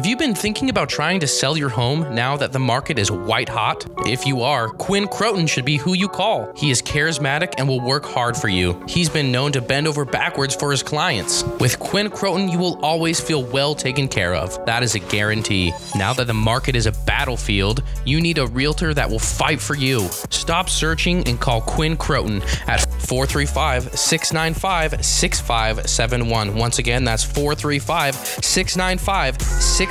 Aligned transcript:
Have 0.00 0.06
you 0.06 0.16
been 0.16 0.34
thinking 0.34 0.70
about 0.70 0.88
trying 0.88 1.20
to 1.20 1.26
sell 1.26 1.58
your 1.58 1.68
home 1.68 2.14
now 2.14 2.34
that 2.38 2.52
the 2.52 2.58
market 2.58 2.98
is 2.98 3.10
white 3.10 3.50
hot? 3.50 3.84
If 4.06 4.24
you 4.24 4.40
are, 4.40 4.70
Quinn 4.70 5.06
Croton 5.06 5.46
should 5.46 5.66
be 5.66 5.76
who 5.76 5.92
you 5.92 6.08
call. 6.08 6.50
He 6.56 6.70
is 6.70 6.80
charismatic 6.80 7.52
and 7.58 7.68
will 7.68 7.82
work 7.82 8.06
hard 8.06 8.34
for 8.34 8.48
you. 8.48 8.82
He's 8.88 9.10
been 9.10 9.30
known 9.30 9.52
to 9.52 9.60
bend 9.60 9.86
over 9.86 10.06
backwards 10.06 10.54
for 10.54 10.70
his 10.70 10.82
clients. 10.82 11.44
With 11.60 11.78
Quinn 11.78 12.08
Croton, 12.08 12.48
you 12.48 12.58
will 12.58 12.82
always 12.82 13.20
feel 13.20 13.42
well 13.44 13.74
taken 13.74 14.08
care 14.08 14.34
of. 14.34 14.64
That 14.64 14.82
is 14.82 14.94
a 14.94 15.00
guarantee. 15.00 15.74
Now 15.94 16.14
that 16.14 16.26
the 16.26 16.32
market 16.32 16.76
is 16.76 16.86
a 16.86 16.92
battlefield, 16.92 17.82
you 18.06 18.22
need 18.22 18.38
a 18.38 18.46
realtor 18.46 18.94
that 18.94 19.10
will 19.10 19.18
fight 19.18 19.60
for 19.60 19.74
you. 19.74 20.08
Stop 20.30 20.70
searching 20.70 21.28
and 21.28 21.38
call 21.38 21.60
Quinn 21.60 21.98
Croton 21.98 22.40
at 22.66 22.90
435 23.02 23.98
695 23.98 25.04
6571. 25.04 26.56
Once 26.56 26.78
again, 26.78 27.04
that's 27.04 27.22
435 27.22 28.14
695 28.14 29.42
6571. 29.42 29.89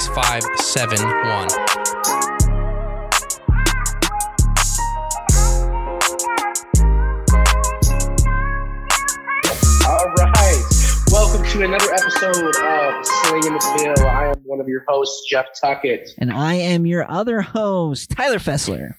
All 9.85 10.05
right. 10.15 10.63
Welcome 11.11 11.45
to 11.47 11.63
another 11.63 11.91
episode 11.91 12.55
of 12.63 13.05
Slinging 13.05 13.53
the 13.53 13.93
Pill. 13.97 14.07
I 14.07 14.27
am 14.27 14.35
one 14.45 14.61
of 14.61 14.69
your 14.69 14.85
hosts, 14.87 15.27
Jeff 15.29 15.47
Tuckett. 15.59 16.11
And 16.17 16.31
I 16.31 16.53
am 16.53 16.85
your 16.85 17.09
other 17.11 17.41
host, 17.41 18.11
Tyler 18.11 18.39
Fessler. 18.39 18.95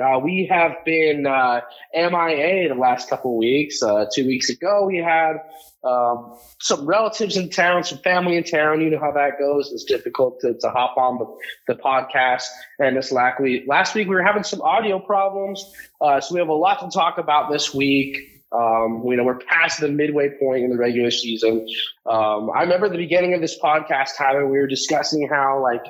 Uh, 0.00 0.20
we 0.20 0.46
have 0.46 0.76
been 0.84 1.26
uh, 1.26 1.60
MIA 1.92 2.68
the 2.68 2.78
last 2.78 3.10
couple 3.10 3.32
of 3.32 3.38
weeks. 3.38 3.82
Uh, 3.82 4.06
two 4.14 4.26
weeks 4.26 4.48
ago, 4.48 4.84
we 4.84 4.98
had 4.98 5.38
um, 5.84 6.36
some 6.60 6.86
relatives 6.86 7.36
in 7.36 7.50
town, 7.50 7.84
some 7.84 7.98
family 7.98 8.36
in 8.36 8.44
town. 8.44 8.80
You 8.80 8.90
know 8.90 8.98
how 8.98 9.12
that 9.12 9.38
goes. 9.38 9.70
It's 9.72 9.84
difficult 9.84 10.40
to, 10.40 10.54
to 10.54 10.70
hop 10.70 10.96
on 10.96 11.18
the, 11.18 11.74
the 11.74 11.80
podcast. 11.80 12.46
And 12.78 12.96
this 12.96 13.12
last 13.12 13.40
week, 13.40 13.64
last 13.68 13.94
week 13.94 14.08
we 14.08 14.14
were 14.14 14.22
having 14.22 14.42
some 14.42 14.60
audio 14.62 14.98
problems. 14.98 15.72
Uh, 16.00 16.20
so 16.20 16.34
we 16.34 16.40
have 16.40 16.48
a 16.48 16.52
lot 16.52 16.80
to 16.80 16.90
talk 16.90 17.18
about 17.18 17.50
this 17.50 17.72
week. 17.72 18.42
Um, 18.50 19.04
you 19.06 19.16
know, 19.16 19.24
we're 19.24 19.38
past 19.38 19.80
the 19.80 19.88
midway 19.88 20.30
point 20.30 20.64
in 20.64 20.70
the 20.70 20.76
regular 20.76 21.10
season. 21.10 21.66
Um, 22.06 22.50
I 22.54 22.62
remember 22.62 22.88
the 22.88 22.96
beginning 22.96 23.34
of 23.34 23.40
this 23.40 23.58
podcast, 23.58 24.16
Tyler, 24.16 24.48
we 24.48 24.58
were 24.58 24.66
discussing 24.66 25.28
how 25.28 25.62
like 25.62 25.84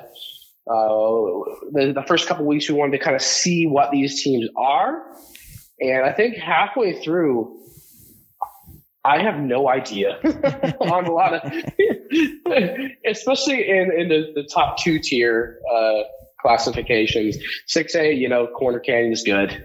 uh, 0.67 1.65
the, 1.71 1.93
the 1.95 2.03
first 2.05 2.27
couple 2.27 2.45
weeks 2.45 2.69
we 2.69 2.75
wanted 2.75 2.97
to 2.97 3.03
kind 3.03 3.15
of 3.15 3.21
see 3.21 3.65
what 3.65 3.91
these 3.91 4.21
teams 4.21 4.49
are. 4.55 5.03
And 5.79 6.05
I 6.05 6.11
think 6.11 6.35
halfway 6.35 7.01
through, 7.01 7.59
I 9.05 9.21
have 9.21 9.39
no 9.39 9.69
idea 9.69 10.19
on 10.81 11.05
a 11.05 11.11
lot 11.11 11.33
of, 11.33 11.41
especially 13.05 13.69
in, 13.69 13.91
in 13.91 14.09
the, 14.09 14.31
the 14.35 14.43
top 14.43 14.77
two 14.77 14.99
tier 14.99 15.59
uh, 15.73 16.03
classifications. 16.41 17.37
6A, 17.67 18.17
you 18.17 18.27
know, 18.27 18.47
Corner 18.47 18.79
Canyon 18.79 19.13
is 19.13 19.23
good. 19.23 19.63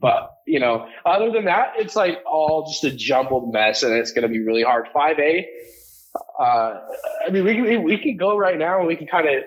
But, 0.00 0.38
you 0.46 0.58
know, 0.58 0.88
other 1.04 1.30
than 1.30 1.44
that, 1.46 1.74
it's 1.76 1.96
like 1.96 2.18
all 2.26 2.66
just 2.66 2.84
a 2.84 2.90
jumbled 2.90 3.52
mess 3.52 3.82
and 3.82 3.92
it's 3.94 4.12
going 4.12 4.22
to 4.22 4.28
be 4.28 4.40
really 4.40 4.62
hard. 4.62 4.86
5A, 4.94 5.44
uh, 6.38 6.80
I 7.26 7.30
mean, 7.30 7.44
we, 7.44 7.60
we, 7.60 7.76
we 7.78 7.98
can 7.98 8.16
go 8.16 8.36
right 8.36 8.58
now 8.58 8.78
and 8.78 8.86
we 8.86 8.96
can 8.96 9.06
kind 9.06 9.28
of 9.28 9.44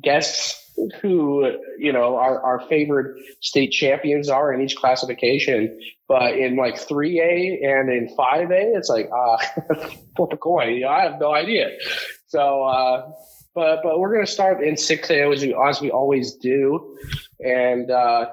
guess 0.00 0.59
who 1.00 1.50
you 1.78 1.92
know 1.92 2.16
our, 2.16 2.42
our 2.42 2.60
favored 2.68 3.18
state 3.40 3.72
champions 3.72 4.28
are 4.28 4.52
in 4.52 4.60
each 4.60 4.76
classification. 4.76 5.78
But 6.08 6.36
in 6.36 6.56
like 6.56 6.74
3a 6.74 7.64
and 7.64 7.88
in 7.90 8.14
5a 8.16 8.76
it's 8.76 8.88
like 8.88 9.08
uh 9.14 9.36
flip 10.16 10.32
a 10.32 10.36
coin. 10.36 10.74
You 10.74 10.80
know, 10.82 10.88
i 10.88 11.02
have 11.02 11.20
no 11.20 11.34
idea. 11.34 11.70
So 12.28 12.64
uh 12.64 13.10
but 13.54 13.80
but 13.82 13.98
we're 13.98 14.12
going 14.12 14.26
to 14.26 14.30
start 14.30 14.62
in 14.62 14.74
6a 14.74 15.34
as 15.34 15.42
we, 15.42 15.54
as 15.68 15.80
we 15.80 15.90
always 15.90 16.34
do. 16.34 16.96
And 17.40 17.90
uh 17.90 18.26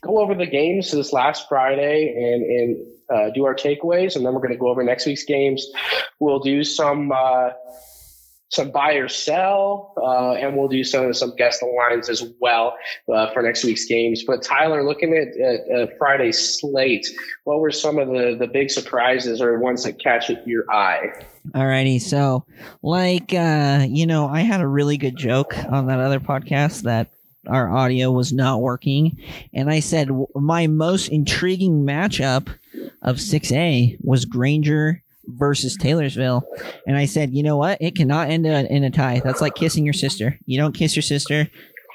go 0.00 0.18
over 0.18 0.34
the 0.34 0.46
games 0.46 0.92
this 0.92 1.12
last 1.12 1.48
friday 1.48 2.14
and 2.16 2.42
and 2.44 2.86
uh, 3.10 3.30
do 3.30 3.46
our 3.46 3.54
takeaways. 3.54 4.16
And 4.16 4.26
then 4.26 4.34
we're 4.34 4.40
going 4.40 4.52
to 4.52 4.58
go 4.58 4.68
over 4.68 4.84
next 4.84 5.06
week's 5.06 5.24
games. 5.24 5.66
We'll 6.20 6.40
do 6.40 6.62
some 6.62 7.10
uh 7.10 7.50
some 8.50 8.70
buy 8.70 8.94
or 8.94 9.08
sell, 9.08 9.92
uh, 9.98 10.32
and 10.32 10.56
we'll 10.56 10.68
do 10.68 10.82
some 10.82 11.12
some 11.12 11.34
guest 11.36 11.62
lines 11.62 12.08
as 12.08 12.24
well 12.40 12.76
uh, 13.12 13.30
for 13.32 13.42
next 13.42 13.64
week's 13.64 13.84
games. 13.84 14.24
But 14.26 14.42
Tyler, 14.42 14.84
looking 14.84 15.14
at, 15.14 15.38
at, 15.38 15.98
Friday's 15.98 16.58
slate, 16.58 17.06
what 17.44 17.60
were 17.60 17.70
some 17.70 17.98
of 17.98 18.08
the 18.08 18.36
the 18.38 18.46
big 18.46 18.70
surprises 18.70 19.40
or 19.40 19.58
ones 19.58 19.84
that 19.84 20.00
catch 20.02 20.30
your 20.46 20.70
eye? 20.70 21.10
Alrighty, 21.50 22.00
so 22.00 22.44
like 22.82 23.34
uh, 23.34 23.86
you 23.88 24.06
know, 24.06 24.28
I 24.28 24.40
had 24.40 24.60
a 24.60 24.68
really 24.68 24.96
good 24.96 25.16
joke 25.16 25.56
on 25.70 25.86
that 25.86 26.00
other 26.00 26.20
podcast 26.20 26.82
that 26.82 27.10
our 27.46 27.70
audio 27.70 28.10
was 28.10 28.32
not 28.32 28.60
working, 28.60 29.18
and 29.52 29.70
I 29.70 29.80
said 29.80 30.08
my 30.34 30.66
most 30.66 31.08
intriguing 31.08 31.84
matchup 31.84 32.48
of 33.02 33.16
6A 33.16 33.98
was 34.02 34.24
Granger 34.24 35.02
versus 35.28 35.76
Taylorsville. 35.76 36.42
And 36.86 36.96
I 36.96 37.04
said, 37.06 37.32
you 37.32 37.42
know 37.42 37.56
what? 37.56 37.80
It 37.80 37.94
cannot 37.94 38.30
end 38.30 38.46
in 38.46 38.84
a, 38.84 38.90
tie. 38.90 39.20
That's 39.22 39.40
like 39.40 39.54
kissing 39.54 39.84
your 39.84 39.92
sister. 39.92 40.38
You 40.46 40.58
don't 40.58 40.74
kiss 40.74 40.96
your 40.96 41.02
sister. 41.02 41.48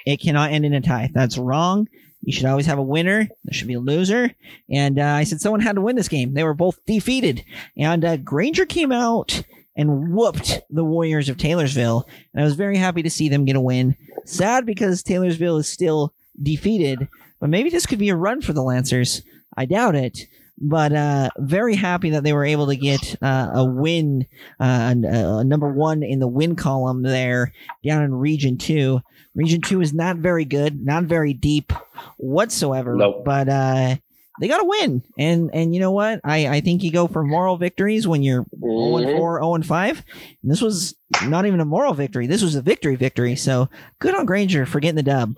It 0.05 0.21
cannot 0.21 0.51
end 0.51 0.65
in 0.65 0.73
a 0.73 0.81
tie. 0.81 1.09
That's 1.13 1.37
wrong. 1.37 1.87
You 2.21 2.31
should 2.31 2.45
always 2.45 2.65
have 2.67 2.77
a 2.77 2.83
winner. 2.83 3.27
There 3.43 3.53
should 3.53 3.67
be 3.67 3.73
a 3.73 3.79
loser. 3.79 4.31
And 4.69 4.99
uh, 4.99 5.03
I 5.03 5.23
said 5.23 5.41
someone 5.41 5.61
had 5.61 5.75
to 5.75 5.81
win 5.81 5.95
this 5.95 6.07
game. 6.07 6.33
They 6.33 6.43
were 6.43 6.53
both 6.53 6.85
defeated. 6.85 7.43
And 7.77 8.05
uh, 8.05 8.17
Granger 8.17 8.65
came 8.65 8.91
out 8.91 9.43
and 9.75 10.13
whooped 10.13 10.61
the 10.69 10.85
Warriors 10.85 11.27
of 11.27 11.37
Taylorsville. 11.37 12.07
And 12.33 12.41
I 12.41 12.45
was 12.45 12.55
very 12.55 12.77
happy 12.77 13.03
to 13.03 13.09
see 13.09 13.27
them 13.27 13.45
get 13.45 13.55
a 13.55 13.61
win. 13.61 13.95
Sad 14.25 14.65
because 14.65 15.03
Taylorsville 15.03 15.57
is 15.57 15.67
still 15.67 16.13
defeated. 16.41 17.09
But 17.39 17.49
maybe 17.49 17.69
this 17.69 17.85
could 17.85 17.99
be 17.99 18.09
a 18.09 18.15
run 18.15 18.41
for 18.41 18.53
the 18.53 18.63
Lancers. 18.63 19.21
I 19.57 19.65
doubt 19.65 19.95
it 19.95 20.27
but 20.57 20.93
uh, 20.93 21.29
very 21.37 21.75
happy 21.75 22.11
that 22.11 22.23
they 22.23 22.33
were 22.33 22.45
able 22.45 22.67
to 22.67 22.75
get 22.75 23.15
uh, 23.21 23.51
a 23.53 23.65
win, 23.65 24.25
uh, 24.59 24.93
uh, 24.93 25.43
number 25.43 25.71
one 25.71 26.03
in 26.03 26.19
the 26.19 26.27
win 26.27 26.55
column 26.55 27.03
there 27.03 27.53
down 27.83 28.03
in 28.03 28.13
Region 28.13 28.57
Two. 28.57 29.01
Region 29.35 29.61
Two 29.61 29.81
is 29.81 29.93
not 29.93 30.17
very 30.17 30.45
good, 30.45 30.85
not 30.85 31.03
very 31.05 31.33
deep 31.33 31.73
whatsoever. 32.17 32.95
Nope. 32.95 33.25
But 33.25 33.49
uh, 33.49 33.95
they 34.39 34.47
got 34.47 34.61
a 34.61 34.65
win, 34.65 35.03
and 35.17 35.49
and 35.53 35.73
you 35.73 35.79
know 35.79 35.91
what? 35.91 36.21
I 36.23 36.47
I 36.47 36.61
think 36.61 36.83
you 36.83 36.91
go 36.91 37.07
for 37.07 37.23
moral 37.23 37.57
victories 37.57 38.07
when 38.07 38.23
you're 38.23 38.45
zero 38.59 38.97
and 38.97 39.17
four, 39.17 39.39
zero 39.39 39.55
and 39.55 39.65
five. 39.65 40.03
And 40.41 40.51
this 40.51 40.61
was 40.61 40.95
not 41.25 41.45
even 41.45 41.59
a 41.59 41.65
moral 41.65 41.93
victory. 41.93 42.27
This 42.27 42.43
was 42.43 42.55
a 42.55 42.61
victory 42.61 42.95
victory. 42.95 43.35
So 43.35 43.69
good 43.99 44.15
on 44.15 44.25
Granger 44.25 44.65
for 44.65 44.79
getting 44.79 44.95
the 44.95 45.03
dub. 45.03 45.35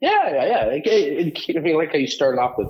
Yeah, 0.00 0.30
yeah, 0.30 0.44
yeah. 0.46 0.64
It, 0.66 0.86
it, 0.86 1.38
it, 1.48 1.56
I 1.56 1.60
mean, 1.60 1.76
like 1.76 1.92
how 1.92 1.98
you 1.98 2.06
started 2.06 2.38
off 2.40 2.56
with 2.58 2.68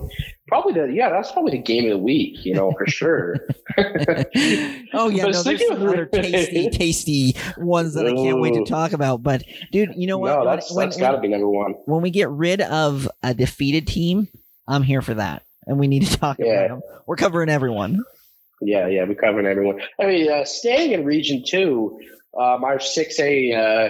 probably 0.49 0.75
the 0.75 0.87
yeah, 0.93 1.11
that's 1.11 1.33
probably 1.33 1.53
the 1.53 1.59
game 1.63 1.85
of 1.85 1.91
the 1.91 1.99
week, 1.99 2.45
you 2.45 2.55
know, 2.55 2.73
for 2.79 2.87
sure. 2.87 3.37
oh 3.79 5.09
yeah, 5.09 5.25
But 5.25 5.33
no, 5.33 5.43
there's 5.43 5.67
some 5.67 5.83
other 5.83 6.07
tasty, 6.07 6.71
tasty 6.73 7.37
ones 7.59 7.95
that 7.95 8.07
I 8.07 8.13
can't 8.15 8.41
wait 8.41 8.55
to 8.55 8.65
talk 8.65 8.93
about. 8.93 9.23
But 9.23 9.43
dude, 9.73 9.95
you 9.97 10.07
know 10.07 10.19
what? 10.19 10.29
no, 10.33 10.39
When- 10.39 10.47
that's 10.47 10.75
when, 10.75 10.87
that's 10.87 10.97
got 10.97 11.13
to 11.13 11.21
be 11.21 11.29
number 11.29 11.49
one. 11.49 11.73
when 11.87 12.03
we 12.03 12.11
get 12.11 12.29
rid 12.31 12.61
of 12.61 13.09
a 13.23 13.35
defeated 13.35 13.87
team, 13.87 14.29
I'm 14.69 14.83
here 14.83 15.03
for 15.03 15.15
that, 15.15 15.43
and 15.67 15.79
we 15.79 15.89
need 15.89 16.05
to 16.07 16.17
talk 16.19 16.39
Yeah. 16.39 16.47
about 16.47 16.69
them. 16.69 16.83
We're 17.07 17.17
covering 17.17 17.49
everyone. 17.49 18.01
Yeah, 18.61 18.87
yeah, 18.87 19.05
we're 19.05 19.15
covering 19.15 19.47
everyone. 19.47 19.81
I 20.01 20.07
mean, 20.07 20.31
uh, 20.31 20.45
staying 20.45 20.93
in 20.93 21.05
Region 21.05 21.43
Two, 21.47 22.01
um, 22.39 22.65
our 22.65 22.81
six 22.81 23.19
A 23.21 23.53
uh, 23.53 23.89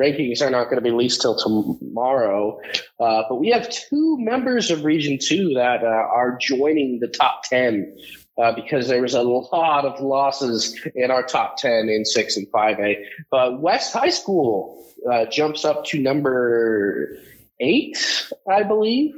rankings 0.00 0.40
are 0.40 0.50
not 0.50 0.64
going 0.64 0.76
to 0.76 0.82
be 0.82 0.90
released 0.90 1.20
till 1.20 1.36
tomorrow, 1.36 2.58
uh, 3.00 3.22
but 3.28 3.36
we 3.36 3.50
have 3.50 3.68
two 3.68 4.16
members 4.18 4.70
of 4.70 4.84
Region 4.84 5.18
Two 5.20 5.54
that 5.54 5.82
uh, 5.82 5.86
are 5.86 6.38
joining 6.40 7.00
the 7.00 7.08
top 7.08 7.42
ten. 7.44 7.94
Uh, 8.38 8.50
because 8.50 8.88
there 8.88 9.02
was 9.02 9.12
a 9.12 9.20
lot 9.20 9.84
of 9.84 10.00
losses 10.00 10.74
in 10.94 11.10
our 11.10 11.22
top 11.22 11.58
10 11.58 11.90
in 11.90 12.02
6 12.02 12.36
and 12.38 12.46
5A. 12.50 13.04
But 13.30 13.60
West 13.60 13.92
High 13.92 14.08
School 14.08 14.82
uh, 15.12 15.26
jumps 15.26 15.66
up 15.66 15.84
to 15.84 16.00
number 16.00 17.18
8, 17.60 18.30
I 18.50 18.62
believe, 18.62 19.14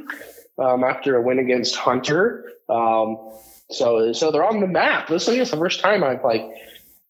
um, 0.59 0.83
after 0.83 1.17
a 1.17 1.23
win 1.23 1.39
against 1.39 1.77
Hunter. 1.77 2.45
Um, 2.69 3.17
so, 3.71 4.13
so 4.13 4.31
they're 4.31 4.45
on 4.45 4.61
the 4.61 4.67
map. 4.67 5.09
This 5.09 5.29
is 5.29 5.51
the 5.51 5.57
first 5.57 5.79
time 5.79 6.03
I've 6.03 6.25
like 6.25 6.45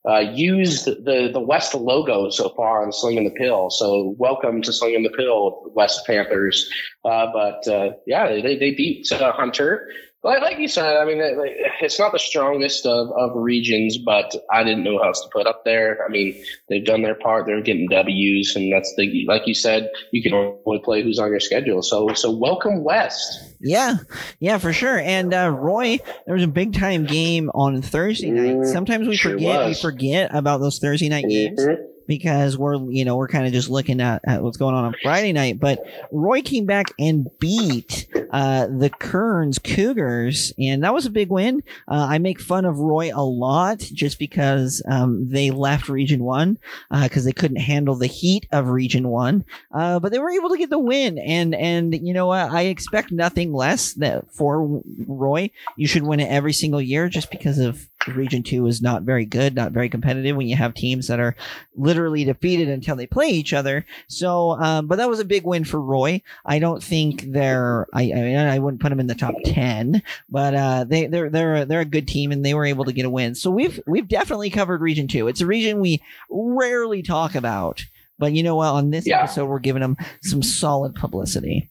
uh, 0.08 0.18
used 0.18 0.86
the 0.86 1.30
the 1.32 1.40
West 1.40 1.74
logo 1.74 2.28
so 2.30 2.50
far 2.50 2.84
on 2.84 2.92
Slinging 2.92 3.24
the 3.24 3.30
Pill. 3.30 3.70
So, 3.70 4.14
welcome 4.18 4.60
to 4.62 4.72
Slinging 4.72 5.02
the 5.02 5.10
Pill, 5.10 5.72
West 5.74 6.06
Panthers. 6.06 6.68
Uh, 7.04 7.26
but 7.32 7.66
uh, 7.68 7.90
yeah, 8.06 8.28
they 8.28 8.56
they 8.56 8.72
beat 8.72 9.10
uh, 9.12 9.32
Hunter. 9.32 9.88
Like, 10.24 10.40
like 10.40 10.58
you 10.58 10.68
said, 10.68 10.96
I 10.96 11.04
mean, 11.04 11.18
like, 11.18 11.52
it's 11.82 11.98
not 11.98 12.12
the 12.12 12.18
strongest 12.18 12.86
of, 12.86 13.08
of 13.12 13.32
regions, 13.34 13.98
but 13.98 14.34
I 14.50 14.64
didn't 14.64 14.82
know 14.82 14.92
who 14.96 15.04
else 15.04 15.20
to 15.20 15.28
put 15.30 15.46
up 15.46 15.66
there. 15.66 15.98
I 16.02 16.10
mean, 16.10 16.42
they've 16.70 16.84
done 16.84 17.02
their 17.02 17.14
part; 17.14 17.44
they're 17.44 17.60
getting 17.60 17.88
W's, 17.90 18.56
and 18.56 18.72
that's 18.72 18.94
the 18.96 19.26
like 19.28 19.46
you 19.46 19.52
said, 19.54 19.90
you 20.12 20.22
can 20.22 20.32
only 20.32 20.80
play 20.82 21.02
who's 21.02 21.18
on 21.18 21.28
your 21.28 21.40
schedule. 21.40 21.82
So, 21.82 22.08
so 22.14 22.30
welcome 22.30 22.82
West. 22.82 23.38
Yeah, 23.60 23.96
yeah, 24.40 24.56
for 24.56 24.72
sure. 24.72 24.98
And 24.98 25.34
uh, 25.34 25.50
Roy, 25.50 25.98
there 26.24 26.34
was 26.34 26.42
a 26.44 26.48
big 26.48 26.72
time 26.72 27.04
game 27.04 27.50
on 27.54 27.82
Thursday 27.82 28.30
night. 28.30 28.56
Mm, 28.56 28.72
Sometimes 28.72 29.06
we 29.06 29.16
sure 29.16 29.32
forget 29.32 29.66
we 29.66 29.74
forget 29.74 30.34
about 30.34 30.60
those 30.60 30.78
Thursday 30.78 31.10
night 31.10 31.26
games. 31.28 31.60
Mhm. 31.60 31.76
Because 32.06 32.56
we're 32.56 32.76
you 32.90 33.04
know 33.04 33.16
we're 33.16 33.28
kind 33.28 33.46
of 33.46 33.52
just 33.52 33.68
looking 33.68 34.00
at, 34.00 34.22
at, 34.26 34.42
what's 34.42 34.56
going 34.56 34.74
on 34.74 34.84
on 34.84 34.94
Friday 35.02 35.32
night. 35.32 35.58
But 35.60 35.80
Roy 36.12 36.42
came 36.42 36.66
back 36.66 36.86
and 36.98 37.28
beat 37.38 38.06
uh, 38.30 38.66
the 38.66 38.90
Kearns 38.90 39.58
Cougars, 39.58 40.52
and 40.58 40.82
that 40.84 40.94
was 40.94 41.06
a 41.06 41.10
big 41.10 41.30
win. 41.30 41.62
Uh, 41.88 42.06
I 42.10 42.18
make 42.18 42.40
fun 42.40 42.64
of 42.64 42.78
Roy 42.78 43.10
a 43.14 43.24
lot 43.24 43.78
just 43.78 44.18
because 44.18 44.82
um, 44.88 45.30
they 45.30 45.50
left 45.50 45.88
Region 45.88 46.24
One 46.24 46.58
because 46.90 47.24
uh, 47.24 47.26
they 47.26 47.32
couldn't 47.32 47.58
handle 47.58 47.94
the 47.94 48.06
heat 48.06 48.46
of 48.52 48.68
Region 48.68 49.08
One, 49.08 49.44
uh, 49.72 50.00
but 50.00 50.12
they 50.12 50.18
were 50.18 50.30
able 50.30 50.50
to 50.50 50.58
get 50.58 50.70
the 50.70 50.78
win. 50.78 51.18
And 51.18 51.54
and 51.54 51.94
you 51.94 52.14
know 52.14 52.30
I 52.30 52.62
expect 52.62 53.12
nothing 53.12 53.52
less 53.52 53.94
that 53.94 54.30
for 54.32 54.82
Roy. 55.06 55.50
You 55.76 55.86
should 55.86 56.02
win 56.02 56.20
it 56.20 56.30
every 56.30 56.52
single 56.52 56.80
year 56.80 57.08
just 57.08 57.30
because 57.30 57.58
of 57.58 57.88
Region 58.08 58.42
2 58.42 58.66
is 58.66 58.82
not 58.82 59.02
very 59.02 59.24
good, 59.24 59.54
not 59.54 59.72
very 59.72 59.88
competitive 59.88 60.36
when 60.36 60.46
you 60.46 60.56
have 60.56 60.74
teams 60.74 61.08
that 61.08 61.20
are 61.20 61.34
literally 61.76 62.24
defeated 62.24 62.68
until 62.68 62.96
they 62.96 63.06
play 63.06 63.28
each 63.28 63.52
other. 63.52 63.84
So, 64.08 64.52
um, 64.52 64.86
but 64.86 64.96
that 64.96 65.08
was 65.08 65.20
a 65.20 65.24
big 65.24 65.44
win 65.44 65.64
for 65.64 65.80
Roy. 65.80 66.22
I 66.44 66.58
don't 66.58 66.82
think 66.82 67.24
they're, 67.28 67.86
I, 67.92 68.02
I 68.02 68.14
mean, 68.14 68.36
I 68.36 68.58
wouldn't 68.58 68.82
put 68.82 68.90
them 68.90 69.00
in 69.00 69.06
the 69.06 69.14
top 69.14 69.34
10, 69.44 70.02
but, 70.28 70.54
uh, 70.54 70.84
they, 70.84 71.06
they're, 71.06 71.30
they're, 71.30 71.64
they're 71.64 71.80
a 71.80 71.86
good 71.86 72.08
team 72.08 72.32
and 72.32 72.44
they 72.44 72.54
were 72.54 72.66
able 72.66 72.84
to 72.84 72.92
get 72.92 73.06
a 73.06 73.10
win. 73.10 73.34
So 73.34 73.50
we've, 73.50 73.80
we've 73.86 74.08
definitely 74.08 74.50
covered 74.50 74.80
Region 74.80 75.08
2. 75.08 75.28
It's 75.28 75.40
a 75.40 75.46
region 75.46 75.80
we 75.80 76.02
rarely 76.30 77.02
talk 77.02 77.34
about. 77.34 77.84
But 78.18 78.32
you 78.32 78.42
know 78.42 78.56
what? 78.56 78.68
On 78.68 78.90
this 78.90 79.06
yeah. 79.06 79.24
episode, 79.24 79.46
we're 79.46 79.58
giving 79.58 79.82
them 79.82 79.96
some 80.22 80.42
solid 80.42 80.94
publicity. 80.94 81.68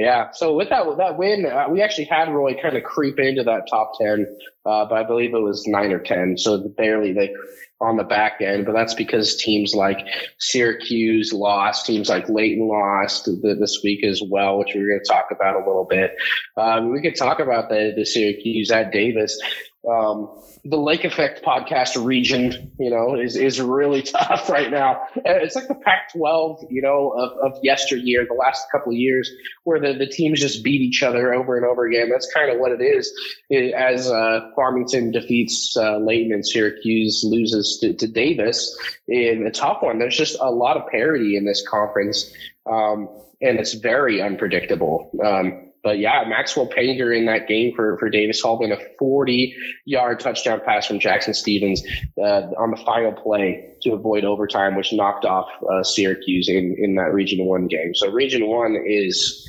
Yeah. 0.00 0.30
So 0.32 0.56
with 0.56 0.70
that 0.70 0.86
that 0.96 1.18
win, 1.18 1.44
uh, 1.44 1.66
we 1.68 1.82
actually 1.82 2.06
had 2.06 2.32
Roy 2.32 2.54
kind 2.54 2.74
of 2.74 2.84
creep 2.84 3.18
into 3.18 3.42
that 3.42 3.66
top 3.68 3.92
ten, 4.00 4.34
uh, 4.64 4.86
but 4.86 4.94
I 4.94 5.02
believe 5.02 5.34
it 5.34 5.42
was 5.42 5.66
nine 5.66 5.92
or 5.92 5.98
ten, 5.98 6.38
so 6.38 6.56
barely 6.68 7.12
they 7.12 7.34
on 7.82 7.98
the 7.98 8.04
back 8.04 8.40
end. 8.40 8.64
But 8.64 8.72
that's 8.72 8.94
because 8.94 9.36
teams 9.36 9.74
like 9.74 9.98
Syracuse 10.38 11.34
lost, 11.34 11.84
teams 11.84 12.08
like 12.08 12.30
Layton 12.30 12.66
lost 12.66 13.28
this 13.42 13.80
week 13.84 14.02
as 14.02 14.22
well, 14.26 14.58
which 14.58 14.70
we're 14.74 14.88
going 14.88 15.04
to 15.04 15.12
talk 15.12 15.26
about 15.30 15.56
a 15.56 15.66
little 15.66 15.84
bit. 15.84 16.12
Um, 16.56 16.90
we 16.90 17.02
could 17.02 17.14
talk 17.14 17.38
about 17.38 17.68
the 17.68 17.92
the 17.94 18.06
Syracuse 18.06 18.70
at 18.70 18.92
Davis. 18.92 19.38
Um, 19.86 20.30
the 20.64 20.76
Lake 20.76 21.04
Effect 21.04 21.42
podcast 21.44 22.02
region, 22.04 22.72
you 22.78 22.90
know, 22.90 23.14
is, 23.14 23.36
is 23.36 23.60
really 23.60 24.02
tough 24.02 24.48
right 24.48 24.70
now. 24.70 25.02
It's 25.16 25.56
like 25.56 25.68
the 25.68 25.74
Pac 25.74 26.12
12, 26.12 26.64
you 26.70 26.82
know, 26.82 27.10
of, 27.10 27.52
of 27.52 27.58
yesteryear, 27.62 28.26
the 28.26 28.34
last 28.34 28.66
couple 28.70 28.92
of 28.92 28.98
years, 28.98 29.30
where 29.64 29.80
the, 29.80 29.94
the 29.94 30.06
teams 30.06 30.40
just 30.40 30.62
beat 30.62 30.80
each 30.80 31.02
other 31.02 31.32
over 31.32 31.56
and 31.56 31.64
over 31.64 31.86
again. 31.86 32.10
That's 32.10 32.30
kind 32.32 32.50
of 32.50 32.58
what 32.58 32.72
it 32.72 32.82
is 32.82 33.12
as 33.50 34.10
uh, 34.10 34.50
Farmington 34.54 35.10
defeats 35.10 35.76
uh, 35.76 35.98
Layton 35.98 36.32
and 36.32 36.46
Syracuse 36.46 37.22
loses 37.24 37.78
to, 37.80 37.94
to 37.94 38.06
Davis 38.06 38.76
in 39.08 39.46
a 39.46 39.50
tough 39.50 39.82
one. 39.82 39.98
There's 39.98 40.16
just 40.16 40.36
a 40.40 40.50
lot 40.50 40.76
of 40.76 40.86
parity 40.88 41.36
in 41.36 41.44
this 41.44 41.66
conference. 41.68 42.32
Um, 42.70 43.08
and 43.40 43.58
it's 43.58 43.74
very 43.74 44.20
unpredictable. 44.20 45.10
Um, 45.24 45.69
but 45.82 45.98
yeah, 45.98 46.24
Maxwell 46.26 46.66
Painter 46.66 47.12
in 47.12 47.26
that 47.26 47.48
game 47.48 47.74
for, 47.74 47.96
for 47.98 48.10
Davis 48.10 48.40
Hallman, 48.40 48.72
a 48.72 48.78
40 48.98 49.54
yard 49.86 50.20
touchdown 50.20 50.60
pass 50.64 50.86
from 50.86 50.98
Jackson 50.98 51.34
Stevens 51.34 51.82
uh, 52.18 52.48
on 52.58 52.70
the 52.70 52.76
final 52.84 53.12
play 53.12 53.74
to 53.82 53.92
avoid 53.92 54.24
overtime, 54.24 54.76
which 54.76 54.92
knocked 54.92 55.24
off 55.24 55.48
uh, 55.70 55.82
Syracuse 55.82 56.48
in, 56.48 56.76
in 56.78 56.96
that 56.96 57.12
Region 57.12 57.46
1 57.46 57.68
game. 57.68 57.94
So 57.94 58.10
Region 58.10 58.46
1 58.46 58.76
is 58.86 59.48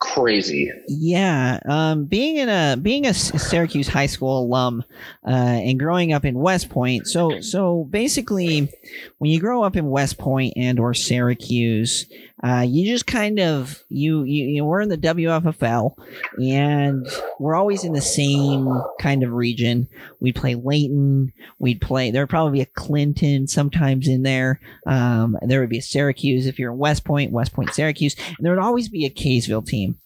crazy. 0.00 0.70
Yeah, 0.86 1.58
um, 1.66 2.04
being 2.04 2.36
in 2.36 2.48
a 2.48 2.76
being 2.80 3.06
a 3.06 3.14
Syracuse 3.14 3.88
high 3.88 4.06
school 4.06 4.40
alum 4.40 4.84
uh, 5.26 5.30
and 5.30 5.78
growing 5.78 6.12
up 6.12 6.24
in 6.24 6.38
West 6.38 6.70
Point. 6.70 7.06
So 7.06 7.40
so 7.40 7.84
basically, 7.90 8.68
when 9.18 9.30
you 9.30 9.40
grow 9.40 9.62
up 9.62 9.76
in 9.76 9.90
West 9.90 10.18
Point 10.18 10.54
and 10.56 10.78
or 10.78 10.94
Syracuse, 10.94 12.06
uh, 12.42 12.64
you 12.66 12.86
just 12.86 13.06
kind 13.06 13.40
of 13.40 13.82
you, 13.88 14.22
you 14.22 14.44
you 14.46 14.64
we're 14.64 14.80
in 14.80 14.88
the 14.88 14.96
WFFL 14.96 15.94
and 16.40 17.06
we're 17.40 17.56
always 17.56 17.84
in 17.84 17.92
the 17.92 18.00
same 18.00 18.68
kind 19.00 19.22
of 19.22 19.32
region. 19.32 19.88
We'd 20.20 20.36
play 20.36 20.54
Layton, 20.54 21.32
we'd 21.58 21.80
play 21.80 22.10
there'd 22.10 22.28
probably 22.30 22.58
be 22.58 22.62
a 22.62 22.66
Clinton 22.66 23.48
sometimes 23.48 24.06
in 24.06 24.22
there. 24.22 24.60
Um, 24.86 25.36
there 25.42 25.60
would 25.60 25.68
be 25.68 25.78
a 25.78 25.82
Syracuse 25.82 26.46
if 26.46 26.58
you're 26.58 26.72
in 26.72 26.78
West 26.78 27.04
Point, 27.04 27.32
West 27.32 27.52
Point, 27.52 27.74
Syracuse, 27.74 28.14
and 28.36 28.38
there 28.40 28.52
would 28.52 28.62
always 28.62 28.88
be 28.88 29.04
a 29.04 29.10
Kaysville 29.10 29.66
team. 29.66 29.98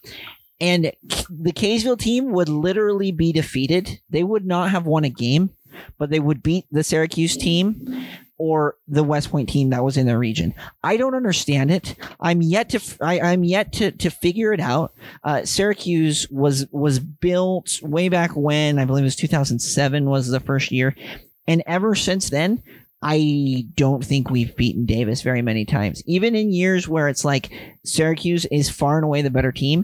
And 0.59 0.91
the 1.29 1.51
Kaysville 1.51 1.99
team 1.99 2.31
would 2.31 2.49
literally 2.49 3.11
be 3.11 3.31
defeated. 3.31 3.99
They 4.09 4.23
would 4.23 4.45
not 4.45 4.71
have 4.71 4.85
won 4.85 5.03
a 5.03 5.09
game, 5.09 5.49
but 5.97 6.09
they 6.09 6.19
would 6.19 6.41
beat 6.41 6.65
the 6.71 6.83
Syracuse 6.83 7.35
team 7.35 8.05
or 8.43 8.75
the 8.89 9.05
West 9.05 9.31
Point 9.31 9.47
team 9.47 9.69
that 9.69 9.85
was 9.85 9.95
in 9.95 10.05
the 10.05 10.17
region. 10.17 10.53
I 10.83 10.97
don't 10.97 11.15
understand 11.15 11.71
it. 11.71 11.95
I'm 12.19 12.41
yet 12.41 12.67
to 12.71 12.81
I, 12.99 13.31
am 13.31 13.45
yet 13.45 13.71
to 13.73 13.91
to 13.91 14.09
figure 14.09 14.51
it 14.51 14.59
out. 14.59 14.93
Uh, 15.23 15.45
Syracuse 15.45 16.27
was 16.29 16.67
was 16.71 16.99
built 16.99 17.79
way 17.81 18.09
back 18.09 18.31
when 18.35 18.79
I 18.79 18.85
believe 18.85 19.03
it 19.03 19.05
was 19.05 19.15
2007 19.15 20.09
was 20.09 20.27
the 20.27 20.41
first 20.41 20.71
year, 20.71 20.93
and 21.47 21.63
ever 21.65 21.95
since 21.95 22.29
then. 22.29 22.61
I 23.05 23.65
don't 23.75 24.01
think 24.01 24.29
we've 24.29 24.55
beaten 24.55 24.85
Davis 24.85 25.23
very 25.23 25.41
many 25.41 25.65
times. 25.65 26.01
Even 26.05 26.35
in 26.37 26.53
years 26.53 26.87
where 26.87 27.09
it's 27.09 27.25
like 27.25 27.51
Syracuse 27.83 28.45
is 28.45 28.69
far 28.69 28.95
and 28.95 29.03
away 29.03 29.21
the 29.21 29.29
better 29.29 29.51
team, 29.51 29.83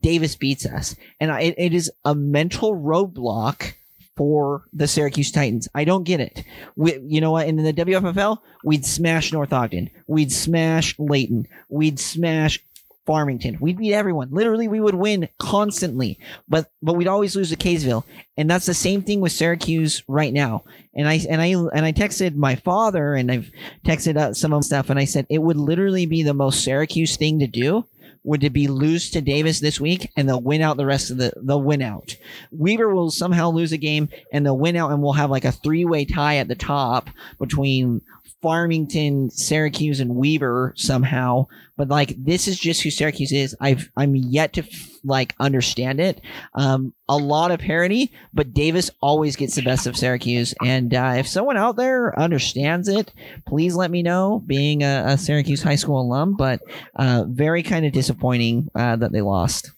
Davis 0.00 0.36
beats 0.36 0.64
us. 0.66 0.94
And 1.18 1.32
it 1.42 1.74
is 1.74 1.90
a 2.04 2.14
mental 2.14 2.76
roadblock 2.76 3.72
for 4.20 4.64
the 4.74 4.86
Syracuse 4.86 5.32
Titans. 5.32 5.66
I 5.74 5.84
don't 5.84 6.04
get 6.04 6.20
it. 6.20 6.44
We, 6.76 6.98
you 6.98 7.22
know 7.22 7.30
what? 7.30 7.48
In 7.48 7.56
the 7.56 7.72
WFFL, 7.72 8.36
we'd 8.62 8.84
smash 8.84 9.32
North 9.32 9.50
Ogden. 9.50 9.88
We'd 10.08 10.30
smash 10.30 10.94
Layton. 10.98 11.48
We'd 11.70 11.98
smash 11.98 12.62
Farmington. 13.06 13.56
We'd 13.60 13.78
beat 13.78 13.94
everyone. 13.94 14.28
Literally, 14.30 14.68
we 14.68 14.78
would 14.78 14.94
win 14.94 15.26
constantly, 15.38 16.18
but 16.50 16.70
but 16.82 16.96
we'd 16.96 17.08
always 17.08 17.34
lose 17.34 17.48
to 17.48 17.56
Kaysville, 17.56 18.04
and 18.36 18.50
that's 18.50 18.66
the 18.66 18.74
same 18.74 19.00
thing 19.00 19.22
with 19.22 19.32
Syracuse 19.32 20.02
right 20.06 20.34
now. 20.34 20.64
And 20.94 21.08
I 21.08 21.14
and 21.30 21.40
I 21.40 21.46
and 21.46 21.86
I 21.86 21.92
texted 21.92 22.34
my 22.34 22.56
father, 22.56 23.14
and 23.14 23.32
I've 23.32 23.50
texted 23.86 24.18
uh, 24.18 24.34
some 24.34 24.52
of 24.52 24.66
stuff, 24.66 24.90
and 24.90 24.98
I 24.98 25.06
said 25.06 25.26
it 25.30 25.38
would 25.38 25.56
literally 25.56 26.04
be 26.04 26.22
the 26.22 26.34
most 26.34 26.62
Syracuse 26.62 27.16
thing 27.16 27.38
to 27.38 27.46
do 27.46 27.86
would 28.22 28.44
it 28.44 28.52
be 28.52 28.68
lose 28.68 29.10
to 29.10 29.20
Davis 29.20 29.60
this 29.60 29.80
week 29.80 30.10
and 30.16 30.28
they'll 30.28 30.40
win 30.40 30.60
out 30.60 30.76
the 30.76 30.86
rest 30.86 31.10
of 31.10 31.16
the 31.16 31.32
they'll 31.42 31.62
win 31.62 31.82
out. 31.82 32.16
Weber 32.52 32.94
will 32.94 33.10
somehow 33.10 33.50
lose 33.50 33.72
a 33.72 33.78
game 33.78 34.08
and 34.32 34.44
they'll 34.44 34.58
win 34.58 34.76
out 34.76 34.90
and 34.90 35.02
we'll 35.02 35.14
have 35.14 35.30
like 35.30 35.44
a 35.44 35.52
three 35.52 35.84
way 35.84 36.04
tie 36.04 36.36
at 36.36 36.48
the 36.48 36.54
top 36.54 37.08
between 37.38 38.02
Farmington, 38.42 39.30
Syracuse, 39.30 40.00
and 40.00 40.16
Weber 40.16 40.72
somehow. 40.76 41.46
But 41.76 41.88
like 41.88 42.14
this 42.18 42.48
is 42.48 42.58
just 42.58 42.82
who 42.82 42.90
Syracuse 42.90 43.32
is. 43.32 43.56
I've 43.60 43.90
I'm 43.96 44.14
yet 44.14 44.52
to 44.54 44.64
like 45.04 45.34
understand 45.40 46.00
it. 46.00 46.20
Um, 46.54 46.92
a 47.08 47.16
lot 47.16 47.50
of 47.50 47.60
parody, 47.60 48.12
but 48.34 48.52
Davis 48.52 48.90
always 49.00 49.36
gets 49.36 49.54
the 49.54 49.62
best 49.62 49.86
of 49.86 49.96
Syracuse. 49.96 50.54
And 50.62 50.92
uh, 50.94 51.14
if 51.16 51.26
someone 51.26 51.56
out 51.56 51.76
there 51.76 52.18
understands 52.18 52.88
it, 52.88 53.12
please 53.46 53.74
let 53.74 53.90
me 53.90 54.02
know. 54.02 54.42
Being 54.46 54.82
a, 54.82 55.04
a 55.06 55.18
Syracuse 55.18 55.62
high 55.62 55.76
school 55.76 56.00
alum, 56.00 56.36
but 56.36 56.60
uh, 56.96 57.24
very 57.28 57.62
kind 57.62 57.86
of 57.86 57.92
disappointing 57.92 58.70
uh, 58.74 58.96
that 58.96 59.12
they 59.12 59.22
lost. 59.22 59.70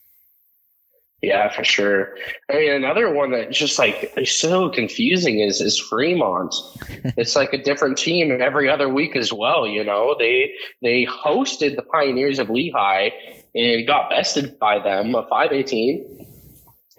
Yeah, 1.23 1.49
for 1.51 1.63
sure. 1.63 2.17
I 2.51 2.55
mean, 2.55 2.73
another 2.73 3.15
one 3.15 3.31
that 3.31 3.53
just 3.53 3.79
like 3.79 4.13
is 4.17 4.37
so 4.37 4.69
confusing 4.69 5.39
is 5.39 5.61
is 5.61 5.79
Fremont. 5.79 6.53
it's 7.17 7.37
like 7.37 7.53
a 7.53 7.63
different 7.63 7.97
team 7.97 8.37
every 8.41 8.69
other 8.69 8.89
week 8.89 9.15
as 9.15 9.33
well. 9.33 9.65
You 9.67 9.85
know, 9.85 10.17
they 10.19 10.53
they 10.83 11.07
hosted 11.07 11.77
the 11.77 11.83
Pioneers 11.83 12.41
of 12.41 12.51
Lehigh 12.51 13.11
and 13.55 13.87
got 13.87 14.11
bested 14.11 14.59
by 14.59 14.81
them, 14.81 15.15
a 15.15 15.25
five 15.29 15.53
A 15.53 15.63
team. 15.63 16.05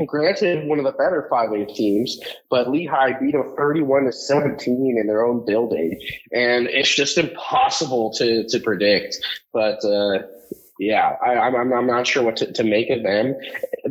Granted, 0.08 0.68
one 0.68 0.80
of 0.80 0.86
the 0.86 0.92
better 0.92 1.28
5A 1.32 1.76
teams, 1.76 2.20
but 2.50 2.70
Lehigh 2.70 3.18
beat 3.20 3.34
them 3.34 3.54
31 3.56 4.06
to 4.06 4.12
17 4.12 4.98
in 4.98 5.08
their 5.08 5.24
own 5.24 5.46
building. 5.46 6.00
And 6.34 6.66
it's 6.68 6.94
just 6.94 7.18
impossible 7.18 8.12
to, 8.16 8.44
to 8.48 8.60
predict. 8.60 9.18
But, 9.54 9.86
uh, 9.86 10.24
yeah, 10.80 11.16
I, 11.24 11.48
am 11.48 11.56
I'm, 11.56 11.74
I'm 11.74 11.88
not 11.88 12.08
sure 12.08 12.24
what 12.24 12.36
to, 12.38 12.52
to 12.52 12.64
make 12.64 12.90
of 12.90 13.04
them, 13.04 13.36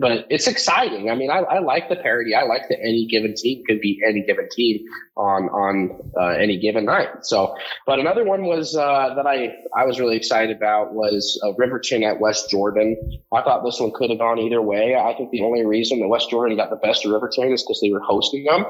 but 0.00 0.26
it's 0.30 0.48
exciting. 0.48 1.10
I 1.10 1.14
mean, 1.14 1.30
I, 1.30 1.38
I 1.38 1.58
like 1.60 1.88
the 1.88 1.94
parity. 1.94 2.34
I 2.34 2.42
like 2.42 2.68
that 2.68 2.80
any 2.80 3.06
given 3.06 3.34
team 3.36 3.62
could 3.68 3.80
be 3.80 4.00
any 4.04 4.24
given 4.24 4.48
team 4.50 4.84
on 5.16 5.44
on 5.44 6.10
uh, 6.20 6.30
any 6.30 6.58
given 6.58 6.84
night. 6.86 7.08
So, 7.22 7.54
but 7.86 8.00
another 8.00 8.24
one 8.24 8.44
was 8.44 8.74
uh, 8.74 9.14
that 9.14 9.26
I 9.26 9.54
I 9.76 9.84
was 9.84 10.00
really 10.00 10.16
excited 10.16 10.56
about 10.56 10.92
was 10.92 11.40
uh, 11.44 11.54
Riverton 11.54 12.02
at 12.02 12.18
West 12.18 12.50
Jordan. 12.50 12.96
I 13.32 13.42
thought 13.42 13.64
this 13.64 13.78
one 13.78 13.92
could 13.94 14.10
have 14.10 14.18
gone 14.18 14.40
either 14.40 14.60
way. 14.60 14.96
I 14.96 15.14
think 15.14 15.30
the 15.30 15.42
only 15.42 15.64
reason 15.64 16.00
that 16.00 16.08
West 16.08 16.30
Jordan 16.30 16.56
got 16.56 16.70
the 16.70 16.76
best 16.76 17.06
of 17.06 17.12
Riverton 17.12 17.52
is 17.52 17.62
because 17.62 17.80
they 17.80 17.92
were 17.92 18.00
hosting 18.00 18.44
them. 18.44 18.64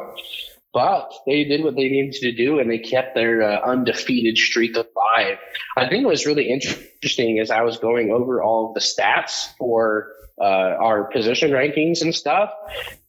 But 0.72 1.12
they 1.26 1.44
did 1.44 1.62
what 1.62 1.76
they 1.76 1.88
needed 1.88 2.14
to 2.20 2.32
do, 2.32 2.58
and 2.58 2.70
they 2.70 2.78
kept 2.78 3.14
their 3.14 3.42
uh, 3.42 3.60
undefeated 3.60 4.38
streak 4.38 4.74
alive. 4.74 5.38
I 5.76 5.88
think 5.88 6.02
it 6.02 6.06
was 6.06 6.24
really 6.24 6.48
interesting 6.50 7.38
as 7.40 7.50
I 7.50 7.60
was 7.62 7.76
going 7.76 8.10
over 8.10 8.42
all 8.42 8.68
of 8.68 8.74
the 8.74 8.80
stats 8.80 9.48
for 9.58 10.08
uh, 10.40 10.44
our 10.44 11.04
position 11.04 11.50
rankings 11.50 12.00
and 12.00 12.14
stuff 12.14 12.50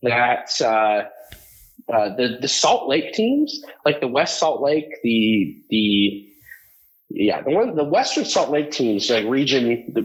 that 0.02 0.50
uh, 0.62 1.04
uh, 1.92 2.16
the 2.16 2.38
the 2.42 2.48
Salt 2.48 2.90
Lake 2.90 3.14
teams, 3.14 3.62
like 3.86 4.02
the 4.02 4.08
West 4.08 4.40
Salt 4.40 4.62
Lake, 4.62 5.02
the 5.04 5.58
the 5.70 6.33
yeah, 7.16 7.44
the 7.44 7.52
one 7.52 7.76
the 7.76 7.84
Western 7.84 8.26
Salt 8.26 8.50
Lake 8.50 8.72
teams 8.72 9.08
like 9.08 9.26
region, 9.26 9.86
the 9.94 10.02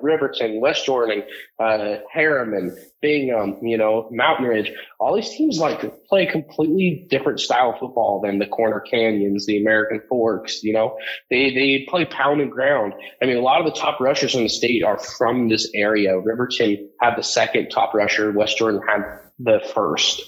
Riverton, 0.00 0.58
West 0.58 0.86
Jordan, 0.86 1.22
uh, 1.60 1.96
Herriman, 2.14 2.70
Bingham, 3.02 3.58
you 3.60 3.76
know, 3.76 4.08
Mountain 4.10 4.46
Ridge, 4.46 4.72
all 4.98 5.14
these 5.14 5.28
teams 5.28 5.58
like 5.58 5.84
play 6.08 6.24
completely 6.24 7.06
different 7.10 7.40
style 7.40 7.72
of 7.74 7.78
football 7.78 8.22
than 8.24 8.38
the 8.38 8.46
Corner 8.46 8.80
Canyons, 8.80 9.44
the 9.44 9.60
American 9.60 10.00
Forks. 10.08 10.64
You 10.64 10.72
know, 10.72 10.96
they 11.28 11.52
they 11.52 11.86
play 11.90 12.06
pound 12.06 12.40
and 12.40 12.50
ground. 12.50 12.94
I 13.22 13.26
mean, 13.26 13.36
a 13.36 13.42
lot 13.42 13.60
of 13.60 13.66
the 13.66 13.78
top 13.78 14.00
rushers 14.00 14.34
in 14.34 14.42
the 14.42 14.48
state 14.48 14.82
are 14.82 14.98
from 14.98 15.50
this 15.50 15.70
area. 15.74 16.18
Riverton 16.18 16.88
had 17.02 17.16
the 17.16 17.22
second 17.22 17.68
top 17.68 17.92
rusher. 17.92 18.32
West 18.32 18.56
Jordan 18.56 18.80
had 18.88 19.02
the 19.38 19.60
first. 19.74 20.22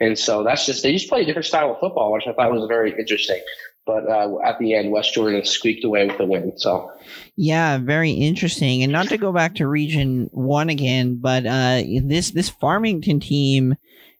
And 0.00 0.18
so 0.18 0.42
that's 0.42 0.66
just, 0.66 0.82
they 0.82 0.92
just 0.92 1.08
play 1.08 1.22
a 1.22 1.24
different 1.24 1.46
style 1.46 1.70
of 1.72 1.78
football, 1.78 2.12
which 2.12 2.24
I 2.26 2.32
thought 2.32 2.50
was 2.50 2.66
very 2.66 2.90
interesting. 2.90 3.40
But 3.84 4.08
uh, 4.08 4.38
at 4.44 4.58
the 4.58 4.74
end, 4.74 4.92
West 4.92 5.12
Jordan 5.14 5.44
squeaked 5.44 5.84
away 5.84 6.06
with 6.06 6.16
the 6.16 6.26
win. 6.26 6.56
So, 6.56 6.92
yeah, 7.36 7.78
very 7.78 8.12
interesting. 8.12 8.82
And 8.82 8.92
not 8.92 9.08
to 9.08 9.18
go 9.18 9.32
back 9.32 9.56
to 9.56 9.66
Region 9.66 10.28
One 10.32 10.68
again, 10.68 11.18
but 11.20 11.44
uh, 11.46 11.82
this 12.04 12.30
this 12.30 12.48
Farmington 12.48 13.18
team 13.18 13.74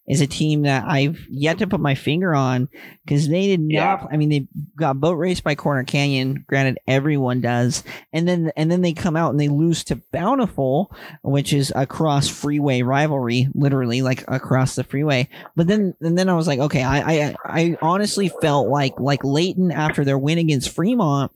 is 0.07 0.19
a 0.19 0.27
team 0.27 0.63
that 0.63 0.83
I've 0.85 1.25
yet 1.29 1.59
to 1.59 1.67
put 1.67 1.79
my 1.79 1.95
finger 1.95 2.35
on 2.35 2.67
because 3.05 3.29
they 3.29 3.47
did 3.47 3.61
not. 3.61 3.71
Yeah. 3.71 4.07
I 4.11 4.17
mean, 4.17 4.29
they 4.29 4.47
got 4.77 4.99
boat 4.99 5.13
raced 5.13 5.43
by 5.43 5.55
Corner 5.55 5.83
Canyon. 5.83 6.43
Granted, 6.47 6.79
everyone 6.87 7.39
does, 7.39 7.83
and 8.11 8.27
then 8.27 8.51
and 8.57 8.69
then 8.69 8.81
they 8.81 8.93
come 8.93 9.15
out 9.15 9.31
and 9.31 9.39
they 9.39 9.47
lose 9.47 9.83
to 9.85 10.01
Bountiful, 10.11 10.93
which 11.21 11.53
is 11.53 11.71
across 11.75 12.27
freeway 12.27 12.81
rivalry, 12.81 13.47
literally 13.53 14.01
like 14.01 14.25
across 14.27 14.75
the 14.75 14.83
freeway. 14.83 15.29
But 15.55 15.67
then 15.67 15.95
and 16.01 16.17
then 16.17 16.27
I 16.27 16.35
was 16.35 16.47
like, 16.47 16.59
okay, 16.59 16.83
I 16.83 16.99
I, 16.99 17.35
I 17.45 17.77
honestly 17.81 18.29
felt 18.41 18.67
like 18.67 18.99
like 18.99 19.23
Layton 19.23 19.71
after 19.71 20.03
their 20.03 20.17
win 20.17 20.37
against 20.37 20.69
Fremont 20.69 21.31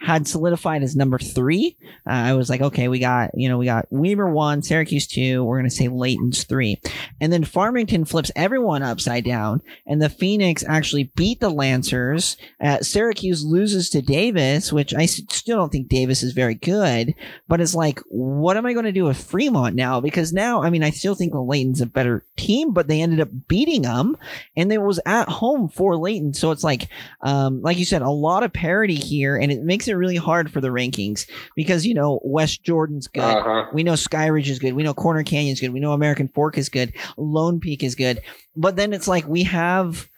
had 0.00 0.26
solidified 0.26 0.82
as 0.82 0.96
number 0.96 1.18
three. 1.18 1.76
Uh, 2.06 2.12
I 2.12 2.32
was 2.32 2.48
like, 2.48 2.62
okay, 2.62 2.88
we 2.88 2.98
got, 2.98 3.32
you 3.34 3.50
know, 3.50 3.58
we 3.58 3.66
got 3.66 3.86
Weber 3.90 4.30
one, 4.30 4.62
Syracuse 4.62 5.06
two. 5.06 5.44
We're 5.44 5.58
going 5.58 5.68
to 5.68 5.76
say 5.76 5.88
Layton's 5.88 6.44
three. 6.44 6.80
And 7.20 7.30
then 7.30 7.44
Farmington 7.44 8.06
flips 8.06 8.32
everyone 8.34 8.82
upside 8.82 9.24
down. 9.24 9.60
And 9.86 10.00
the 10.00 10.08
Phoenix 10.08 10.64
actually 10.66 11.12
beat 11.16 11.40
the 11.40 11.50
Lancers. 11.50 12.38
Uh, 12.62 12.78
Syracuse 12.78 13.44
loses 13.44 13.90
to 13.90 14.00
Davis, 14.00 14.72
which 14.72 14.94
I 14.94 15.04
still 15.04 15.58
don't 15.58 15.70
think 15.70 15.88
Davis 15.88 16.22
is 16.22 16.32
very 16.32 16.54
good. 16.54 17.14
But 17.46 17.60
it's 17.60 17.74
like, 17.74 18.00
what 18.08 18.56
am 18.56 18.64
I 18.64 18.72
going 18.72 18.86
to 18.86 18.92
do 18.92 19.04
with 19.04 19.22
Fremont 19.22 19.76
now? 19.76 20.00
Because 20.00 20.32
now, 20.32 20.62
I 20.62 20.70
mean, 20.70 20.82
I 20.82 20.90
still 20.90 21.14
think 21.14 21.32
the 21.32 21.42
Layton's 21.42 21.82
a 21.82 21.86
better 21.86 22.24
team, 22.38 22.72
but 22.72 22.88
they 22.88 23.02
ended 23.02 23.20
up 23.20 23.28
beating 23.48 23.82
them. 23.82 24.16
And 24.56 24.72
it 24.72 24.80
was 24.80 24.98
at 25.04 25.28
home 25.28 25.68
for 25.68 25.94
Layton. 25.96 26.32
So 26.32 26.52
it's 26.52 26.64
like, 26.64 26.88
um, 27.20 27.60
like 27.60 27.76
you 27.76 27.84
said, 27.84 28.00
a 28.00 28.08
lot 28.08 28.44
of 28.44 28.54
parity 28.54 28.94
here. 28.94 29.36
And 29.36 29.52
it 29.52 29.62
makes 29.62 29.89
it 29.90 29.94
really 29.94 30.16
hard 30.16 30.50
for 30.50 30.60
the 30.60 30.68
rankings 30.68 31.28
because 31.54 31.84
you 31.84 31.94
know 31.94 32.20
West 32.24 32.62
Jordan's 32.62 33.08
good. 33.08 33.22
Uh-huh. 33.22 33.66
We 33.72 33.82
know 33.82 33.92
Skyridge 33.92 34.48
is 34.48 34.58
good. 34.58 34.72
We 34.72 34.82
know 34.82 34.94
Corner 34.94 35.22
Canyon's 35.22 35.60
good. 35.60 35.72
We 35.72 35.80
know 35.80 35.92
American 35.92 36.28
Fork 36.28 36.56
is 36.56 36.68
good. 36.68 36.92
Lone 37.16 37.60
Peak 37.60 37.82
is 37.82 37.94
good. 37.94 38.22
But 38.56 38.76
then 38.76 38.92
it's 38.92 39.08
like 39.08 39.26
we 39.26 39.42
have 39.44 40.08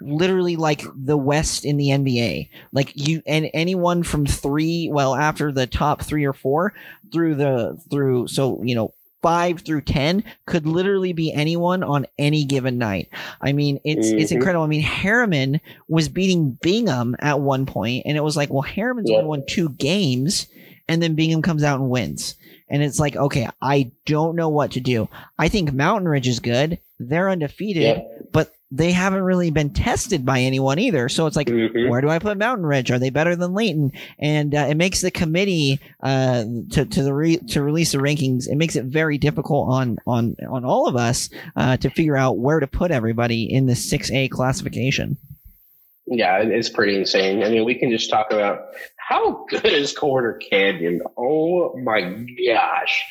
literally 0.00 0.56
like 0.56 0.82
the 0.94 1.16
West 1.16 1.64
in 1.64 1.76
the 1.76 1.88
NBA. 1.88 2.48
Like 2.72 2.92
you 2.94 3.22
and 3.26 3.50
anyone 3.54 4.02
from 4.02 4.26
three, 4.26 4.88
well, 4.90 5.14
after 5.14 5.52
the 5.52 5.66
top 5.66 6.02
three 6.02 6.24
or 6.24 6.32
four 6.32 6.72
through 7.12 7.34
the 7.36 7.78
through 7.90 8.28
so 8.28 8.62
you 8.62 8.74
know 8.74 8.92
five 9.22 9.60
through 9.60 9.82
ten 9.82 10.24
could 10.46 10.66
literally 10.66 11.12
be 11.12 11.32
anyone 11.32 11.82
on 11.82 12.06
any 12.18 12.44
given 12.44 12.78
night. 12.78 13.08
I 13.40 13.52
mean, 13.52 13.80
it's 13.84 14.08
mm-hmm. 14.08 14.18
it's 14.18 14.32
incredible. 14.32 14.64
I 14.64 14.68
mean, 14.68 14.82
Herriman 14.82 15.60
was 15.88 16.08
beating 16.08 16.58
Bingham 16.62 17.16
at 17.18 17.40
one 17.40 17.66
point, 17.66 18.04
and 18.06 18.16
it 18.16 18.24
was 18.24 18.36
like, 18.36 18.50
well, 18.50 18.62
Herriman's 18.62 19.10
only 19.10 19.24
won 19.24 19.44
two 19.46 19.70
games, 19.70 20.46
and 20.88 21.02
then 21.02 21.14
Bingham 21.14 21.42
comes 21.42 21.62
out 21.62 21.80
and 21.80 21.90
wins. 21.90 22.36
And 22.68 22.82
it's 22.84 23.00
like, 23.00 23.16
okay, 23.16 23.48
I 23.60 23.90
don't 24.06 24.36
know 24.36 24.48
what 24.48 24.72
to 24.72 24.80
do. 24.80 25.08
I 25.38 25.48
think 25.48 25.72
Mountain 25.72 26.08
Ridge 26.08 26.28
is 26.28 26.38
good. 26.38 26.78
They're 27.00 27.28
undefeated, 27.28 27.96
but 27.96 28.19
they 28.72 28.92
haven't 28.92 29.22
really 29.22 29.50
been 29.50 29.70
tested 29.70 30.24
by 30.24 30.40
anyone 30.40 30.78
either. 30.78 31.08
So 31.08 31.26
it's 31.26 31.36
like, 31.36 31.48
mm-hmm. 31.48 31.88
where 31.88 32.00
do 32.00 32.08
I 32.08 32.20
put 32.20 32.38
Mountain 32.38 32.66
Ridge? 32.66 32.90
Are 32.92 33.00
they 33.00 33.10
better 33.10 33.34
than 33.34 33.52
Layton? 33.52 33.90
And 34.18 34.54
uh, 34.54 34.66
it 34.70 34.76
makes 34.76 35.00
the 35.00 35.10
committee 35.10 35.80
uh, 36.02 36.44
to 36.72 36.84
to 36.84 37.02
the 37.02 37.12
re- 37.12 37.38
to 37.48 37.62
release 37.62 37.92
the 37.92 37.98
rankings. 37.98 38.46
It 38.46 38.56
makes 38.56 38.76
it 38.76 38.84
very 38.84 39.18
difficult 39.18 39.68
on 39.70 39.98
on 40.06 40.36
on 40.48 40.64
all 40.64 40.86
of 40.86 40.94
us 40.94 41.30
uh, 41.56 41.78
to 41.78 41.90
figure 41.90 42.16
out 42.16 42.38
where 42.38 42.60
to 42.60 42.66
put 42.66 42.90
everybody 42.90 43.52
in 43.52 43.66
the 43.66 43.76
six 43.76 44.10
A 44.12 44.28
classification. 44.28 45.16
Yeah, 46.06 46.38
it's 46.38 46.68
pretty 46.68 46.96
insane. 46.96 47.42
I 47.44 47.50
mean, 47.50 47.64
we 47.64 47.74
can 47.76 47.90
just 47.90 48.10
talk 48.10 48.32
about 48.32 48.66
how 49.10 49.44
good 49.48 49.66
is 49.66 49.92
Corner 49.92 50.34
Canyon? 50.34 51.00
Oh 51.18 51.76
my 51.76 52.00
gosh. 52.46 53.02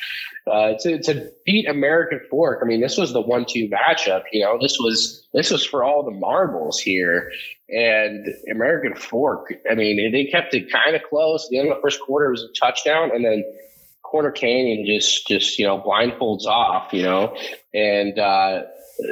Uh, 0.50 0.72
to, 0.80 0.98
to 1.02 1.30
beat 1.44 1.68
American 1.68 2.20
Fork, 2.30 2.60
I 2.62 2.66
mean, 2.66 2.80
this 2.80 2.96
was 2.96 3.12
the 3.12 3.20
one-two 3.20 3.68
matchup. 3.68 4.22
You 4.32 4.42
know, 4.44 4.58
this 4.58 4.78
was 4.80 5.28
this 5.34 5.50
was 5.50 5.64
for 5.64 5.84
all 5.84 6.02
the 6.02 6.18
marbles 6.18 6.80
here. 6.80 7.30
And 7.68 8.26
American 8.50 8.94
Fork, 8.94 9.52
I 9.70 9.74
mean, 9.74 10.10
they 10.10 10.24
kept 10.24 10.54
it 10.54 10.72
kind 10.72 10.96
of 10.96 11.02
close. 11.02 11.46
The 11.50 11.58
end 11.58 11.68
of 11.68 11.76
the 11.76 11.82
first 11.82 12.00
quarter 12.00 12.30
was 12.30 12.42
a 12.42 12.58
touchdown, 12.58 13.10
and 13.14 13.22
then 13.22 13.44
Corner 14.02 14.30
Canyon 14.30 14.86
just 14.86 15.28
just 15.28 15.58
you 15.58 15.66
know 15.66 15.78
blindfolds 15.78 16.46
off. 16.46 16.94
You 16.94 17.02
know, 17.02 17.36
and 17.74 18.18
uh, 18.18 18.62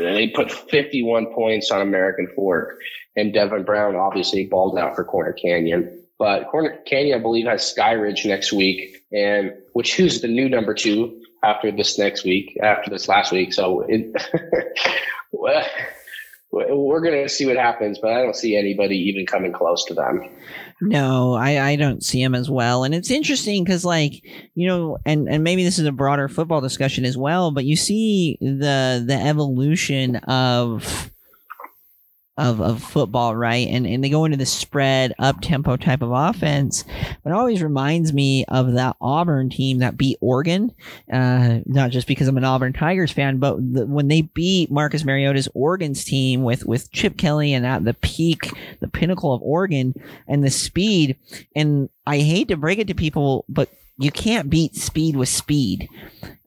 they 0.00 0.28
put 0.28 0.50
51 0.50 1.34
points 1.34 1.70
on 1.70 1.82
American 1.82 2.28
Fork, 2.34 2.78
and 3.14 3.34
Devin 3.34 3.64
Brown 3.64 3.94
obviously 3.94 4.46
balled 4.46 4.78
out 4.78 4.96
for 4.96 5.04
Corner 5.04 5.34
Canyon. 5.34 5.97
But 6.18 6.48
Corner 6.48 6.76
Canyon, 6.84 7.18
I 7.18 7.22
believe, 7.22 7.46
has 7.46 7.62
Skyridge 7.62 8.26
next 8.26 8.52
week, 8.52 9.04
and 9.12 9.52
which 9.72 9.96
who's 9.96 10.20
the 10.20 10.28
new 10.28 10.48
number 10.48 10.74
two 10.74 11.20
after 11.44 11.70
this 11.70 11.98
next 11.98 12.24
week, 12.24 12.58
after 12.62 12.90
this 12.90 13.08
last 13.08 13.30
week. 13.30 13.52
So 13.52 13.84
it, 13.88 14.12
we're 16.50 17.00
going 17.00 17.22
to 17.22 17.28
see 17.28 17.46
what 17.46 17.56
happens, 17.56 17.98
but 18.00 18.12
I 18.12 18.22
don't 18.22 18.34
see 18.34 18.56
anybody 18.56 18.96
even 18.96 19.26
coming 19.26 19.52
close 19.52 19.84
to 19.86 19.94
them. 19.94 20.22
No, 20.80 21.34
I, 21.34 21.70
I 21.70 21.76
don't 21.76 22.02
see 22.02 22.22
him 22.22 22.34
as 22.34 22.48
well. 22.48 22.84
And 22.84 22.94
it's 22.94 23.10
interesting 23.10 23.64
because, 23.64 23.84
like, 23.84 24.24
you 24.54 24.66
know, 24.66 24.98
and, 25.04 25.28
and 25.28 25.44
maybe 25.44 25.62
this 25.62 25.78
is 25.78 25.86
a 25.86 25.92
broader 25.92 26.28
football 26.28 26.60
discussion 26.60 27.04
as 27.04 27.16
well, 27.16 27.50
but 27.50 27.64
you 27.64 27.76
see 27.76 28.38
the 28.40 29.02
the 29.06 29.14
evolution 29.14 30.16
of 30.16 31.12
of, 32.38 32.60
of 32.60 32.82
football, 32.82 33.34
right? 33.34 33.68
And 33.68 33.86
and 33.86 34.02
they 34.02 34.08
go 34.08 34.24
into 34.24 34.36
the 34.36 34.46
spread 34.46 35.12
up 35.18 35.40
tempo 35.40 35.76
type 35.76 36.02
of 36.02 36.12
offense. 36.12 36.84
But 37.22 37.30
it 37.30 37.36
always 37.36 37.62
reminds 37.62 38.12
me 38.12 38.44
of 38.46 38.74
that 38.74 38.96
Auburn 39.00 39.50
team 39.50 39.78
that 39.78 39.98
beat 39.98 40.18
Oregon. 40.20 40.72
Uh, 41.12 41.58
not 41.66 41.90
just 41.90 42.06
because 42.06 42.28
I'm 42.28 42.38
an 42.38 42.44
Auburn 42.44 42.72
Tigers 42.72 43.10
fan, 43.10 43.38
but 43.38 43.56
the, 43.58 43.84
when 43.86 44.08
they 44.08 44.22
beat 44.22 44.70
Marcus 44.70 45.04
Mariota's 45.04 45.48
Oregon's 45.52 46.04
team 46.04 46.44
with 46.44 46.64
with 46.64 46.92
Chip 46.92 47.18
Kelly 47.18 47.52
and 47.52 47.66
at 47.66 47.84
the 47.84 47.94
peak, 47.94 48.50
the 48.80 48.88
pinnacle 48.88 49.34
of 49.34 49.42
Oregon 49.42 49.92
and 50.28 50.44
the 50.44 50.50
speed. 50.50 51.16
And 51.56 51.90
I 52.06 52.18
hate 52.18 52.48
to 52.48 52.56
break 52.56 52.78
it 52.78 52.86
to 52.86 52.94
people, 52.94 53.44
but 53.48 53.68
you 53.98 54.12
can't 54.12 54.48
beat 54.48 54.76
speed 54.76 55.16
with 55.16 55.28
speed. 55.28 55.88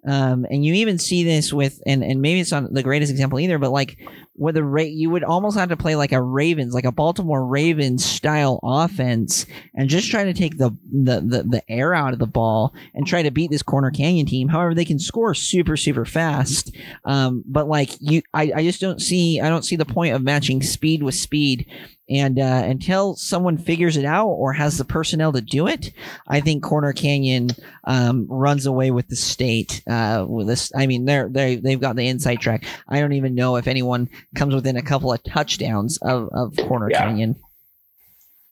Um, 0.08 0.46
and 0.50 0.66
you 0.66 0.74
even 0.74 0.98
see 0.98 1.24
this 1.24 1.54
with, 1.54 1.82
and, 1.86 2.04
and 2.04 2.22
maybe 2.22 2.40
it's 2.40 2.52
not 2.52 2.74
the 2.74 2.84
greatest 2.84 3.12
example 3.12 3.40
either, 3.40 3.60
but 3.60 3.72
like 3.72 3.98
with 4.36 4.58
a 4.58 4.64
Ra- 4.64 4.82
you 4.82 5.10
would 5.10 5.24
almost 5.24 5.58
have 5.58 5.70
to 5.70 5.78
play 5.78 5.96
like 5.96 6.12
a 6.12 6.22
Ravens, 6.22 6.74
like 6.74 6.86
a 6.86 6.92
Baltimore 6.92 7.46
Ravens 7.46 8.04
style 8.04 8.60
offense, 8.64 9.46
and 9.76 9.90
just 9.90 10.10
try 10.10 10.24
to 10.24 10.34
take 10.34 10.58
the, 10.58 10.72
the 10.92 11.22
the 11.22 11.44
the 11.44 11.72
air 11.72 11.94
out 11.94 12.14
of 12.14 12.20
the 12.20 12.26
ball 12.26 12.74
and 12.96 13.06
try 13.06 13.22
to 13.22 13.30
beat 13.30 13.52
this 13.52 13.62
Corner 13.62 13.92
Canyon 13.92 14.26
team. 14.26 14.48
However, 14.48 14.74
they 14.74 14.86
can 14.86 15.00
score 15.00 15.36
super 15.36 15.78
super 15.78 16.06
fast, 16.06 16.76
um, 17.06 17.44
but 17.46 17.68
like 17.68 17.90
you, 18.00 18.24
I, 18.34 18.52
I 18.56 18.64
just 18.64 18.82
don't 18.82 19.02
see 19.02 19.40
I 19.40 19.50
don't 19.50 19.66
see 19.66 19.76
the 19.76 19.86
point 19.86 20.16
of 20.16 20.24
matching 20.24 20.64
speed 20.64 21.04
with 21.04 21.16
speed. 21.16 21.68
And 22.10 22.40
uh, 22.40 22.64
until 22.66 23.16
someone 23.16 23.58
figures 23.58 23.96
it 23.96 24.04
out 24.04 24.28
or 24.28 24.52
has 24.52 24.78
the 24.78 24.84
personnel 24.84 25.32
to 25.32 25.40
do 25.40 25.68
it, 25.68 25.94
I 26.28 26.42
think 26.42 26.62
Corner 26.62 26.92
Canyon 26.92 27.52
um, 27.86 28.28
runs 28.30 28.66
away 28.66 28.92
with 28.92 29.08
the 29.08 29.16
state. 29.16 29.82
Uh, 29.92 30.26
with 30.26 30.48
this, 30.48 30.72
I 30.76 30.88
mean, 30.88 31.06
they're 31.06 31.30
they 31.30 31.58
they've 31.58 31.80
got 31.80 31.96
the 31.96 32.08
inside 32.08 32.38
track. 32.38 32.66
I 32.88 33.00
don't 33.00 33.14
even 33.14 33.36
know 33.36 33.58
if 33.58 33.68
anyone 33.68 34.10
comes 34.36 34.56
within 34.56 34.78
a 34.78 34.82
couple 34.82 35.12
of 35.12 35.24
touchdowns 35.24 35.98
of, 35.98 36.30
of 36.32 36.56
Corner 36.58 36.90
yeah. 36.90 37.04
Canyon. 37.04 37.36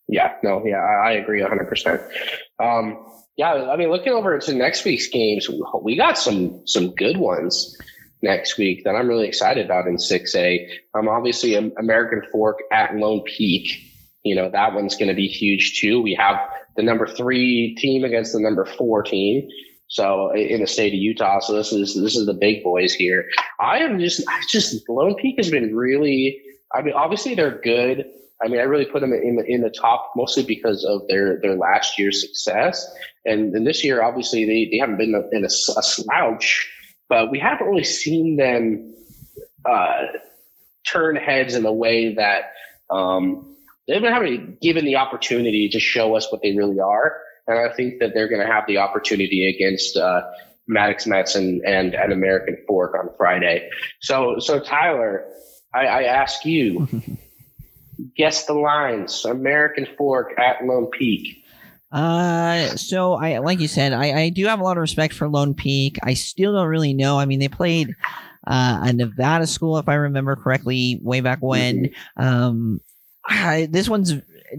Yeah, 0.08 0.34
no, 0.43 0.65
yeah, 0.65 0.77
I, 0.77 1.10
I 1.10 1.12
agree 1.12 1.39
100%. 1.41 2.01
Um, 2.60 2.98
yeah, 3.38 3.53
I 3.53 3.77
mean, 3.77 3.89
looking 3.89 4.12
over 4.12 4.38
to 4.38 4.53
next 4.53 4.84
week's 4.84 5.08
games, 5.08 5.48
we 5.81 5.96
got 5.96 6.17
some 6.17 6.62
some 6.65 6.93
good 6.96 7.17
ones 7.17 7.77
next 8.22 8.58
week 8.58 8.84
that 8.84 8.96
I'm 8.96 9.08
really 9.08 9.27
excited 9.27 9.65
about 9.65 9.88
in 9.88 9.96
6A. 9.96 10.67
Um, 10.93 11.08
obviously, 11.08 11.55
American 11.55 12.22
Fork 12.31 12.60
at 12.72 12.96
Lone 12.96 13.22
Peak. 13.22 13.81
You 14.24 14.36
know, 14.36 14.50
that 14.50 14.74
one's 14.74 14.98
going 14.98 15.08
to 15.08 15.15
be 15.15 15.27
huge 15.27 15.79
too. 15.79 16.01
We 16.01 16.15
have 16.15 16.38
the 16.75 16.84
number 16.84 17.08
three 17.08 17.75
team 17.75 18.03
against 18.03 18.34
the 18.34 18.39
number 18.39 18.65
four 18.65 19.03
team. 19.03 19.48
So 19.89 20.31
in 20.31 20.62
the 20.62 20.67
state 20.67 20.93
of 20.93 21.00
Utah, 21.00 21.39
so 21.39 21.53
this 21.53 21.74
is 21.74 22.00
this 22.01 22.15
is 22.15 22.25
the 22.25 22.34
big 22.34 22.63
boys 22.63 22.93
here. 22.93 23.27
I 23.60 23.79
am 23.79 24.00
just 24.00 24.24
I 24.27 24.41
just 24.48 24.88
Lone 24.88 25.15
Peak 25.15 25.36
has 25.38 25.50
been 25.51 25.75
really. 25.75 26.41
I 26.74 26.84
mean, 26.84 26.93
obviously 26.93 27.34
they're 27.34 27.60
good. 27.63 28.05
I 28.41 28.48
mean, 28.48 28.60
I 28.60 28.63
really 28.63 28.86
put 28.86 29.01
them 29.01 29.12
in 29.12 29.36
the, 29.36 29.43
in 29.46 29.62
the 29.62 29.69
top 29.69 30.13
mostly 30.15 30.43
because 30.43 30.86
of 30.86 31.08
their, 31.08 31.39
their 31.41 31.55
last 31.55 32.00
year's 32.00 32.22
success. 32.22 32.89
And, 33.25 33.53
and 33.53 33.67
this 33.67 33.84
year, 33.84 34.01
obviously, 34.01 34.46
they, 34.46 34.69
they 34.72 34.77
haven't 34.77 34.98
been 34.98 35.13
in 35.31 35.43
a, 35.43 35.48
a 35.48 35.84
slouch, 35.84 36.72
but 37.10 37.31
we 37.31 37.39
haven't 37.39 37.67
really 37.67 37.84
seen 37.84 38.38
them 38.38 38.96
uh, 39.65 40.03
turn 40.88 41.17
heads 41.17 41.55
in 41.55 41.65
a 41.65 41.74
way 41.74 42.13
that 42.15 42.53
um, 42.89 43.55
they 43.88 44.00
haven't 44.00 44.62
given 44.62 44.86
the 44.86 44.96
opportunity 44.96 45.69
to 45.69 45.79
show 45.79 46.15
us 46.15 46.31
what 46.31 46.41
they 46.41 46.55
really 46.55 46.79
are. 46.79 47.17
And 47.50 47.58
I 47.60 47.74
think 47.74 48.00
that 48.00 48.13
they're 48.13 48.29
going 48.29 48.46
to 48.46 48.51
have 48.51 48.65
the 48.68 48.77
opportunity 48.77 49.50
against 49.50 49.98
uh, 49.98 50.22
Maddox 50.68 51.08
Mets 51.08 51.36
and, 51.36 51.62
and 51.65 51.96
an 51.96 52.12
American 52.12 52.58
Fork 52.68 52.94
on 52.94 53.10
Friday. 53.18 53.70
So, 54.00 54.38
so 54.39 54.60
Tyler, 54.60 55.25
I, 55.74 55.86
I 55.88 56.03
ask 56.03 56.46
you, 56.46 56.88
guess 58.15 58.46
the 58.46 58.53
lines. 58.53 59.25
American 59.25 59.88
Fork 59.98 60.38
at 60.39 60.63
Lone 60.63 60.88
Peak. 60.88 61.44
Uh, 61.91 62.68
so 62.75 63.13
I 63.13 63.39
like 63.39 63.60
you 63.60 63.68
said, 63.68 63.94
I, 63.94 64.22
I 64.22 64.29
do 64.29 64.46
have 64.46 64.60
a 64.60 64.63
lot 64.63 64.77
of 64.77 64.82
respect 64.82 65.15
for 65.15 65.27
Lone 65.27 65.56
Peak. 65.56 65.98
I 66.03 66.13
still 66.13 66.53
don't 66.53 66.68
really 66.68 66.94
know. 66.94 67.18
I 67.18 67.25
mean, 67.25 67.39
they 67.39 67.48
played 67.48 67.96
uh, 68.46 68.82
a 68.84 68.94
Nevada 68.94 69.48
school, 69.48 69.79
if 69.79 69.89
I 69.89 69.96
remember 69.96 70.36
correctly, 70.36 71.00
way 71.01 71.22
back 71.22 71.39
when. 71.41 71.86
Mm-hmm. 71.86 72.24
Um, 72.24 72.82
I, 73.25 73.68
this 73.72 73.89
one's 73.89 74.13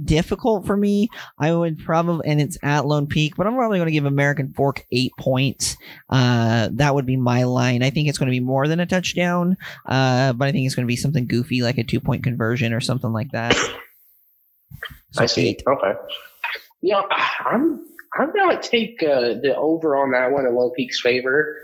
difficult 0.05 0.67
for 0.67 0.77
me. 0.77 1.09
I 1.39 1.53
would 1.53 1.79
probably, 1.79 2.29
and 2.29 2.41
it's 2.41 2.59
at 2.63 2.87
Lone 2.87 3.07
Peak, 3.07 3.37
but 3.37 3.47
I'm 3.47 3.55
probably 3.55 3.79
going 3.79 3.87
to 3.87 3.93
give 3.93 4.05
American 4.05 4.53
Fork 4.53 4.87
eight 4.93 5.13
points. 5.19 5.77
Uh, 6.09 6.69
that 6.73 6.95
would 6.95 7.07
be 7.07 7.17
my 7.17 7.45
line. 7.45 7.83
I 7.83 7.91
think 7.91 8.09
it's 8.09 8.19
going 8.19 8.29
to 8.29 8.31
be 8.31 8.41
more 8.41 8.69
than 8.69 8.81
a 8.81 8.87
touchdown, 8.87 9.57
uh, 9.87 10.33
but 10.33 10.49
I 10.49 10.53
think 10.53 10.67
it's 10.67 10.75
going 10.75 10.87
to 10.87 10.91
be 10.91 10.97
something 10.97 11.27
goofy 11.27 11.63
like 11.63 11.79
a 11.79 11.85
two 11.85 12.01
point 12.01 12.25
conversion 12.25 12.73
or 12.73 12.81
something 12.81 13.13
like 13.13 13.31
that. 13.33 13.57
So 15.13 15.25
I 15.25 15.27
see. 15.27 15.49
Eight. 15.49 15.63
Okay. 15.67 15.93
Yeah, 16.83 17.03
I'm 17.45 17.85
I'm 18.15 18.33
gonna 18.33 18.63
take 18.63 19.03
uh, 19.03 19.35
the 19.43 19.55
over 19.57 19.97
on 19.97 20.13
that 20.13 20.31
one 20.31 20.47
in 20.47 20.55
Lone 20.55 20.71
Peak's 20.77 21.01
favor. 21.01 21.57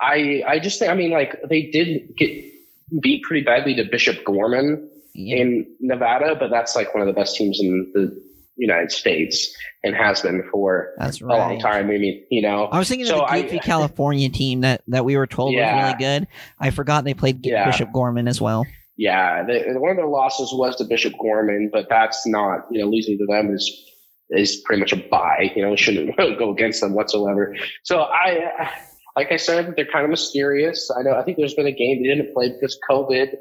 I 0.00 0.42
I 0.46 0.58
just 0.58 0.78
think 0.78 0.90
I 0.90 0.94
mean 0.94 1.10
like 1.10 1.36
they 1.48 1.62
did 1.62 2.16
get 2.16 2.30
beat 3.00 3.22
pretty 3.22 3.44
badly 3.44 3.74
to 3.74 3.84
Bishop 3.84 4.24
Gorman. 4.24 4.88
In 5.16 5.66
Nevada, 5.80 6.36
but 6.38 6.50
that's 6.50 6.76
like 6.76 6.94
one 6.94 7.00
of 7.00 7.06
the 7.06 7.18
best 7.18 7.36
teams 7.36 7.60
in 7.60 7.90
the 7.94 8.26
United 8.56 8.90
States 8.90 9.54
and 9.84 9.94
has 9.94 10.22
been 10.22 10.42
for 10.50 10.94
that's 10.98 11.20
right. 11.20 11.34
a 11.34 11.38
long 11.38 11.60
time. 11.60 11.86
I 11.90 11.98
mean, 11.98 12.24
you 12.30 12.42
know, 12.42 12.64
I 12.66 12.78
was 12.78 12.88
thinking 12.88 13.06
so 13.06 13.22
of 13.22 13.30
the 13.30 13.42
goofy 13.42 13.60
I, 13.60 13.62
California 13.62 14.28
team 14.28 14.62
that 14.62 14.82
that 14.88 15.04
we 15.04 15.16
were 15.16 15.26
told 15.26 15.52
yeah. 15.52 15.74
was 15.74 15.84
really 15.84 15.98
good. 15.98 16.28
I 16.58 16.70
forgot 16.70 17.04
they 17.04 17.14
played 17.14 17.44
yeah. 17.44 17.66
Bishop 17.66 17.92
Gorman 17.92 18.28
as 18.28 18.40
well. 18.40 18.66
Yeah, 18.96 19.42
one 19.42 19.90
of 19.90 19.96
their 19.96 20.06
losses 20.06 20.50
was 20.52 20.76
to 20.76 20.84
Bishop 20.84 21.12
Gorman, 21.20 21.68
but 21.72 21.88
that's 21.90 22.26
not 22.26 22.66
you 22.70 22.80
know 22.80 22.88
losing 22.88 23.18
to 23.18 23.26
them 23.26 23.54
is 23.54 23.92
is 24.30 24.56
pretty 24.56 24.80
much 24.80 24.92
a 24.92 24.96
buy. 24.96 25.52
You 25.54 25.62
know, 25.62 25.76
shouldn't 25.76 26.16
go 26.38 26.50
against 26.50 26.80
them 26.80 26.94
whatsoever. 26.94 27.54
So 27.82 28.00
I, 28.00 28.70
like 29.14 29.30
I 29.30 29.36
said, 29.36 29.74
they're 29.76 29.86
kind 29.86 30.04
of 30.04 30.10
mysterious. 30.10 30.90
I 30.96 31.02
know. 31.02 31.14
I 31.14 31.22
think 31.22 31.36
there's 31.36 31.54
been 31.54 31.66
a 31.66 31.72
game 31.72 32.02
they 32.02 32.08
didn't 32.08 32.32
play 32.32 32.50
because 32.50 32.78
COVID 32.88 33.36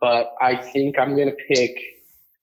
but 0.00 0.34
I 0.40 0.56
think 0.56 0.98
I'm 0.98 1.14
going 1.16 1.28
to 1.28 1.36
pick. 1.48 1.76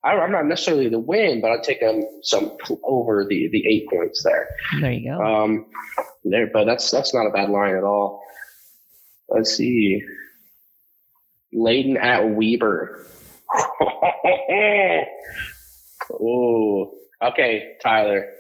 I'm 0.04 0.32
not 0.32 0.46
necessarily 0.46 0.88
the 0.88 1.00
win, 1.00 1.42
but 1.42 1.50
I'll 1.52 1.64
take 1.64 1.80
them 1.80 2.08
some 2.22 2.58
over 2.84 3.26
the 3.28 3.50
the 3.52 3.68
eight 3.68 3.88
points 3.90 4.24
there. 4.24 4.50
There 4.80 4.92
you 4.92 5.10
go. 5.12 5.20
Um, 5.20 5.66
there, 6.24 6.48
but 6.48 6.66
that's 6.66 6.92
that's 6.92 7.14
not 7.14 7.26
a 7.26 7.32
bad 7.32 7.50
line 7.50 7.76
at 7.76 7.84
all. 7.84 8.24
Let's 9.30 9.56
see. 9.56 10.04
Layton 11.52 11.98
at 11.98 12.30
Weber. 12.36 13.08
oh, 16.12 16.94
okay, 17.22 17.78
Tyler. 17.82 18.32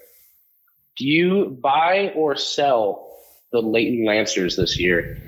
Do 0.97 1.05
you 1.05 1.57
buy 1.61 2.11
or 2.15 2.35
sell 2.35 3.19
the 3.51 3.61
Layton 3.61 4.05
Lancers 4.05 4.55
this 4.55 4.79
year? 4.79 5.21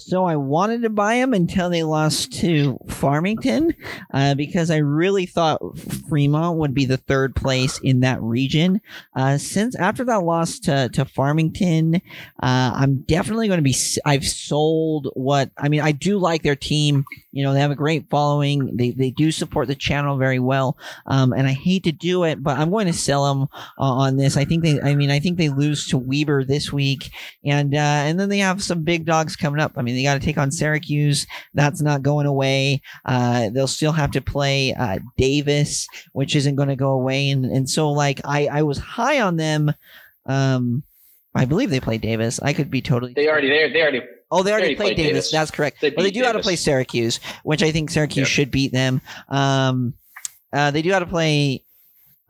So 0.00 0.24
I 0.24 0.36
wanted 0.36 0.82
to 0.82 0.90
buy 0.90 1.16
them 1.16 1.34
until 1.34 1.68
they 1.68 1.82
lost 1.82 2.32
to 2.40 2.78
Farmington 2.88 3.74
uh, 4.14 4.34
because 4.34 4.70
I 4.70 4.78
really 4.78 5.26
thought 5.26 5.60
Fremont 6.08 6.58
would 6.58 6.72
be 6.72 6.86
the 6.86 6.96
third 6.96 7.36
place 7.36 7.78
in 7.82 8.00
that 8.00 8.20
region. 8.22 8.80
Uh, 9.14 9.36
since 9.36 9.76
after 9.76 10.02
that 10.04 10.24
loss 10.24 10.58
to, 10.60 10.88
to 10.94 11.04
Farmington, 11.04 11.96
uh, 11.96 12.00
I'm 12.42 13.02
definitely 13.02 13.48
going 13.48 13.58
to 13.58 13.62
be. 13.62 13.76
I've 14.06 14.26
sold 14.26 15.10
what 15.14 15.50
I 15.58 15.68
mean. 15.68 15.82
I 15.82 15.92
do 15.92 16.18
like 16.18 16.42
their 16.42 16.56
team. 16.56 17.04
You 17.32 17.44
know, 17.44 17.52
they 17.52 17.60
have 17.60 17.70
a 17.70 17.76
great 17.76 18.10
following. 18.10 18.76
They, 18.76 18.90
they 18.90 19.10
do 19.10 19.30
support 19.30 19.68
the 19.68 19.74
channel 19.74 20.16
very 20.16 20.38
well. 20.40 20.76
Um, 21.06 21.32
and 21.32 21.46
I 21.46 21.52
hate 21.52 21.84
to 21.84 21.92
do 21.92 22.24
it, 22.24 22.42
but 22.42 22.58
I'm 22.58 22.70
going 22.70 22.86
to 22.86 22.92
sell 22.92 23.26
them 23.26 23.48
uh, 23.78 23.82
on 23.82 24.16
this. 24.16 24.36
I 24.36 24.44
think 24.44 24.64
they. 24.64 24.80
I 24.80 24.94
mean, 24.94 25.10
I 25.10 25.20
think 25.20 25.38
they 25.38 25.48
lose 25.48 25.86
to 25.88 25.98
Weber 25.98 26.44
this 26.44 26.72
week, 26.72 27.10
and 27.44 27.74
uh, 27.74 27.78
and 27.78 28.18
then 28.18 28.28
they 28.28 28.38
have 28.38 28.62
some 28.62 28.82
big 28.82 29.04
dogs 29.04 29.36
coming 29.36 29.60
up. 29.60 29.72
I 29.76 29.82
mean 29.82 29.94
they 29.94 30.02
got 30.02 30.14
to 30.14 30.20
take 30.20 30.38
on 30.38 30.50
Syracuse. 30.50 31.26
That's 31.54 31.80
not 31.80 32.02
going 32.02 32.26
away. 32.26 32.82
Uh, 33.04 33.50
they'll 33.50 33.66
still 33.66 33.92
have 33.92 34.10
to 34.12 34.20
play 34.20 34.74
uh, 34.74 34.98
Davis, 35.16 35.86
which 36.12 36.34
isn't 36.34 36.56
going 36.56 36.68
to 36.68 36.76
go 36.76 36.90
away. 36.90 37.30
And 37.30 37.44
and 37.44 37.70
so 37.70 37.90
like 37.90 38.20
I 38.24 38.46
I 38.46 38.62
was 38.62 38.78
high 38.78 39.20
on 39.20 39.36
them. 39.36 39.72
Um, 40.26 40.82
I 41.34 41.44
believe 41.44 41.70
they 41.70 41.80
played 41.80 42.00
Davis. 42.00 42.40
I 42.42 42.52
could 42.52 42.70
be 42.70 42.82
totally. 42.82 43.12
They 43.14 43.28
already 43.28 43.48
they, 43.48 43.72
they 43.72 43.82
already. 43.82 44.02
Oh, 44.30 44.42
they 44.42 44.52
already, 44.52 44.68
they 44.68 44.74
played, 44.76 44.94
played 44.94 44.96
Davis. 44.96 45.12
Davis. 45.26 45.32
That's 45.32 45.50
correct. 45.50 45.80
They, 45.80 45.90
well, 45.90 46.04
they 46.04 46.10
do 46.10 46.20
Davis. 46.20 46.26
have 46.26 46.36
to 46.36 46.42
play 46.42 46.56
Syracuse, 46.56 47.20
which 47.42 47.62
I 47.62 47.72
think 47.72 47.90
Syracuse 47.90 48.28
yep. 48.28 48.28
should 48.28 48.50
beat 48.50 48.72
them. 48.72 49.00
Um, 49.28 49.94
uh, 50.52 50.70
they 50.70 50.82
do 50.82 50.90
have 50.90 51.02
to 51.02 51.08
play 51.08 51.64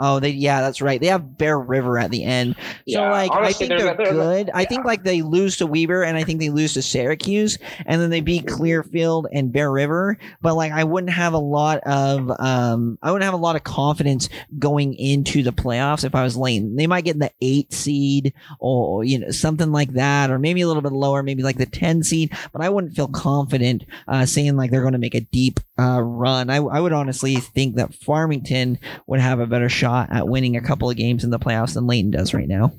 Oh, 0.01 0.19
they 0.19 0.31
yeah, 0.31 0.63
that's 0.63 0.81
right. 0.81 1.01
They 1.01 1.09
have 1.09 1.37
Bear 1.37 1.59
River 1.59 1.99
at 1.99 2.11
the 2.11 2.25
end. 2.25 2.57
So 2.89 3.03
like 3.03 3.31
honestly, 3.31 3.67
I 3.67 3.69
think 3.69 3.81
they're, 3.81 3.97
they're 3.97 4.13
good. 4.13 4.47
yeah. 4.49 4.57
I 4.57 4.65
think 4.65 4.85
like 4.87 5.05
they 5.05 5.23
lose 5.23 5.59
to 5.59 5.67
Weber 5.67 6.03
and 6.03 6.17
I 6.17 6.25
think 6.25 6.41
they 6.41 6.49
lose 6.49 6.73
to 6.75 6.83
Syracuse 6.83 7.59
and 7.85 8.01
then 8.01 8.09
they 8.11 8.23
beat 8.23 8.47
Clearfield 8.47 9.27
and 9.33 9.53
Bear 9.53 9.71
River. 9.71 10.17
But 10.41 10.55
like 10.55 10.73
I 10.73 10.85
wouldn't 10.85 11.13
have 11.13 11.35
a 11.35 11.39
lot 11.39 11.81
of 11.81 12.31
um 12.41 12.99
I 13.03 13.13
wouldn't 13.13 13.25
have 13.25 13.35
a 13.35 13.37
lot 13.37 13.57
of 13.57 13.65
confidence 13.65 14.29
going 14.59 14.95
into 14.95 15.43
the 15.43 15.53
playoffs 15.53 16.05
if 16.05 16.15
I 16.15 16.23
was 16.23 16.37
Lane. 16.37 16.77
They 16.77 16.87
might 16.87 17.05
get 17.05 17.19
the 17.19 17.31
eight 17.43 17.73
seed 17.73 18.33
or 18.59 19.05
you 19.05 19.19
know 19.19 19.31
something 19.31 19.71
like 19.71 19.93
that, 19.93 20.31
or 20.31 20.39
maybe 20.39 20.63
a 20.63 20.67
little 20.67 20.83
bit 20.83 20.93
lower, 20.93 21.23
maybe 21.23 21.43
like 21.43 21.59
the 21.59 21.67
ten 21.67 22.03
seed. 22.03 22.33
But 22.53 22.63
I 22.63 22.71
wouldn't 22.71 22.97
feel 22.97 23.09
confident 23.09 23.85
uh, 24.09 24.25
saying 24.25 24.57
like 24.57 24.71
they're 24.71 24.81
going 24.81 24.95
to 24.95 24.99
make 24.99 25.15
a 25.15 25.21
deep 25.21 25.61
uh, 25.79 26.01
run. 26.01 26.49
I, 26.49 26.57
I 26.57 26.81
would 26.81 26.93
honestly 26.93 27.37
think 27.37 27.77
that 27.77 27.95
Farmington 27.95 28.79
would 29.07 29.21
have 29.21 29.41
a 29.41 29.47
better 29.47 29.69
shot 29.69 29.90
shot 29.91 30.09
at 30.11 30.29
winning 30.29 30.57
a 30.57 30.61
couple 30.61 30.91
of 30.91 30.97
games 30.97 31.25
in 31.25 31.31
the 31.31 31.39
playoffs 31.39 31.75
than 31.75 31.87
Layton 31.87 32.11
does 32.11 32.35
right 32.35 32.49
now. 32.49 32.73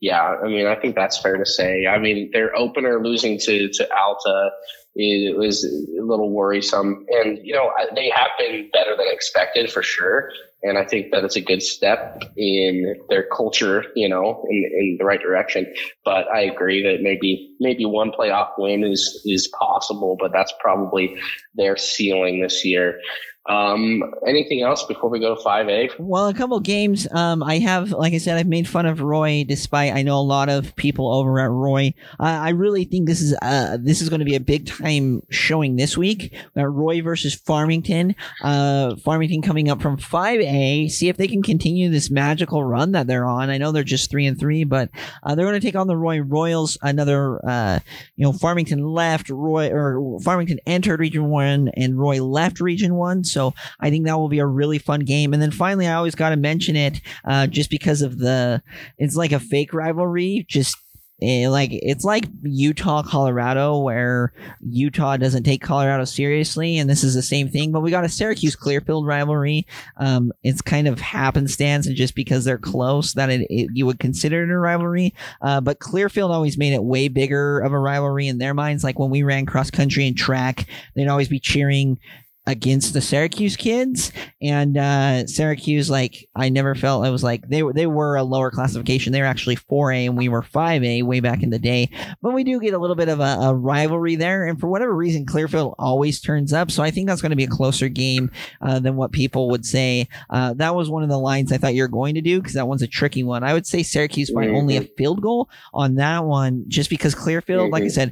Yeah, 0.00 0.36
I 0.42 0.48
mean, 0.48 0.66
I 0.66 0.74
think 0.74 0.96
that's 0.96 1.20
fair 1.20 1.36
to 1.36 1.46
say. 1.46 1.86
I 1.86 1.98
mean, 1.98 2.30
their 2.32 2.56
opener 2.56 3.02
losing 3.02 3.38
to 3.38 3.68
to 3.68 3.88
Alta 3.96 4.50
it 4.94 5.38
was 5.38 5.64
a 5.64 6.02
little 6.02 6.30
worrisome, 6.30 7.06
and 7.08 7.38
you 7.42 7.54
know 7.54 7.72
they 7.94 8.10
have 8.10 8.28
been 8.38 8.68
better 8.72 8.96
than 8.96 9.06
expected 9.10 9.72
for 9.72 9.82
sure. 9.82 10.30
And 10.64 10.78
I 10.78 10.84
think 10.84 11.10
that 11.10 11.24
it's 11.24 11.34
a 11.34 11.40
good 11.40 11.62
step 11.62 12.22
in 12.36 12.94
their 13.08 13.24
culture, 13.24 13.84
you 13.96 14.08
know, 14.08 14.46
in, 14.48 14.70
in 14.78 14.96
the 14.96 15.04
right 15.04 15.20
direction. 15.20 15.66
But 16.04 16.28
I 16.28 16.42
agree 16.42 16.82
that 16.84 17.02
maybe 17.02 17.52
maybe 17.58 17.84
one 17.84 18.12
playoff 18.12 18.50
win 18.58 18.84
is 18.84 19.22
is 19.24 19.48
possible, 19.58 20.16
but 20.20 20.32
that's 20.32 20.52
probably 20.60 21.16
their 21.54 21.76
ceiling 21.76 22.42
this 22.42 22.64
year. 22.64 23.00
Um, 23.46 24.14
anything 24.26 24.62
else 24.62 24.84
before 24.84 25.10
we 25.10 25.18
go 25.18 25.34
to 25.34 25.40
5A? 25.42 25.98
Well, 25.98 26.28
a 26.28 26.34
couple 26.34 26.60
games. 26.60 27.08
Um, 27.10 27.42
I 27.42 27.58
have, 27.58 27.90
like 27.90 28.14
I 28.14 28.18
said, 28.18 28.38
I've 28.38 28.46
made 28.46 28.68
fun 28.68 28.86
of 28.86 29.00
Roy, 29.00 29.44
despite 29.46 29.92
I 29.92 30.02
know 30.02 30.18
a 30.18 30.22
lot 30.22 30.48
of 30.48 30.76
people 30.76 31.12
over 31.12 31.40
at 31.40 31.50
Roy. 31.50 31.92
I 32.20 32.50
really 32.50 32.84
think 32.84 33.08
this 33.08 33.20
is 33.20 33.34
uh, 33.42 33.78
this 33.80 34.00
is 34.00 34.08
going 34.08 34.20
to 34.20 34.24
be 34.24 34.36
a 34.36 34.40
big 34.40 34.66
time 34.66 35.22
showing 35.30 35.76
this 35.76 35.96
week. 35.96 36.34
We 36.54 36.62
Roy 36.62 37.02
versus 37.02 37.34
Farmington. 37.34 38.14
Uh, 38.42 38.94
Farmington 38.96 39.42
coming 39.42 39.68
up 39.68 39.82
from 39.82 39.96
5A. 39.96 40.90
See 40.90 41.08
if 41.08 41.16
they 41.16 41.26
can 41.26 41.42
continue 41.42 41.90
this 41.90 42.10
magical 42.10 42.62
run 42.62 42.92
that 42.92 43.08
they're 43.08 43.26
on. 43.26 43.50
I 43.50 43.58
know 43.58 43.72
they're 43.72 43.82
just 43.82 44.10
three 44.10 44.26
and 44.26 44.38
three, 44.38 44.62
but 44.62 44.90
uh, 45.24 45.34
they're 45.34 45.46
going 45.46 45.60
to 45.60 45.66
take 45.66 45.76
on 45.76 45.88
the 45.88 45.96
Roy 45.96 46.20
Royals. 46.20 46.78
Another, 46.82 47.40
uh, 47.48 47.80
you 48.14 48.24
know, 48.24 48.32
Farmington 48.32 48.84
left 48.84 49.30
Roy 49.30 49.70
or 49.70 50.20
Farmington 50.20 50.60
entered 50.66 51.00
Region 51.00 51.28
One, 51.28 51.70
and 51.76 51.98
Roy 51.98 52.22
left 52.22 52.60
Region 52.60 52.94
One. 52.94 53.24
So 53.32 53.54
I 53.80 53.90
think 53.90 54.06
that 54.06 54.18
will 54.18 54.28
be 54.28 54.38
a 54.38 54.46
really 54.46 54.78
fun 54.78 55.00
game. 55.00 55.32
And 55.32 55.42
then 55.42 55.50
finally, 55.50 55.86
I 55.86 55.94
always 55.94 56.14
got 56.14 56.30
to 56.30 56.36
mention 56.36 56.76
it 56.76 57.00
uh, 57.24 57.46
just 57.46 57.70
because 57.70 58.02
of 58.02 58.18
the, 58.18 58.62
it's 58.98 59.16
like 59.16 59.32
a 59.32 59.40
fake 59.40 59.72
rivalry. 59.72 60.44
Just 60.48 60.76
eh, 61.22 61.48
like 61.48 61.70
it's 61.72 62.04
like 62.04 62.24
Utah 62.42 63.02
Colorado 63.02 63.78
where 63.78 64.32
Utah 64.60 65.16
doesn't 65.16 65.44
take 65.44 65.62
Colorado 65.62 66.04
seriously 66.04 66.78
and 66.78 66.90
this 66.90 67.04
is 67.04 67.14
the 67.14 67.22
same 67.22 67.48
thing 67.48 67.72
but 67.72 67.80
we 67.80 67.90
got 67.90 68.04
a 68.04 68.08
Syracuse 68.08 68.56
Clearfield 68.56 69.06
rivalry 69.06 69.66
um, 69.98 70.32
it's 70.42 70.60
kind 70.60 70.88
of 70.88 71.00
happenstance 71.00 71.86
and 71.86 71.96
just 71.96 72.14
because 72.14 72.44
they're 72.44 72.58
close 72.58 73.14
that 73.14 73.30
it, 73.30 73.46
it 73.48 73.70
you 73.72 73.86
would 73.86 74.00
consider 74.00 74.42
it 74.42 74.50
a 74.50 74.58
rivalry 74.58 75.14
uh, 75.42 75.60
but 75.60 75.78
Clearfield 75.78 76.30
always 76.30 76.58
made 76.58 76.72
it 76.72 76.82
way 76.82 77.08
bigger 77.08 77.60
of 77.60 77.72
a 77.72 77.78
rivalry 77.78 78.26
in 78.26 78.38
their 78.38 78.54
minds 78.54 78.82
like 78.82 78.98
when 78.98 79.10
we 79.10 79.22
ran 79.22 79.46
cross 79.46 79.70
country 79.70 80.06
and 80.06 80.16
track 80.16 80.66
they'd 80.96 81.08
always 81.08 81.28
be 81.28 81.40
cheering 81.40 81.98
against 82.46 82.92
the 82.92 83.00
Syracuse 83.00 83.56
kids, 83.56 84.10
and 84.40 84.76
uh, 84.76 85.26
Syracuse 85.26 85.88
like 85.88 86.28
I 86.34 86.48
never 86.48 86.74
felt 86.74 87.04
I 87.04 87.10
was 87.10 87.22
like 87.22 87.48
they 87.48 87.62
were 87.62 87.72
they 87.72 87.86
were 87.86 88.16
a 88.16 88.24
lower 88.24 88.50
classification. 88.50 89.12
They 89.12 89.20
were 89.20 89.26
actually 89.26 89.56
four 89.56 89.92
A 89.92 90.06
and 90.06 90.16
we 90.16 90.28
were 90.28 90.42
five 90.42 90.82
A 90.82 91.02
way 91.02 91.20
back 91.20 91.42
in 91.42 91.50
the 91.50 91.58
day. 91.58 91.90
But 92.20 92.32
we 92.32 92.42
do 92.42 92.58
get 92.60 92.74
a 92.74 92.78
little 92.78 92.96
bit 92.96 93.08
of 93.08 93.20
a, 93.20 93.38
a, 93.40 93.54
rivalry 93.54 94.16
there, 94.16 94.44
and 94.44 94.58
for 94.58 94.66
whatever 94.66 94.94
reason, 94.94 95.24
Clearfield 95.24 95.74
always 95.78 96.20
turns 96.20 96.52
up. 96.52 96.70
So 96.70 96.82
I 96.82 96.90
think 96.90 97.06
that's 97.06 97.22
going 97.22 97.30
to 97.30 97.36
be 97.36 97.44
a 97.44 97.48
closer 97.48 97.88
game 97.88 98.30
uh, 98.60 98.80
than 98.80 98.96
what 98.96 99.12
people 99.12 99.48
would 99.50 99.64
say. 99.64 100.08
Uh, 100.30 100.54
that 100.54 100.74
was 100.74 100.90
one 100.90 101.02
of 101.02 101.08
the 101.08 101.18
lines 101.18 101.52
I 101.52 101.58
thought 101.58 101.74
you 101.74 101.82
were 101.82 101.88
going 101.88 102.14
to 102.16 102.20
do 102.20 102.40
because 102.40 102.54
that 102.54 102.66
one's 102.66 102.82
a 102.82 102.88
tricky 102.88 103.22
one. 103.22 103.44
I 103.44 103.52
would 103.52 103.66
say 103.66 103.82
Syracuse 103.82 104.30
by 104.30 104.46
mm-hmm. 104.46 104.56
only 104.56 104.76
a 104.76 104.82
field 104.82 105.22
goal 105.22 105.48
on 105.72 105.94
that 105.96 106.24
one, 106.24 106.64
just 106.68 106.90
because 106.90 107.14
Clearfield, 107.14 107.64
mm-hmm. 107.64 107.72
like 107.72 107.82
I 107.82 107.86
mm-hmm. 107.86 107.92
said, 107.92 108.10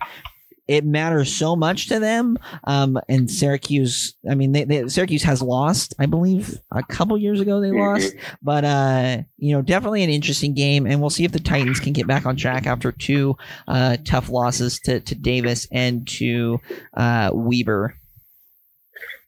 it 0.71 0.85
matters 0.85 1.35
so 1.35 1.57
much 1.57 1.89
to 1.89 1.99
them. 1.99 2.39
Um, 2.63 2.97
and 3.09 3.29
Syracuse, 3.29 4.15
I 4.31 4.37
mean, 4.37 4.53
they, 4.53 4.63
they, 4.63 4.89
Syracuse 4.89 5.25
has 5.25 5.43
lost, 5.43 5.95
I 5.99 6.07
believe, 6.07 6.57
a 6.71 6.85
couple 6.85 7.19
years 7.19 7.41
ago 7.41 7.61
they 7.61 7.73
lost, 7.73 8.15
but 8.41 8.65
uh, 8.65 9.19
you 9.37 9.53
know, 9.53 9.63
definitely 9.63 10.05
an 10.05 10.11
interesting 10.11 10.55
game, 10.55 10.87
and 10.87 11.01
we'll 11.01 11.11
see 11.11 11.25
if 11.25 11.33
the 11.33 11.41
Titans 11.41 11.81
can 11.81 11.93
get 11.93 12.07
back 12.07 12.25
on 12.25 12.37
track 12.37 12.69
after 12.69 12.93
two 12.93 13.37
uh, 13.67 13.97
tough 14.05 14.29
losses 14.29 14.79
to 14.81 15.01
to 15.01 15.17
Davis 15.17 15.67
and 15.73 16.07
to 16.07 16.61
uh, 16.95 17.31
Weber. 17.33 17.97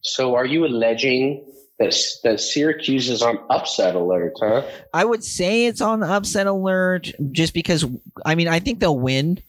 So, 0.03 0.37
are 0.37 0.47
you 0.47 0.65
alleging 0.65 1.45
that, 1.81 1.97
that 2.23 2.41
Syracuse 2.41 3.09
is 3.09 3.21
on 3.21 3.41
upset 3.51 3.97
alert, 3.97 4.35
huh? 4.39 4.63
I 4.95 5.05
would 5.05 5.25
say 5.25 5.67
it's 5.67 5.81
on 5.81 6.05
upset 6.05 6.47
alert 6.47 7.11
just 7.33 7.53
because, 7.53 7.85
I 8.25 8.37
mean, 8.37 8.47
I 8.47 8.61
think 8.61 8.79
they'll 8.79 8.99
win 8.99 9.43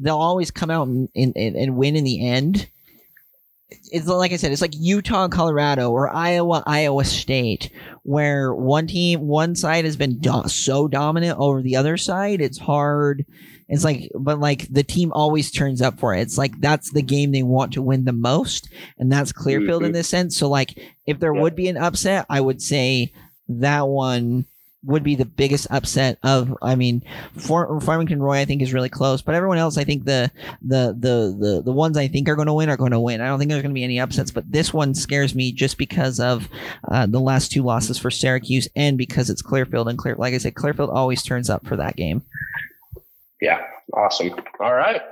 they'll 0.00 0.16
always 0.16 0.50
come 0.50 0.70
out 0.70 0.88
and, 0.88 1.08
and, 1.14 1.36
and 1.36 1.76
win 1.76 1.94
in 1.94 2.04
the 2.04 2.26
end. 2.26 2.68
It's 3.92 4.06
like 4.06 4.32
I 4.32 4.36
said, 4.36 4.50
it's 4.50 4.62
like 4.62 4.74
Utah, 4.76 5.28
Colorado, 5.28 5.90
or 5.90 6.08
Iowa, 6.08 6.62
Iowa 6.66 7.04
State, 7.04 7.70
where 8.02 8.52
one 8.52 8.86
team, 8.86 9.28
one 9.28 9.54
side 9.54 9.84
has 9.84 9.96
been 9.96 10.18
do- 10.18 10.48
so 10.48 10.88
dominant 10.88 11.38
over 11.38 11.62
the 11.62 11.76
other 11.76 11.96
side. 11.96 12.40
It's 12.40 12.58
hard. 12.58 13.24
It's 13.68 13.84
like, 13.84 14.10
but 14.14 14.40
like 14.40 14.66
the 14.68 14.82
team 14.82 15.12
always 15.12 15.52
turns 15.52 15.80
up 15.80 16.00
for 16.00 16.14
it. 16.14 16.20
It's 16.22 16.36
like 16.36 16.60
that's 16.60 16.90
the 16.90 17.02
game 17.02 17.30
they 17.30 17.44
want 17.44 17.72
to 17.74 17.82
win 17.82 18.04
the 18.04 18.12
most, 18.12 18.68
and 18.98 19.12
that's 19.12 19.32
Clearfield 19.32 19.82
mm-hmm. 19.82 19.86
in 19.86 19.92
this 19.92 20.08
sense. 20.08 20.36
So, 20.36 20.48
like, 20.48 20.76
if 21.06 21.20
there 21.20 21.34
yeah. 21.34 21.40
would 21.40 21.54
be 21.54 21.68
an 21.68 21.76
upset, 21.76 22.26
I 22.28 22.40
would 22.40 22.60
say 22.60 23.12
that 23.48 23.86
one 23.86 24.46
would 24.84 25.02
be 25.02 25.14
the 25.14 25.24
biggest 25.24 25.66
upset 25.70 26.18
of 26.22 26.56
I 26.62 26.74
mean 26.74 27.02
For, 27.36 27.80
Farmington 27.80 28.22
Roy 28.22 28.40
I 28.40 28.44
think 28.44 28.62
is 28.62 28.72
really 28.72 28.88
close 28.88 29.20
but 29.20 29.34
everyone 29.34 29.58
else 29.58 29.76
I 29.76 29.84
think 29.84 30.04
the 30.04 30.30
the 30.62 30.96
the 30.98 31.36
the, 31.38 31.62
the 31.62 31.72
ones 31.72 31.96
I 31.96 32.08
think 32.08 32.28
are 32.28 32.36
going 32.36 32.46
to 32.46 32.54
win 32.54 32.70
are 32.70 32.76
going 32.76 32.92
to 32.92 33.00
win 33.00 33.20
I 33.20 33.26
don't 33.26 33.38
think 33.38 33.50
there's 33.50 33.62
going 33.62 33.74
to 33.74 33.78
be 33.78 33.84
any 33.84 34.00
upsets 34.00 34.30
but 34.30 34.50
this 34.50 34.72
one 34.72 34.94
scares 34.94 35.34
me 35.34 35.52
just 35.52 35.76
because 35.76 36.18
of 36.18 36.48
uh, 36.90 37.06
the 37.06 37.20
last 37.20 37.52
two 37.52 37.62
losses 37.62 37.98
for 37.98 38.10
Syracuse 38.10 38.68
and 38.74 38.96
because 38.96 39.28
it's 39.28 39.42
Clearfield 39.42 39.88
and 39.88 39.98
Clear 39.98 40.14
like 40.16 40.34
I 40.34 40.38
said 40.38 40.54
Clearfield 40.54 40.90
always 40.90 41.22
turns 41.22 41.50
up 41.50 41.66
for 41.66 41.76
that 41.76 41.96
game 41.96 42.22
yeah 43.40 43.60
awesome 43.92 44.30
all 44.60 44.74
right 44.74 45.02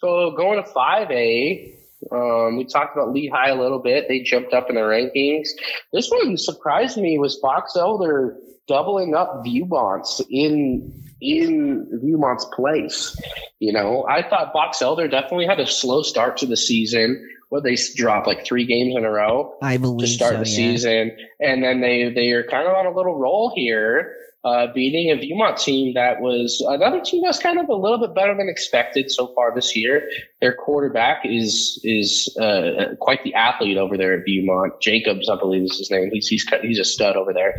so 0.00 0.30
going 0.32 0.62
to 0.62 0.68
5A 0.70 1.78
um, 2.10 2.56
we 2.56 2.64
talked 2.64 2.96
about 2.96 3.12
Lehigh 3.12 3.50
a 3.50 3.54
little 3.54 3.78
bit. 3.78 4.08
They 4.08 4.20
jumped 4.20 4.52
up 4.52 4.68
in 4.68 4.74
the 4.74 4.80
rankings. 4.80 5.50
This 5.92 6.10
one 6.10 6.36
surprised 6.36 6.96
me 6.96 7.16
was 7.16 7.36
Box 7.36 7.76
Elder 7.76 8.36
doubling 8.66 9.14
up 9.14 9.42
Viewmont's 9.44 10.20
in 10.30 10.92
in 11.20 11.88
Viewmont's 12.02 12.44
place. 12.46 13.16
You 13.60 13.72
know, 13.72 14.04
I 14.08 14.28
thought 14.28 14.52
Box 14.52 14.82
Elder 14.82 15.06
definitely 15.08 15.46
had 15.46 15.60
a 15.60 15.66
slow 15.66 16.02
start 16.02 16.36
to 16.38 16.46
the 16.46 16.56
season. 16.56 17.28
Where 17.52 17.60
they 17.60 17.76
dropped 17.96 18.26
like 18.26 18.46
three 18.46 18.64
games 18.64 18.96
in 18.96 19.04
a 19.04 19.10
row 19.10 19.54
I 19.60 19.76
believe 19.76 20.08
to 20.08 20.14
start 20.14 20.32
so, 20.32 20.38
the 20.38 20.48
yeah. 20.48 20.56
season, 20.56 21.16
and 21.38 21.62
then 21.62 21.82
they 21.82 22.08
they 22.08 22.30
are 22.30 22.44
kind 22.44 22.66
of 22.66 22.72
on 22.72 22.86
a 22.86 22.96
little 22.96 23.18
roll 23.18 23.52
here 23.54 24.14
uh, 24.44 24.66
beating 24.72 25.10
a 25.10 25.16
Viewmont 25.16 25.58
team 25.58 25.94
that 25.94 26.20
was 26.20 26.64
another 26.66 27.00
team 27.00 27.22
that's 27.22 27.38
kind 27.38 27.60
of 27.60 27.68
a 27.68 27.74
little 27.74 27.98
bit 27.98 28.14
better 28.14 28.34
than 28.34 28.48
expected 28.48 29.10
so 29.10 29.28
far 29.34 29.54
this 29.54 29.76
year. 29.76 30.08
Their 30.40 30.54
quarterback 30.54 31.24
is 31.24 31.78
is 31.84 32.34
uh, 32.40 32.94
quite 33.00 33.22
the 33.22 33.34
athlete 33.34 33.76
over 33.76 33.96
there 33.96 34.14
at 34.14 34.26
Viewmont. 34.26 34.80
Jacobs, 34.80 35.28
I 35.28 35.36
believe 35.36 35.64
is 35.64 35.78
his 35.78 35.90
name. 35.90 36.10
He's 36.10 36.26
he's 36.26 36.44
he's 36.62 36.78
a 36.78 36.84
stud 36.84 37.16
over 37.16 37.32
there. 37.32 37.54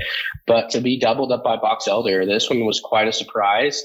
But 0.45 0.71
to 0.71 0.81
be 0.81 0.99
doubled 0.99 1.31
up 1.31 1.43
by 1.43 1.55
Box 1.55 1.87
Elder, 1.87 2.25
this 2.25 2.49
one 2.49 2.65
was 2.65 2.81
quite 2.81 3.07
a 3.07 3.13
surprise 3.13 3.83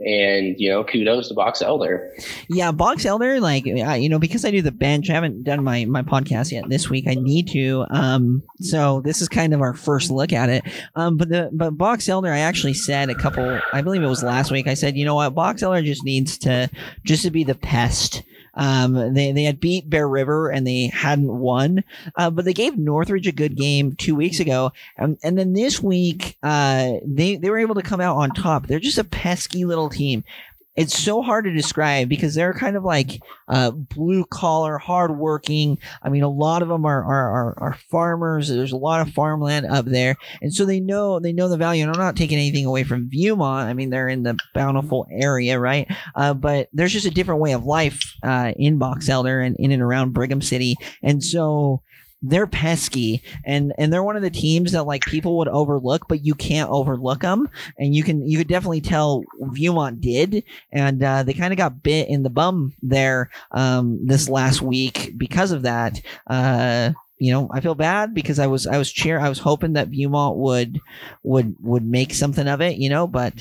and 0.00 0.58
you 0.58 0.68
know 0.68 0.82
kudos 0.84 1.28
to 1.28 1.34
box 1.34 1.62
elder. 1.62 2.14
Yeah 2.48 2.72
box 2.72 3.04
elder 3.04 3.40
like 3.40 3.66
you 3.66 4.08
know 4.08 4.18
because 4.18 4.44
i 4.44 4.50
do 4.50 4.62
the 4.62 4.72
bench 4.72 5.10
i 5.10 5.12
haven't 5.12 5.44
done 5.44 5.62
my 5.62 5.84
my 5.84 6.02
podcast 6.02 6.52
yet 6.52 6.68
this 6.68 6.88
week 6.88 7.06
i 7.06 7.14
need 7.14 7.48
to 7.48 7.84
um 7.90 8.42
so 8.60 9.00
this 9.02 9.20
is 9.20 9.28
kind 9.28 9.52
of 9.52 9.60
our 9.60 9.74
first 9.74 10.10
look 10.10 10.32
at 10.32 10.48
it. 10.48 10.64
Um 10.96 11.16
but 11.16 11.28
the 11.28 11.50
but 11.52 11.72
box 11.72 12.08
elder 12.08 12.32
i 12.32 12.38
actually 12.38 12.74
said 12.74 13.10
a 13.10 13.14
couple 13.14 13.60
i 13.72 13.82
believe 13.82 14.02
it 14.02 14.06
was 14.06 14.22
last 14.22 14.50
week 14.50 14.66
i 14.66 14.74
said 14.74 14.96
you 14.96 15.04
know 15.04 15.14
what? 15.14 15.34
Box 15.34 15.62
elder 15.62 15.82
just 15.82 16.04
needs 16.04 16.38
to 16.38 16.70
just 17.04 17.22
to 17.22 17.30
be 17.30 17.44
the 17.44 17.54
pest 17.54 18.22
um, 18.54 19.14
they, 19.14 19.32
they 19.32 19.44
had 19.44 19.60
beat 19.60 19.88
Bear 19.88 20.08
River 20.08 20.50
and 20.50 20.66
they 20.66 20.86
hadn't 20.86 21.32
won, 21.32 21.84
uh, 22.16 22.30
but 22.30 22.44
they 22.44 22.52
gave 22.52 22.76
Northridge 22.76 23.26
a 23.26 23.32
good 23.32 23.56
game 23.56 23.94
two 23.94 24.14
weeks 24.14 24.40
ago. 24.40 24.72
And, 24.96 25.18
and 25.22 25.38
then 25.38 25.52
this 25.52 25.82
week, 25.82 26.36
uh, 26.42 26.94
they, 27.04 27.36
they 27.36 27.50
were 27.50 27.58
able 27.58 27.76
to 27.76 27.82
come 27.82 28.00
out 28.00 28.16
on 28.16 28.30
top. 28.30 28.66
They're 28.66 28.80
just 28.80 28.98
a 28.98 29.04
pesky 29.04 29.64
little 29.64 29.90
team 29.90 30.24
it's 30.76 30.96
so 30.96 31.20
hard 31.20 31.44
to 31.44 31.52
describe 31.52 32.08
because 32.08 32.34
they're 32.34 32.54
kind 32.54 32.76
of 32.76 32.84
like 32.84 33.20
uh, 33.48 33.70
blue 33.72 34.24
collar, 34.24 34.78
hardworking. 34.78 35.78
I 36.02 36.08
mean, 36.08 36.22
a 36.22 36.28
lot 36.28 36.62
of 36.62 36.68
them 36.68 36.86
are, 36.86 37.04
are, 37.04 37.30
are, 37.30 37.58
are, 37.58 37.78
farmers. 37.90 38.48
There's 38.48 38.72
a 38.72 38.76
lot 38.76 39.06
of 39.06 39.12
farmland 39.12 39.66
up 39.66 39.84
there, 39.84 40.16
and 40.40 40.54
so 40.54 40.64
they 40.64 40.78
know 40.78 41.18
they 41.18 41.32
know 41.32 41.48
the 41.48 41.56
value. 41.56 41.82
And 41.82 41.92
I'm 41.92 42.00
not 42.00 42.16
taking 42.16 42.38
anything 42.38 42.66
away 42.66 42.84
from 42.84 43.10
Viewmont. 43.10 43.64
I 43.64 43.72
mean, 43.72 43.90
they're 43.90 44.08
in 44.08 44.22
the 44.22 44.38
bountiful 44.54 45.06
area, 45.10 45.58
right? 45.58 45.90
Uh, 46.14 46.34
but 46.34 46.68
there's 46.72 46.92
just 46.92 47.06
a 47.06 47.10
different 47.10 47.40
way 47.40 47.52
of 47.52 47.64
life 47.64 48.14
uh, 48.22 48.52
in 48.56 48.78
Box 48.78 49.08
Elder 49.08 49.40
and 49.40 49.56
in 49.58 49.72
and 49.72 49.82
around 49.82 50.12
Brigham 50.12 50.40
City, 50.40 50.76
and 51.02 51.22
so 51.22 51.82
they're 52.22 52.46
pesky 52.46 53.22
and 53.44 53.72
and 53.78 53.92
they're 53.92 54.02
one 54.02 54.16
of 54.16 54.22
the 54.22 54.30
teams 54.30 54.72
that 54.72 54.84
like 54.84 55.04
people 55.06 55.38
would 55.38 55.48
overlook 55.48 56.06
but 56.08 56.24
you 56.24 56.34
can't 56.34 56.70
overlook 56.70 57.20
them 57.20 57.48
and 57.78 57.94
you 57.94 58.02
can 58.02 58.26
you 58.26 58.38
could 58.38 58.48
definitely 58.48 58.80
tell 58.80 59.24
Viewmont 59.40 60.00
did. 60.00 60.44
And 60.72 61.02
uh, 61.02 61.22
they 61.22 61.32
kind 61.32 61.52
of 61.52 61.56
got 61.56 61.82
bit 61.82 62.08
in 62.08 62.22
the 62.22 62.30
bum 62.30 62.74
there 62.82 63.30
um, 63.50 64.06
this 64.06 64.28
last 64.28 64.62
week 64.62 65.14
because 65.16 65.52
of 65.52 65.62
that. 65.62 66.00
Uh, 66.26 66.92
you 67.20 67.30
know, 67.30 67.50
I 67.52 67.60
feel 67.60 67.74
bad 67.74 68.14
because 68.14 68.38
I 68.38 68.46
was 68.46 68.66
I 68.66 68.78
was 68.78 68.90
cheer 68.90 69.20
I 69.20 69.28
was 69.28 69.38
hoping 69.38 69.74
that 69.74 69.90
Viewmont 69.90 70.36
would 70.36 70.80
would 71.22 71.54
would 71.60 71.84
make 71.84 72.14
something 72.14 72.48
of 72.48 72.62
it, 72.62 72.78
you 72.78 72.88
know, 72.88 73.06
but 73.06 73.34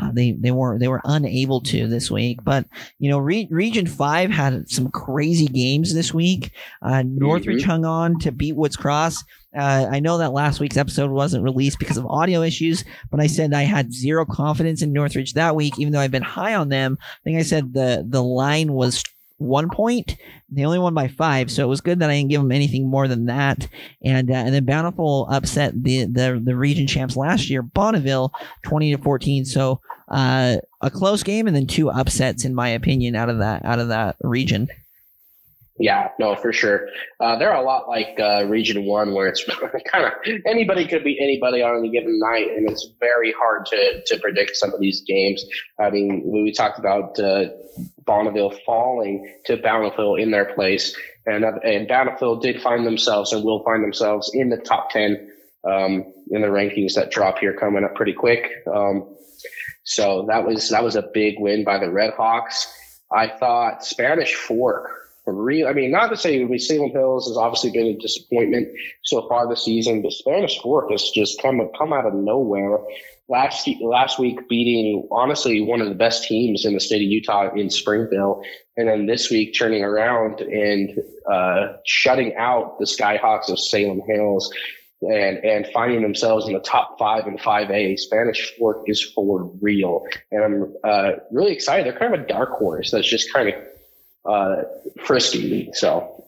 uh, 0.00 0.10
they 0.12 0.32
they 0.32 0.50
were 0.50 0.78
they 0.78 0.88
were 0.88 1.02
unable 1.04 1.60
to 1.60 1.86
this 1.88 2.10
week. 2.10 2.42
But 2.42 2.64
you 2.98 3.10
know, 3.10 3.18
Re- 3.18 3.46
Region 3.50 3.86
Five 3.86 4.30
had 4.30 4.70
some 4.70 4.90
crazy 4.90 5.46
games 5.46 5.94
this 5.94 6.14
week. 6.14 6.52
Uh, 6.80 7.02
Northridge 7.02 7.60
mm-hmm. 7.60 7.70
hung 7.70 7.84
on 7.84 8.18
to 8.20 8.32
beat 8.32 8.56
Woods 8.56 8.76
Cross. 8.76 9.22
Uh, 9.54 9.88
I 9.90 10.00
know 10.00 10.18
that 10.18 10.32
last 10.32 10.58
week's 10.58 10.78
episode 10.78 11.10
wasn't 11.10 11.44
released 11.44 11.78
because 11.78 11.98
of 11.98 12.06
audio 12.06 12.40
issues, 12.40 12.82
but 13.10 13.20
I 13.20 13.26
said 13.26 13.52
I 13.52 13.62
had 13.62 13.92
zero 13.92 14.24
confidence 14.24 14.80
in 14.80 14.94
Northridge 14.94 15.34
that 15.34 15.54
week, 15.54 15.78
even 15.78 15.92
though 15.92 16.00
I've 16.00 16.10
been 16.10 16.22
high 16.22 16.54
on 16.54 16.70
them. 16.70 16.96
I 17.00 17.24
think 17.24 17.38
I 17.38 17.42
said 17.42 17.74
the 17.74 18.06
the 18.08 18.22
line 18.22 18.72
was 18.72 19.04
one 19.38 19.70
point. 19.70 20.16
They 20.50 20.64
only 20.64 20.78
won 20.78 20.94
by 20.94 21.08
five, 21.08 21.50
so 21.50 21.64
it 21.64 21.68
was 21.68 21.80
good 21.80 22.00
that 22.00 22.10
I 22.10 22.14
didn't 22.14 22.30
give 22.30 22.42
them 22.42 22.52
anything 22.52 22.88
more 22.88 23.08
than 23.08 23.26
that. 23.26 23.68
And 24.04 24.30
uh, 24.30 24.34
and 24.34 24.54
then 24.54 24.64
Bountiful 24.64 25.26
upset 25.30 25.72
the, 25.82 26.04
the 26.04 26.40
the 26.44 26.56
region 26.56 26.86
champs 26.86 27.16
last 27.16 27.48
year, 27.48 27.62
Bonneville, 27.62 28.32
twenty 28.62 28.94
to 28.94 29.02
fourteen. 29.02 29.44
So 29.44 29.80
uh, 30.08 30.56
a 30.80 30.90
close 30.90 31.22
game 31.22 31.46
and 31.46 31.56
then 31.56 31.66
two 31.66 31.90
upsets, 31.90 32.44
in 32.44 32.54
my 32.54 32.68
opinion, 32.68 33.14
out 33.14 33.30
of 33.30 33.38
that 33.38 33.64
out 33.64 33.78
of 33.78 33.88
that 33.88 34.16
region. 34.22 34.68
Yeah, 35.80 36.08
no, 36.18 36.34
for 36.34 36.52
sure. 36.52 36.88
Uh, 37.20 37.38
they're 37.38 37.52
a 37.52 37.62
lot 37.62 37.88
like 37.88 38.18
uh, 38.18 38.44
Region 38.46 38.84
One, 38.84 39.14
where 39.14 39.28
it's 39.28 39.44
kind 39.92 40.04
of 40.04 40.12
anybody 40.44 40.86
could 40.86 41.04
be 41.04 41.18
anybody 41.20 41.62
on 41.62 41.78
any 41.78 41.90
given 41.90 42.18
night, 42.18 42.48
and 42.48 42.68
it's 42.68 42.88
very 42.98 43.32
hard 43.38 43.66
to 43.66 44.02
to 44.06 44.18
predict 44.18 44.56
some 44.56 44.74
of 44.74 44.80
these 44.80 45.02
games. 45.06 45.44
I 45.78 45.90
mean, 45.90 46.22
we 46.24 46.52
talked 46.52 46.80
about 46.80 47.18
uh, 47.20 47.50
Bonneville 48.08 48.54
falling 48.64 49.32
to 49.44 49.58
Bountiful 49.58 50.16
in 50.16 50.32
their 50.32 50.46
place, 50.54 50.96
and 51.26 51.44
uh, 51.44 51.52
and 51.62 51.86
Bountiful 51.86 52.40
did 52.40 52.60
find 52.60 52.84
themselves 52.84 53.32
and 53.32 53.44
will 53.44 53.62
find 53.62 53.84
themselves 53.84 54.30
in 54.34 54.48
the 54.48 54.56
top 54.56 54.90
ten 54.90 55.30
um, 55.64 56.12
in 56.30 56.40
the 56.40 56.48
rankings 56.48 56.94
that 56.94 57.10
drop 57.12 57.38
here 57.38 57.52
coming 57.52 57.84
up 57.84 57.94
pretty 57.94 58.14
quick. 58.14 58.50
Um, 58.66 59.14
so 59.84 60.24
that 60.28 60.46
was 60.46 60.70
that 60.70 60.82
was 60.82 60.96
a 60.96 61.08
big 61.14 61.34
win 61.38 61.64
by 61.64 61.78
the 61.78 61.90
Red 61.90 62.14
Hawks. 62.14 62.66
I 63.12 63.28
thought 63.28 63.84
Spanish 63.84 64.34
Fork 64.34 64.90
real. 65.26 65.68
I 65.68 65.74
mean, 65.74 65.90
not 65.90 66.08
to 66.08 66.16
say 66.16 66.42
mean, 66.42 66.58
Salem 66.58 66.90
Hills 66.90 67.28
has 67.28 67.36
obviously 67.36 67.70
been 67.70 67.86
a 67.86 67.98
disappointment 67.98 68.68
so 69.04 69.28
far 69.28 69.48
this 69.48 69.64
season, 69.64 70.02
but 70.02 70.12
Spanish 70.12 70.58
Fork 70.60 70.90
has 70.90 71.10
just 71.14 71.40
come 71.42 71.60
come 71.78 71.92
out 71.92 72.06
of 72.06 72.14
nowhere 72.14 72.78
last 73.28 73.68
last 73.80 74.18
week 74.18 74.48
beating 74.48 75.06
honestly 75.10 75.60
one 75.60 75.80
of 75.80 75.88
the 75.88 75.94
best 75.94 76.24
teams 76.24 76.64
in 76.64 76.74
the 76.74 76.80
state 76.80 76.96
of 77.04 77.10
Utah 77.10 77.52
in 77.54 77.70
Springville, 77.70 78.42
and 78.76 78.88
then 78.88 79.06
this 79.06 79.30
week 79.30 79.54
turning 79.56 79.84
around 79.84 80.40
and 80.40 80.98
uh, 81.30 81.74
shutting 81.84 82.34
out 82.36 82.78
the 82.78 82.84
Skyhawks 82.84 83.48
of 83.48 83.58
Salem 83.58 84.02
Hills. 84.06 84.52
And, 85.00 85.38
and 85.44 85.64
finding 85.72 86.02
themselves 86.02 86.48
in 86.48 86.54
the 86.54 86.58
top 86.58 86.98
five 86.98 87.28
in 87.28 87.38
5A. 87.38 88.00
Spanish 88.00 88.52
Fork 88.58 88.82
is 88.88 89.00
for 89.00 89.48
real. 89.62 90.04
And 90.32 90.42
I'm 90.42 90.74
uh, 90.82 91.12
really 91.30 91.52
excited. 91.52 91.86
They're 91.86 91.96
kind 91.96 92.12
of 92.12 92.22
a 92.22 92.26
dark 92.26 92.58
horse 92.58 92.90
that's 92.90 93.08
just 93.08 93.32
kind 93.32 93.50
of 93.50 93.54
uh, 94.28 94.62
frisky. 95.04 95.70
So 95.72 96.24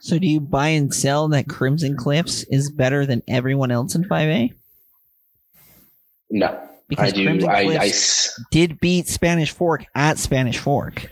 So 0.00 0.18
do 0.18 0.26
you 0.26 0.40
buy 0.40 0.68
and 0.68 0.94
sell 0.94 1.28
that 1.28 1.48
Crimson 1.48 1.96
Cliffs 1.96 2.44
is 2.44 2.70
better 2.70 3.04
than 3.04 3.22
everyone 3.28 3.70
else 3.70 3.94
in 3.94 4.04
5A? 4.04 4.54
No, 6.30 6.68
Because 6.88 7.12
I 7.12 7.16
do. 7.16 7.24
Crimson 7.24 7.50
I, 7.50 7.78
I 7.78 7.92
did 8.50 8.80
beat 8.80 9.08
Spanish 9.08 9.50
Fork 9.50 9.84
at 9.94 10.18
Spanish 10.18 10.58
Fork. 10.58 11.08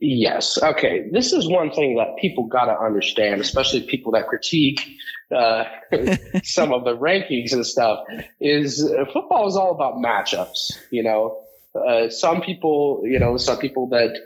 Yes. 0.00 0.60
Okay. 0.60 1.08
This 1.12 1.32
is 1.32 1.48
one 1.48 1.70
thing 1.70 1.96
that 1.96 2.16
people 2.18 2.46
got 2.46 2.64
to 2.64 2.78
understand, 2.78 3.40
especially 3.40 3.82
people 3.82 4.12
that 4.12 4.26
critique 4.26 4.80
uh, 5.32 5.64
some 6.42 6.72
of 6.72 6.84
the 6.84 6.96
rankings 6.96 7.52
and 7.52 7.66
stuff. 7.66 8.04
Is 8.40 8.84
uh, 8.84 9.04
football 9.12 9.48
is 9.48 9.56
all 9.56 9.72
about 9.72 9.94
matchups. 9.94 10.72
You 10.90 11.02
know, 11.02 11.40
uh, 11.74 12.10
some 12.10 12.42
people, 12.42 13.02
you 13.04 13.18
know, 13.18 13.36
some 13.36 13.58
people 13.58 13.88
that 13.88 14.18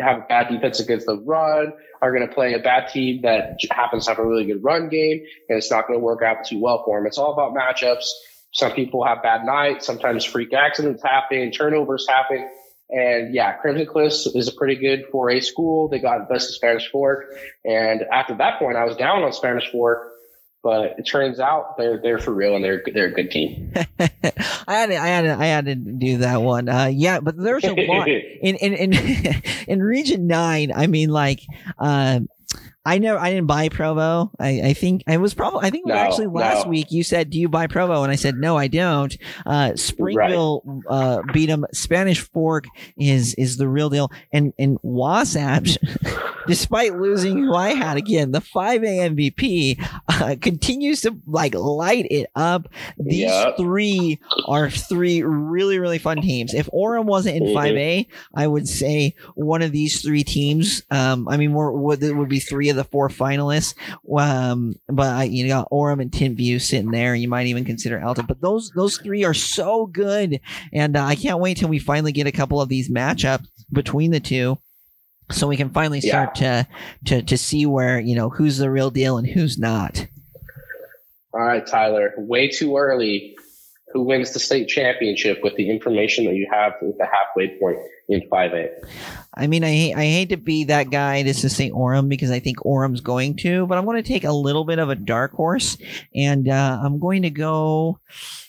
have 0.00 0.18
a 0.18 0.26
bad 0.28 0.48
defense 0.48 0.80
against 0.80 1.06
the 1.06 1.18
run 1.18 1.72
are 2.00 2.12
going 2.12 2.26
to 2.26 2.32
play 2.32 2.54
a 2.54 2.58
bad 2.58 2.88
team 2.88 3.22
that 3.22 3.58
happens 3.70 4.06
to 4.06 4.12
have 4.12 4.18
a 4.18 4.26
really 4.26 4.44
good 4.44 4.62
run 4.62 4.88
game, 4.88 5.20
and 5.48 5.58
it's 5.58 5.70
not 5.70 5.86
going 5.86 5.98
to 5.98 6.04
work 6.04 6.22
out 6.22 6.44
too 6.46 6.60
well 6.60 6.82
for 6.84 6.98
them. 6.98 7.06
It's 7.06 7.18
all 7.18 7.32
about 7.32 7.54
matchups. 7.54 8.06
Some 8.52 8.72
people 8.72 9.04
have 9.04 9.22
bad 9.22 9.44
nights. 9.44 9.86
Sometimes 9.86 10.24
freak 10.24 10.52
accidents 10.52 11.02
happen, 11.02 11.50
turnovers 11.50 12.06
happen. 12.08 12.48
And 12.90 13.32
yeah, 13.32 13.52
Crimson 13.52 13.86
Cliffs 13.86 14.26
is 14.26 14.48
a 14.48 14.52
pretty 14.52 14.74
good 14.74 15.04
4A 15.12 15.44
school. 15.44 15.88
They 15.88 16.00
got 16.00 16.28
best 16.28 16.48
of 16.48 16.56
Spanish 16.56 16.90
Fork. 16.90 17.26
And 17.64 18.02
after 18.12 18.34
that 18.36 18.58
point, 18.58 18.76
I 18.76 18.84
was 18.84 18.96
down 18.96 19.22
on 19.22 19.32
Spanish 19.32 19.70
Fork, 19.70 20.12
but 20.62 20.96
it 20.98 21.04
turns 21.04 21.38
out 21.38 21.76
they're 21.78 21.98
they're 22.02 22.18
for 22.18 22.32
real 22.32 22.56
and 22.56 22.64
they're 22.64 22.82
they're 22.92 23.06
a 23.06 23.12
good 23.12 23.30
team. 23.30 23.72
I 24.00 24.74
had 24.74 24.86
to, 24.90 24.96
I 24.96 25.06
had 25.06 25.22
to, 25.22 25.36
I 25.38 25.46
had 25.46 25.64
to 25.66 25.74
do 25.74 26.18
that 26.18 26.42
one. 26.42 26.68
Uh, 26.68 26.90
yeah, 26.92 27.20
but 27.20 27.36
there's 27.36 27.64
a 27.64 27.72
lot 27.72 28.08
in 28.08 28.56
in 28.56 28.74
in, 28.74 29.42
in 29.68 29.82
Region 29.82 30.26
Nine. 30.26 30.72
I 30.74 30.86
mean, 30.86 31.10
like, 31.10 31.42
uh, 31.78 32.20
I 32.84 32.96
never, 32.98 33.18
I 33.18 33.30
didn't 33.30 33.46
buy 33.46 33.68
Provo. 33.68 34.30
I, 34.40 34.60
I 34.70 34.72
think 34.72 35.02
I 35.06 35.18
was 35.18 35.34
probably, 35.34 35.66
I 35.66 35.70
think 35.70 35.86
No, 35.86 35.94
actually 35.94 36.28
last 36.28 36.64
no. 36.64 36.70
week. 36.70 36.86
You 36.90 37.04
said, 37.04 37.28
"Do 37.30 37.38
you 37.38 37.48
buy 37.48 37.66
Provo?" 37.66 38.02
And 38.02 38.10
I 38.10 38.16
said, 38.16 38.36
"No, 38.36 38.56
I 38.56 38.68
don't." 38.68 39.14
Uh, 39.44 39.76
Springville 39.76 40.82
uh, 40.88 41.22
beat 41.32 41.46
them. 41.46 41.66
Spanish 41.72 42.20
Fork 42.20 42.64
is 42.96 43.34
is 43.34 43.58
the 43.58 43.68
real 43.68 43.90
deal, 43.90 44.10
and 44.32 44.54
and 44.58 44.78
Wasatch, 44.82 45.76
despite 46.46 46.96
losing 46.96 47.36
who 47.38 47.54
I 47.54 47.74
had 47.74 47.96
again, 47.98 48.32
the 48.32 48.40
five 48.40 48.82
A 48.82 49.08
MVP 49.10 49.84
uh, 50.08 50.36
continues 50.40 51.02
to 51.02 51.14
like 51.26 51.54
light 51.54 52.06
it 52.10 52.28
up. 52.34 52.68
These 52.98 53.20
Yep. 53.30 53.56
three 53.58 54.18
are 54.46 54.70
three 54.70 55.22
really 55.22 55.78
really 55.78 55.98
fun 55.98 56.22
teams. 56.22 56.54
If 56.54 56.68
Orem 56.72 57.04
wasn't 57.04 57.36
in 57.36 57.42
Mhm. 57.44 57.54
five 57.54 57.76
A, 57.76 58.08
I 58.34 58.46
would 58.46 58.68
say 58.68 59.14
one 59.34 59.60
of 59.62 59.72
these 59.72 60.00
three 60.00 60.24
teams. 60.24 60.82
Um, 60.90 61.28
I 61.28 61.36
mean, 61.36 61.52
more 61.52 61.72
would 61.72 62.02
it 62.02 62.16
would 62.16 62.28
be 62.30 62.40
three 62.40 62.68
of 62.70 62.76
the 62.76 62.79
four 62.84 63.08
finalists. 63.08 63.74
Um, 64.10 64.76
but 64.88 65.08
I, 65.08 65.24
you 65.24 65.48
got 65.48 65.70
Orem 65.70 66.00
and 66.00 66.10
Timpview 66.10 66.60
sitting 66.60 66.90
there. 66.90 67.14
You 67.14 67.28
might 67.28 67.46
even 67.46 67.64
consider 67.64 68.00
Alta. 68.00 68.22
But 68.22 68.40
those 68.40 68.70
those 68.70 68.98
three 68.98 69.24
are 69.24 69.34
so 69.34 69.86
good, 69.86 70.40
and 70.72 70.96
uh, 70.96 71.04
I 71.04 71.14
can't 71.16 71.38
wait 71.40 71.56
till 71.58 71.68
we 71.68 71.78
finally 71.78 72.12
get 72.12 72.26
a 72.26 72.32
couple 72.32 72.60
of 72.60 72.68
these 72.68 72.88
matchups 72.90 73.46
between 73.72 74.10
the 74.10 74.20
two. 74.20 74.58
So 75.30 75.46
we 75.46 75.56
can 75.56 75.70
finally 75.70 76.00
Yeah. 76.00 76.10
start 76.10 76.34
to, 76.36 76.66
to 77.06 77.22
to 77.22 77.38
see 77.38 77.64
where 77.66 78.00
you 78.00 78.14
know 78.16 78.30
who's 78.30 78.58
the 78.58 78.70
real 78.70 78.90
deal 78.90 79.16
and 79.18 79.26
who's 79.28 79.58
not. 79.58 80.06
All 81.32 81.40
right, 81.40 81.64
Tyler, 81.66 82.12
way 82.16 82.48
too 82.48 82.76
early. 82.76 83.36
Who 83.92 84.02
wins 84.02 84.32
the 84.32 84.38
state 84.38 84.68
championship 84.68 85.40
with 85.42 85.56
the 85.56 85.68
information 85.68 86.24
that 86.26 86.34
you 86.34 86.48
have 86.52 86.74
at 86.80 86.96
the 86.98 87.06
halfway 87.06 87.58
point 87.58 87.76
in 88.10 88.28
5A? 88.28 88.68
I 89.34 89.46
mean, 89.46 89.62
I 89.62 89.68
hate, 89.68 89.94
I 89.94 90.02
hate 90.04 90.28
to 90.30 90.36
be 90.36 90.64
that 90.64 90.90
guy 90.90 91.22
to 91.22 91.32
say 91.32 91.70
Orem 91.70 92.08
because 92.08 92.30
I 92.30 92.40
think 92.40 92.58
Orem's 92.58 93.00
going 93.00 93.36
to, 93.38 93.66
but 93.66 93.78
I'm 93.78 93.84
going 93.84 94.02
to 94.02 94.08
take 94.08 94.24
a 94.24 94.32
little 94.32 94.64
bit 94.64 94.80
of 94.80 94.90
a 94.90 94.96
dark 94.96 95.32
horse, 95.32 95.78
and 96.14 96.48
uh, 96.48 96.80
I'm 96.82 96.98
going 96.98 97.22
to 97.22 97.30
go. 97.30 97.98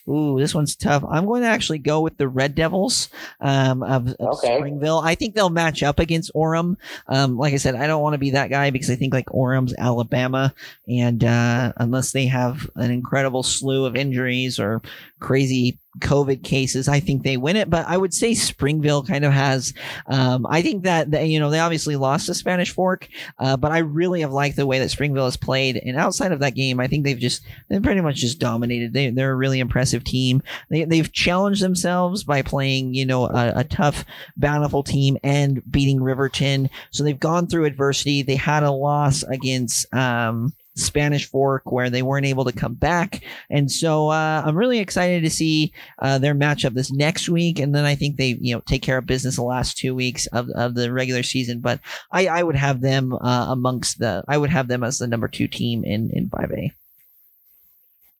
Ooh, 0.09 0.39
this 0.39 0.55
one's 0.55 0.75
tough. 0.75 1.05
I'm 1.07 1.27
going 1.27 1.43
to 1.43 1.47
actually 1.47 1.77
go 1.77 2.01
with 2.01 2.17
the 2.17 2.27
Red 2.27 2.55
Devils 2.55 3.09
um, 3.39 3.83
of, 3.83 4.07
of 4.07 4.39
Okay. 4.39 4.57
Springville. 4.57 4.97
I 4.97 5.13
think 5.13 5.35
they'll 5.35 5.51
match 5.51 5.83
up 5.83 5.99
against 5.99 6.33
Orem. 6.33 6.75
Um, 7.07 7.37
like 7.37 7.53
I 7.53 7.57
said, 7.57 7.75
I 7.75 7.85
don't 7.85 8.01
want 8.01 8.15
to 8.15 8.17
be 8.17 8.31
that 8.31 8.49
guy 8.49 8.71
because 8.71 8.89
I 8.89 8.95
think 8.95 9.13
like 9.13 9.27
Orem's 9.27 9.75
Alabama, 9.77 10.55
and 10.87 11.23
uh, 11.23 11.73
unless 11.77 12.13
they 12.13 12.25
have 12.25 12.67
an 12.75 12.89
incredible 12.89 13.43
slew 13.43 13.85
of 13.85 13.95
injuries 13.95 14.59
or 14.59 14.81
crazy 15.19 15.77
COVID 15.99 16.43
cases, 16.43 16.87
I 16.87 16.99
think 16.99 17.23
they 17.23 17.37
win 17.37 17.57
it. 17.57 17.69
But 17.69 17.85
I 17.87 17.97
would 17.97 18.13
say 18.13 18.33
Springville 18.33 19.03
kind 19.03 19.25
of 19.25 19.33
has. 19.33 19.73
Um, 20.07 20.47
I 20.49 20.61
think 20.61 20.83
that 20.83 21.11
they, 21.11 21.25
you 21.25 21.39
know 21.39 21.49
they 21.49 21.59
obviously 21.59 21.95
lost 21.95 22.27
to 22.27 22.33
Spanish 22.33 22.71
Fork, 22.71 23.07
uh, 23.39 23.57
but 23.57 23.71
I 23.71 23.79
really 23.79 24.21
have 24.21 24.31
liked 24.31 24.55
the 24.55 24.65
way 24.65 24.79
that 24.79 24.89
Springville 24.89 25.25
has 25.25 25.37
played. 25.37 25.77
And 25.77 25.97
outside 25.97 26.31
of 26.31 26.39
that 26.39 26.55
game, 26.55 26.79
I 26.79 26.87
think 26.87 27.03
they've 27.03 27.17
just 27.17 27.43
they've 27.67 27.83
pretty 27.83 28.01
much 28.01 28.15
just 28.15 28.39
dominated. 28.39 28.93
They 28.93 29.09
they're 29.09 29.33
a 29.33 29.35
really 29.35 29.59
impressive 29.59 30.03
team. 30.03 30.41
They 30.69 30.85
they've 30.85 31.11
challenged 31.11 31.61
themselves 31.61 32.23
by 32.23 32.41
playing 32.41 32.93
you 32.93 33.05
know 33.05 33.25
a, 33.25 33.53
a 33.57 33.63
tough, 33.63 34.05
bountiful 34.37 34.83
team 34.83 35.17
and 35.23 35.61
beating 35.69 36.01
Riverton. 36.01 36.69
So 36.91 37.03
they've 37.03 37.19
gone 37.19 37.47
through 37.47 37.65
adversity. 37.65 38.21
They 38.21 38.35
had 38.35 38.63
a 38.63 38.71
loss 38.71 39.23
against. 39.23 39.93
Um, 39.93 40.53
Spanish 40.75 41.29
Fork, 41.29 41.71
where 41.71 41.89
they 41.89 42.01
weren't 42.01 42.25
able 42.25 42.45
to 42.45 42.51
come 42.51 42.73
back, 42.73 43.23
and 43.49 43.71
so 43.71 44.09
uh, 44.09 44.43
I'm 44.45 44.57
really 44.57 44.79
excited 44.79 45.23
to 45.23 45.29
see 45.29 45.73
uh, 45.99 46.17
their 46.17 46.35
matchup 46.35 46.73
this 46.73 46.91
next 46.91 47.29
week, 47.29 47.59
and 47.59 47.75
then 47.75 47.85
I 47.85 47.95
think 47.95 48.17
they 48.17 48.37
you 48.39 48.55
know 48.55 48.61
take 48.61 48.81
care 48.81 48.97
of 48.97 49.05
business 49.05 49.35
the 49.35 49.43
last 49.43 49.77
two 49.77 49.93
weeks 49.95 50.27
of, 50.27 50.49
of 50.49 50.75
the 50.75 50.91
regular 50.91 51.23
season. 51.23 51.59
But 51.59 51.79
I, 52.11 52.27
I 52.27 52.43
would 52.43 52.55
have 52.55 52.81
them 52.81 53.13
uh, 53.13 53.47
amongst 53.49 53.99
the 53.99 54.23
I 54.27 54.37
would 54.37 54.49
have 54.49 54.67
them 54.67 54.83
as 54.83 54.99
the 54.99 55.07
number 55.07 55.27
two 55.27 55.47
team 55.47 55.83
in 55.83 56.09
in 56.11 56.29
five 56.29 56.51
A. 56.51 56.71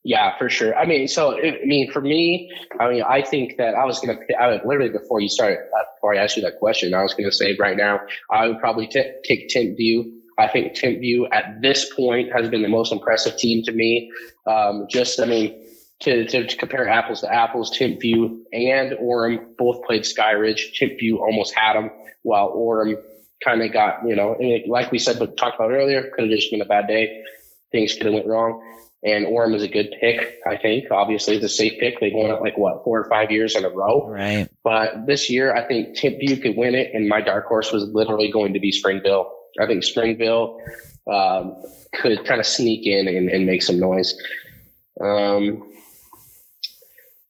Yeah, 0.04 0.36
for 0.40 0.50
sure. 0.50 0.76
I 0.76 0.86
mean, 0.86 1.08
so 1.08 1.38
I 1.38 1.60
mean, 1.64 1.92
for 1.92 2.02
me, 2.02 2.52
I 2.80 2.90
mean, 2.90 3.04
I 3.04 3.22
think 3.22 3.58
that 3.58 3.76
I 3.76 3.86
was 3.86 4.00
gonna, 4.00 4.18
I 4.40 4.48
would, 4.48 4.66
literally 4.66 4.90
before 4.90 5.22
you 5.22 5.30
started, 5.30 5.60
uh, 5.60 5.84
before 5.96 6.16
I 6.16 6.18
asked 6.18 6.36
you 6.36 6.42
that 6.42 6.58
question, 6.58 6.94
I 6.96 7.04
was 7.04 7.14
gonna 7.14 7.32
say 7.32 7.56
right 7.60 7.78
now, 7.78 8.00
I 8.32 8.48
would 8.48 8.60
probably 8.60 8.88
t- 8.88 9.14
take 9.24 9.50
Timpview. 9.50 10.12
I 10.42 10.48
think 10.48 10.80
View 10.80 11.28
at 11.32 11.62
this 11.62 11.94
point 11.94 12.32
has 12.34 12.50
been 12.50 12.64
the 12.64 12.68
most 12.68 12.92
impressive 12.92 13.38
team 13.38 13.64
to 13.66 13.72
me. 13.72 14.12
Um, 14.48 14.88
just, 14.90 15.20
I 15.20 15.26
mean, 15.26 15.56
to, 16.02 16.26
to, 16.28 16.48
to 16.48 16.58
compare 16.58 16.90
apples 16.90 17.22
to 17.22 17.32
apples, 17.32 17.78
View 17.78 18.46
and 18.52 18.92
Orem 18.94 19.56
both 19.58 19.84
played 19.86 20.06
Sky 20.06 20.32
Ridge. 20.32 20.80
Timpview 20.80 21.20
almost 21.20 21.54
had 21.56 21.74
them, 21.76 21.92
while 22.24 22.52
Orem 22.56 22.96
kind 23.44 23.62
of 23.62 23.72
got, 23.72 24.00
you 24.08 24.16
know, 24.16 24.36
like 24.68 24.92
we 24.92 25.00
said, 25.00 25.20
but 25.20 25.38
talked 25.38 25.56
about 25.56 25.72
earlier, 25.72 26.12
could 26.16 26.30
have 26.30 26.32
just 26.32 26.52
been 26.52 26.62
a 26.62 26.66
bad 26.66 26.88
day. 26.88 27.24
Things 27.72 27.94
could 27.94 28.06
have 28.06 28.14
went 28.14 28.28
wrong. 28.28 28.62
And 29.04 29.26
Orem 29.26 29.56
is 29.56 29.64
a 29.64 29.68
good 29.68 29.96
pick, 30.00 30.40
I 30.48 30.58
think. 30.58 30.92
Obviously, 30.92 31.36
it's 31.36 31.46
a 31.46 31.50
safe 31.50 31.80
pick. 31.80 32.00
They've 32.00 32.14
won 32.14 32.30
it 32.30 32.42
like 32.42 32.58
what 32.58 32.84
four 32.84 33.00
or 33.00 33.10
five 33.10 33.32
years 33.32 33.56
in 33.56 33.66
a 33.66 33.70
row. 33.70 34.08
Right. 34.08 34.48
But 34.64 35.08
this 35.08 35.30
year, 35.30 35.56
I 35.56 35.68
think 35.68 36.00
View 36.00 36.38
could 36.38 36.56
win 36.56 36.76
it, 36.76 36.92
and 36.94 37.10
my 37.10 37.22
dark 37.22 37.48
horse 37.48 37.72
was 37.72 37.84
literally 37.84 38.32
going 38.32 38.54
to 38.54 38.60
be 38.60 38.72
Springville. 38.72 39.32
I 39.60 39.66
think 39.66 39.84
Springville 39.84 40.62
um, 41.08 41.62
could 41.94 42.26
kind 42.26 42.40
of 42.40 42.46
sneak 42.46 42.86
in 42.86 43.08
and, 43.08 43.30
and 43.30 43.46
make 43.46 43.64
some 43.64 43.80
noise. 43.80 44.14
Um, 45.00 45.72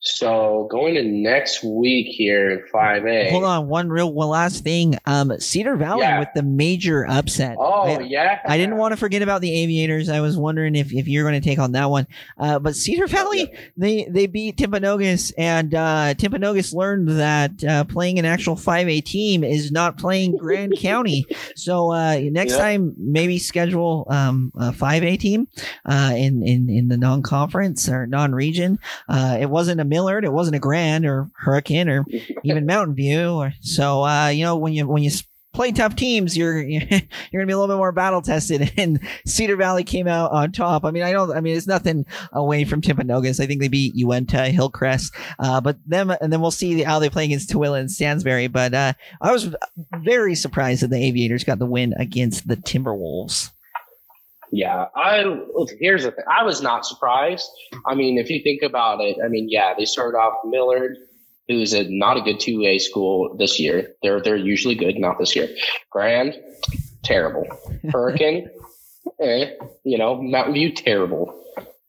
so 0.04 0.68
going 0.72 0.96
to 0.96 1.04
next 1.04 1.64
week 1.64 2.08
here 2.08 2.50
in 2.50 2.64
five 2.72 3.06
A. 3.06 3.30
Hold 3.30 3.44
on, 3.44 3.68
one 3.68 3.90
real 3.90 4.12
one 4.12 4.30
last 4.30 4.64
thing. 4.64 4.98
Um, 5.06 5.32
Cedar 5.40 5.76
Valley 5.76 6.02
Yeah. 6.02 6.20
with 6.20 6.30
the 6.34 6.42
major 6.42 7.06
upset. 7.08 7.56
Oh 7.60 7.84
I, 7.84 8.00
yeah, 8.02 8.40
I 8.46 8.58
didn't 8.58 8.78
want 8.78 8.94
to 8.94 8.98
forget 8.98 9.22
about 9.22 9.42
the 9.42 9.54
Aviators. 9.62 10.10
I 10.10 10.20
was 10.20 10.38
wondering 10.38 10.76
if, 10.76 10.92
if 10.92 11.08
you're 11.08 11.24
going 11.30 11.40
to 11.40 11.48
take 11.48 11.60
on 11.60 11.74
that 11.74 11.90
one. 11.92 12.08
Uh, 12.40 12.58
but 12.58 12.76
Cedar 12.76 13.06
Valley, 13.06 13.54
they 13.78 14.06
they 14.10 14.26
beat 14.26 14.58
Timpanogos, 14.58 15.34
and 15.38 15.76
uh, 15.76 16.16
Timpanogos 16.16 16.74
learned 16.74 17.08
that 17.10 17.64
uh, 17.64 17.84
playing 17.84 18.18
an 18.18 18.26
actual 18.26 18.56
5A 18.56 19.06
team 19.06 19.44
is 19.44 19.72
not 19.72 20.00
playing 20.00 20.36
Grand 20.36 20.74
County. 20.80 21.26
So 21.56 21.92
uh, 21.92 22.18
next 22.32 22.54
Yep. 22.54 22.60
time, 22.60 22.94
maybe 22.98 23.38
schedule 23.38 24.08
um, 24.10 24.52
a 24.56 24.72
5A 24.72 25.20
team 25.20 25.48
uh, 25.86 26.14
in, 26.16 26.42
in, 26.42 26.70
in 26.72 26.88
the 26.88 26.98
non 26.98 27.22
conference 27.22 27.88
or 27.88 28.08
non 28.08 28.34
region. 28.34 28.80
Uh, 29.08 29.38
it 29.40 29.46
wasn't 29.50 29.80
a 29.80 29.91
Millard, 29.92 30.26
it 30.26 30.34
wasn't 30.34 30.56
a 30.56 30.60
Grand 30.60 31.06
or 31.06 31.30
Hurricane 31.36 31.90
or 31.90 32.06
even 32.44 32.66
Mountain 32.66 32.96
View. 32.96 33.34
Or, 33.34 33.54
so 33.62 34.04
uh, 34.04 34.30
you 34.30 34.44
know 34.44 34.56
when 34.56 34.74
you 34.74 34.88
when 34.88 35.04
you 35.04 35.12
play 35.54 35.72
tough 35.72 35.96
teams, 35.96 36.38
you're 36.38 36.60
you're 36.70 36.80
gonna 36.90 37.46
be 37.46 37.54
a 37.54 37.58
little 37.58 37.68
bit 37.68 37.78
more 37.78 37.92
battle 37.92 38.22
tested. 38.22 38.72
And 38.82 39.00
Cedar 39.26 39.58
Valley 39.58 39.84
came 39.84 40.08
out 40.08 40.32
on 40.32 40.52
top. 40.52 40.86
I 40.86 40.92
mean, 40.92 41.04
I 41.04 41.12
don't. 41.12 41.32
I 41.32 41.42
mean, 41.42 41.56
it's 41.56 41.68
nothing 41.68 42.06
away 42.32 42.64
from 42.64 42.82
Timpanogos. 42.82 43.40
I 43.40 43.46
think 43.46 43.60
they 43.60 43.68
beat 43.68 43.96
Uinta, 43.96 44.48
Hillcrest, 44.48 45.14
uh, 45.40 45.62
but 45.62 45.78
them, 45.86 46.10
and 46.10 46.32
then 46.32 46.42
we'll 46.42 46.52
see 46.52 46.82
how 46.82 47.00
they 47.00 47.10
play 47.10 47.26
against 47.26 47.50
Tooele 47.50 47.80
and 47.80 47.92
Stansbury. 47.92 48.48
But 48.48 48.74
uh, 48.74 48.94
I 49.22 49.32
was 49.32 49.54
very 49.98 50.36
surprised 50.36 50.82
that 50.82 50.90
the 50.90 50.98
Aviators 51.04 51.44
got 51.44 51.60
the 51.60 51.66
win 51.66 51.94
against 51.98 52.48
the 52.48 52.56
Timberwolves. 52.56 53.52
Yeah, 54.52 54.88
I 54.96 55.24
here's 55.80 56.04
the 56.04 56.12
thing. 56.12 56.26
I 56.30 56.44
was 56.44 56.62
not 56.62 56.86
surprised. 56.86 57.50
I 57.86 57.96
mean, 57.96 58.18
if 58.18 58.30
you 58.30 58.42
think 58.44 58.62
about 58.62 59.00
it, 59.00 59.18
I 59.24 59.30
mean, 59.30 59.48
yeah, 59.50 59.74
they 59.78 59.86
started 59.86 60.18
off 60.18 60.40
Millard, 60.46 60.98
who's 61.48 61.74
a 61.74 61.86
not 61.90 62.18
a 62.18 62.22
good 62.22 62.40
two 62.40 62.66
A 62.66 62.78
school 62.78 63.36
this 63.38 63.60
year. 63.60 63.94
They're 64.04 64.22
they're 64.22 64.36
usually 64.36 64.76
good, 64.76 64.98
not 64.98 65.18
this 65.20 65.36
year. 65.38 65.48
Grand, 65.90 66.38
terrible. 67.04 67.48
Hurricane, 67.92 68.50
eh, 69.22 69.52
you 69.86 69.98
know, 69.98 70.22
Mountain 70.22 70.54
View, 70.54 70.74
terrible. 70.74 71.38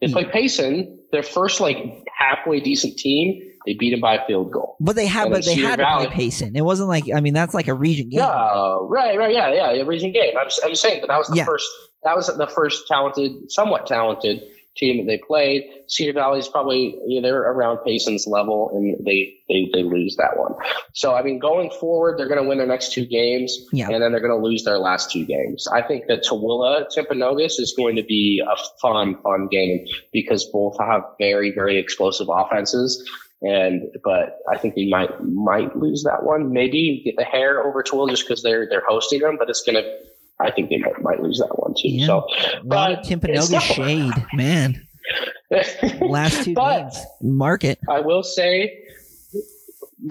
They 0.01 0.09
play 0.09 0.25
Payson, 0.25 1.01
their 1.13 1.23
first 1.23 1.61
like 1.61 1.77
halfway 2.17 2.61
decent 2.61 2.97
team. 2.97 3.52
They 3.67 3.75
beat 3.75 3.91
them 3.91 4.01
by 4.01 4.17
a 4.17 4.27
field 4.27 4.51
goal. 4.53 4.77
But 4.81 4.97
they 4.97 5.07
had, 5.07 5.25
And 5.27 5.35
but 5.35 5.45
they 5.45 5.55
had 5.55 5.77
to 5.77 5.83
Valley- 5.83 6.07
play 6.07 6.15
Payson. 6.17 6.57
It 6.57 6.65
wasn't 6.65 6.89
like 6.89 7.05
I 7.15 7.21
mean 7.21 7.35
that's 7.35 7.55
like 7.55 7.69
a 7.69 7.75
region 7.75 8.09
game. 8.09 8.21
Yeah, 8.21 8.79
right, 8.83 9.17
right, 9.17 9.33
yeah, 9.33 9.53
yeah, 9.53 9.71
a 9.83 9.85
region 9.85 10.13
game. 10.13 10.35
I'm, 10.39 10.49
I'm 10.65 10.75
saying, 10.75 11.01
but 11.01 11.09
that 11.09 11.19
was 11.19 11.29
the 11.29 11.37
Yeah. 11.37 11.45
first. 11.45 11.67
That 12.05 12.17
was 12.17 12.27
the 12.37 12.47
first 12.49 12.89
talented, 12.89 13.51
somewhat 13.53 13.87
talented 13.87 14.43
team 14.75 14.97
that 14.97 15.05
they 15.07 15.19
played. 15.19 15.65
Cedar 15.87 16.15
Valley's 16.15 16.49
probably 16.49 16.97
you 17.07 17.21
know, 17.21 17.29
they're 17.29 17.43
around 17.43 17.77
Payson's 17.87 18.27
level, 18.27 18.71
and 18.75 18.97
they 19.07 19.35
they 19.49 19.69
they 19.73 19.83
lose 19.85 20.17
that 20.17 20.37
one. 20.37 20.55
So 20.95 21.15
I 21.15 21.23
mean, 21.23 21.39
going 21.39 21.71
forward, 21.71 22.19
they're 22.19 22.27
going 22.27 22.43
to 22.43 22.49
win 22.49 22.59
their 22.59 22.67
next 22.67 22.93
two 22.93 23.05
games, 23.07 23.57
Yeah. 23.73 23.91
and 23.91 24.03
then 24.03 24.11
they're 24.11 24.21
going 24.27 24.33
to 24.37 24.45
lose 24.45 24.65
their 24.65 24.79
last 24.79 25.13
two 25.13 25.25
games. 25.27 25.69
I 25.73 25.83
think 25.83 26.07
that 26.09 26.25
Tooele 26.25 26.87
Timpanogos 26.97 27.61
is 27.61 27.75
going 27.77 27.95
to 27.97 28.03
be 28.03 28.43
a 28.45 28.57
fun, 28.81 29.15
fun 29.23 29.47
game 29.51 29.85
because 30.13 30.45
both 30.47 30.77
have 30.81 31.03
very, 31.21 31.53
very 31.55 31.79
explosive 31.79 32.29
offenses. 32.33 33.09
And 33.43 33.83
but 34.05 34.39
I 34.51 34.57
think 34.57 34.75
they 34.77 34.89
might 34.89 35.11
might 35.23 35.75
lose 35.77 36.05
that 36.05 36.23
one. 36.23 36.53
Maybe 36.53 37.03
get 37.05 37.17
the 37.17 37.25
hair 37.25 37.63
over 37.65 37.83
Tooele 37.83 38.09
just 38.09 38.27
because 38.27 38.43
they're 38.43 38.69
they're 38.69 38.85
hosting 38.87 39.21
them, 39.21 39.37
but 39.39 39.51
it's 39.51 39.63
gonna. 39.63 39.83
I 40.41 40.51
think 40.51 40.71
they 40.71 40.79
might, 40.79 41.01
might 41.03 41.21
lose 41.23 41.39
that 41.39 41.57
one 41.59 41.73
too. 41.75 41.89
Yeah. 41.89 42.07
So, 42.07 42.27
A 42.61 42.65
lot 42.65 42.91
of 42.93 42.99
but 42.99 43.05
Timpanogos 43.07 43.61
shade, 43.61 44.13
man. 44.35 44.87
Last 46.01 46.45
two 46.45 46.55
But- 46.55 46.83
games, 46.83 47.05
market. 47.21 47.79
I 47.89 48.01
will 48.01 48.23
say, 48.23 48.83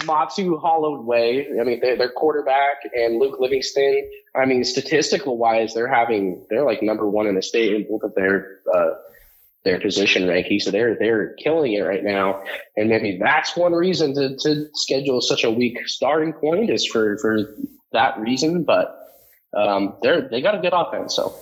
Matsu 0.06 0.56
hollowed 0.58 1.04
way. 1.04 1.46
I 1.60 1.64
mean, 1.64 1.80
their 1.80 2.10
quarterback 2.12 2.76
and 2.94 3.18
Luke 3.18 3.38
Livingston. 3.40 4.08
I 4.34 4.46
mean, 4.46 4.64
statistical 4.64 5.36
wise, 5.36 5.74
they're 5.74 5.88
having 5.92 6.46
they're 6.48 6.64
like 6.64 6.82
number 6.82 7.06
one 7.08 7.26
in 7.26 7.34
the 7.34 7.42
state 7.42 7.74
in 7.74 7.86
both 7.88 8.02
of 8.02 8.14
their 8.14 8.58
uh, 8.74 8.90
their 9.64 9.80
position 9.80 10.24
rankings. 10.24 10.62
So 10.62 10.70
they're 10.70 10.96
they're 10.98 11.34
killing 11.34 11.72
it 11.74 11.80
right 11.80 12.02
now. 12.02 12.42
And 12.76 12.88
maybe 12.88 13.18
that's 13.20 13.56
one 13.56 13.72
reason 13.72 14.14
to, 14.14 14.36
to 14.36 14.68
schedule 14.74 15.20
such 15.20 15.44
a 15.44 15.50
weak 15.50 15.86
starting 15.88 16.32
point 16.32 16.70
is 16.70 16.86
for 16.86 17.18
for 17.18 17.56
that 17.92 18.18
reason. 18.18 18.64
But 18.64 18.98
um, 19.56 19.94
they're 20.02 20.28
they 20.28 20.40
got 20.40 20.54
a 20.54 20.58
good 20.58 20.72
offense. 20.72 21.14
So 21.14 21.34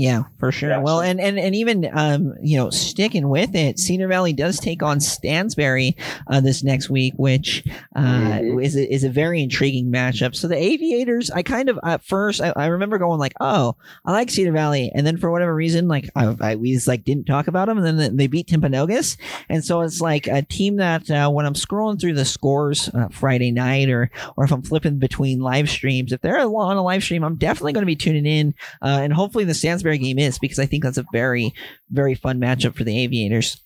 Yeah, 0.00 0.22
for 0.38 0.52
sure. 0.52 0.70
Yeah, 0.70 0.78
well, 0.78 0.98
so- 0.98 1.02
and 1.04 1.20
and 1.20 1.40
and 1.40 1.56
even 1.56 1.90
um, 1.92 2.34
you 2.40 2.56
know, 2.56 2.70
sticking 2.70 3.28
with 3.28 3.56
it, 3.56 3.80
Cedar 3.80 4.06
Valley 4.06 4.32
does 4.32 4.60
take 4.60 4.80
on 4.80 5.00
Stansbury 5.00 5.96
uh, 6.28 6.40
this 6.40 6.62
next 6.62 6.88
week, 6.88 7.14
which 7.16 7.64
uh, 7.96 8.00
Mhm. 8.38 8.64
is 8.64 8.76
a, 8.76 8.94
is 8.94 9.02
a 9.02 9.10
very 9.10 9.42
intriguing 9.42 9.90
matchup. 9.90 10.36
So 10.36 10.46
the 10.46 10.54
Aviators, 10.56 11.32
I 11.32 11.42
kind 11.42 11.68
of 11.68 11.80
at 11.82 12.04
first 12.04 12.40
I, 12.40 12.52
I 12.54 12.66
remember 12.66 12.98
going 12.98 13.18
like, 13.18 13.32
oh, 13.40 13.74
I 14.04 14.12
like 14.12 14.30
Cedar 14.30 14.52
Valley, 14.52 14.92
and 14.94 15.04
then 15.04 15.16
for 15.16 15.32
whatever 15.32 15.52
reason, 15.52 15.88
like 15.88 16.08
I, 16.14 16.32
I 16.40 16.54
we 16.54 16.74
just 16.74 16.86
like 16.86 17.02
didn't 17.02 17.24
talk 17.26 17.48
about 17.48 17.66
them, 17.66 17.78
and 17.78 17.98
then 17.98 18.16
they 18.16 18.28
beat 18.28 18.46
Timpanogos, 18.46 19.16
and 19.48 19.64
so 19.64 19.80
it's 19.80 20.00
like 20.00 20.28
a 20.28 20.42
team 20.42 20.76
that 20.76 21.10
uh, 21.10 21.28
when 21.28 21.44
I'm 21.44 21.54
scrolling 21.54 22.00
through 22.00 22.14
the 22.14 22.24
scores 22.24 22.88
uh, 22.94 23.08
Friday 23.10 23.50
night, 23.50 23.90
or 23.90 24.12
or 24.36 24.44
if 24.44 24.52
I'm 24.52 24.62
flipping 24.62 25.00
between 25.00 25.40
live 25.40 25.68
streams, 25.68 26.12
if 26.12 26.20
they're 26.20 26.38
on 26.38 26.76
a 26.76 26.82
live 26.84 27.02
stream, 27.02 27.24
I'm 27.24 27.34
definitely 27.34 27.72
going 27.72 27.82
to 27.82 27.86
be 27.86 27.96
tuning 27.96 28.26
in 28.26 28.54
uh, 28.80 29.00
and 29.02 29.12
hopefully 29.12 29.42
the 29.44 29.54
Stansbury 29.54 29.87
game 29.96 30.18
is 30.18 30.38
because 30.38 30.58
I 30.58 30.66
think 30.66 30.82
that's 30.82 30.98
a 30.98 31.04
very, 31.12 31.54
very 31.90 32.14
fun 32.14 32.40
matchup 32.40 32.76
for 32.76 32.84
the 32.84 32.98
Aviators. 32.98 33.60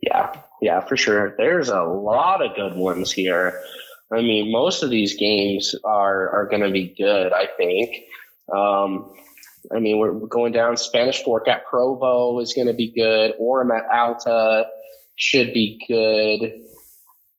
Yeah, 0.00 0.32
yeah, 0.60 0.80
for 0.80 0.96
sure. 0.96 1.34
There's 1.36 1.68
a 1.68 1.82
lot 1.82 2.44
of 2.44 2.54
good 2.56 2.76
ones 2.76 3.12
here. 3.12 3.60
I 4.12 4.20
mean, 4.20 4.52
most 4.52 4.82
of 4.82 4.90
these 4.90 5.16
games 5.16 5.74
are 5.84 6.28
are 6.30 6.46
going 6.46 6.62
to 6.62 6.70
be 6.70 6.94
good. 6.96 7.32
I 7.32 7.48
think. 7.56 7.96
Um, 8.52 9.12
I 9.74 9.78
mean, 9.78 9.98
we're 9.98 10.12
we're 10.12 10.26
going 10.26 10.52
down 10.52 10.76
Spanish 10.76 11.22
Fork 11.22 11.48
at 11.48 11.66
Provo 11.66 12.40
is 12.40 12.52
going 12.52 12.66
to 12.66 12.74
be 12.74 12.92
good. 12.92 13.34
Orem 13.40 13.76
at 13.76 13.84
Alta 13.90 14.66
should 15.16 15.52
be 15.52 15.80
good. 15.88 16.52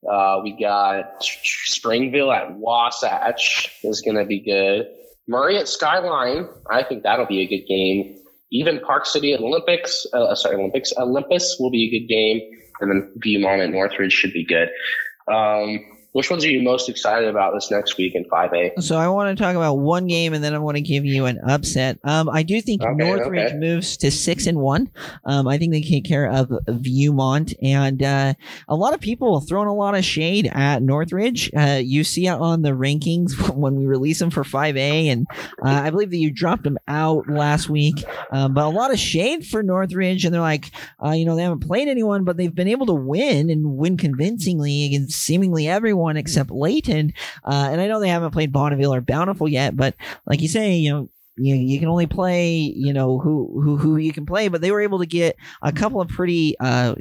Uh, 0.09 0.41
we 0.43 0.51
got 0.59 1.23
Springville 1.23 2.31
at 2.31 2.53
Wasatch 2.53 3.79
is 3.83 4.01
going 4.01 4.17
to 4.17 4.25
be 4.25 4.39
good. 4.39 4.87
Murray 5.27 5.57
at 5.57 5.67
Skyline, 5.67 6.47
I 6.69 6.83
think 6.83 7.03
that'll 7.03 7.25
be 7.25 7.41
a 7.41 7.47
good 7.47 7.65
game. 7.67 8.17
Even 8.51 8.79
Park 8.81 9.05
City 9.05 9.33
at 9.33 9.39
Olympics, 9.39 10.05
uh, 10.13 10.35
sorry, 10.35 10.57
Olympics, 10.57 10.93
Olympus 10.97 11.57
will 11.59 11.71
be 11.71 11.87
a 11.87 11.99
good 11.99 12.07
game, 12.07 12.41
and 12.81 12.91
then 12.91 13.11
Viewmont 13.19 13.63
at 13.63 13.71
Northridge 13.71 14.13
should 14.13 14.33
be 14.33 14.45
good. 14.45 14.69
Um, 15.27 15.79
which 16.13 16.29
ones 16.29 16.45
are 16.45 16.49
you 16.49 16.61
most 16.61 16.89
excited 16.89 17.27
about 17.27 17.53
this 17.53 17.71
next 17.71 17.97
week 17.97 18.13
in 18.13 18.23
5A? 18.25 18.81
So 18.81 18.97
I 18.97 19.07
want 19.07 19.35
to 19.35 19.43
talk 19.43 19.55
about 19.55 19.79
one 19.79 20.05
game, 20.07 20.33
and 20.33 20.43
then 20.43 20.53
I 20.53 20.59
want 20.59 20.77
to 20.77 20.81
give 20.81 21.05
you 21.05 21.25
an 21.25 21.39
upset. 21.47 21.97
Um, 22.03 22.29
I 22.29 22.43
do 22.43 22.61
think 22.61 22.83
Okay, 22.83 22.93
Northridge 22.93 23.49
okay. 23.49 23.57
moves 23.57 23.97
to 23.97 24.11
six 24.11 24.45
and 24.45 24.59
one. 24.59 24.91
Um, 25.25 25.47
I 25.47 25.57
think 25.57 25.71
they 25.71 25.81
take 25.81 26.05
care 26.05 26.29
of 26.29 26.49
Viewmont, 26.67 27.55
and 27.63 28.01
uh, 28.03 28.35
a 28.67 28.75
lot 28.75 28.93
of 28.93 29.01
people 29.01 29.41
thrown 29.41 29.65
a 29.65 29.73
lot 29.73 29.95
of 29.95 30.05
shade 30.05 30.49
at 30.53 30.83
Northridge. 30.83 31.49
Uh, 31.57 31.81
you 31.83 32.03
see 32.03 32.27
it 32.27 32.31
on 32.31 32.61
the 32.61 32.71
rankings 32.71 33.49
when 33.55 33.75
we 33.75 33.87
release 33.87 34.19
them 34.19 34.29
for 34.29 34.43
five 34.43 34.77
A, 34.77 35.09
and 35.09 35.25
uh, 35.65 35.81
I 35.83 35.89
believe 35.89 36.11
that 36.11 36.17
you 36.17 36.29
dropped 36.31 36.63
them 36.63 36.77
out 36.87 37.27
last 37.27 37.69
week. 37.69 38.03
Um, 38.31 38.53
but 38.53 38.65
a 38.65 38.69
lot 38.69 38.91
of 38.91 38.99
shade 38.99 39.47
for 39.47 39.63
Northridge, 39.63 40.25
and 40.25 40.33
they're 40.33 40.41
like, 40.41 40.69
uh, 41.03 41.11
you 41.11 41.25
know, 41.25 41.35
they 41.35 41.41
haven't 41.41 41.65
played 41.65 41.87
anyone, 41.87 42.23
but 42.23 42.37
they've 42.37 42.53
been 42.53 42.67
able 42.67 42.85
to 42.85 42.93
win 42.93 43.49
and 43.49 43.77
win 43.77 43.97
convincingly 43.97 44.85
against 44.85 45.19
seemingly 45.19 45.67
everyone 45.67 46.02
except 46.09 46.51
Layton. 46.51 47.13
Uh, 47.43 47.69
and 47.71 47.81
I 47.81 47.87
know 47.87 47.99
they 47.99 48.09
haven't 48.09 48.31
played 48.31 48.51
Bonneville 48.51 48.93
or 48.93 49.01
Bountiful 49.01 49.47
yet, 49.47 49.75
but 49.75 49.95
like 50.25 50.41
you 50.41 50.47
say, 50.47 50.73
you 50.75 50.91
know. 50.91 51.09
You, 51.35 51.55
you 51.55 51.79
can 51.79 51.87
only 51.87 52.05
play 52.05 52.51
you 52.51 52.93
know 52.93 53.17
who, 53.17 53.59
who 53.59 53.75
who 53.75 53.97
you 53.97 54.13
can 54.13 54.23
play 54.23 54.49
but 54.49 54.61
they 54.61 54.69
were 54.69 54.81
able 54.81 54.99
to 54.99 55.07
get 55.07 55.35
a 55.63 55.71
couple 55.71 55.99
of 55.99 56.07
pretty 56.07 56.55
uh 56.59 56.93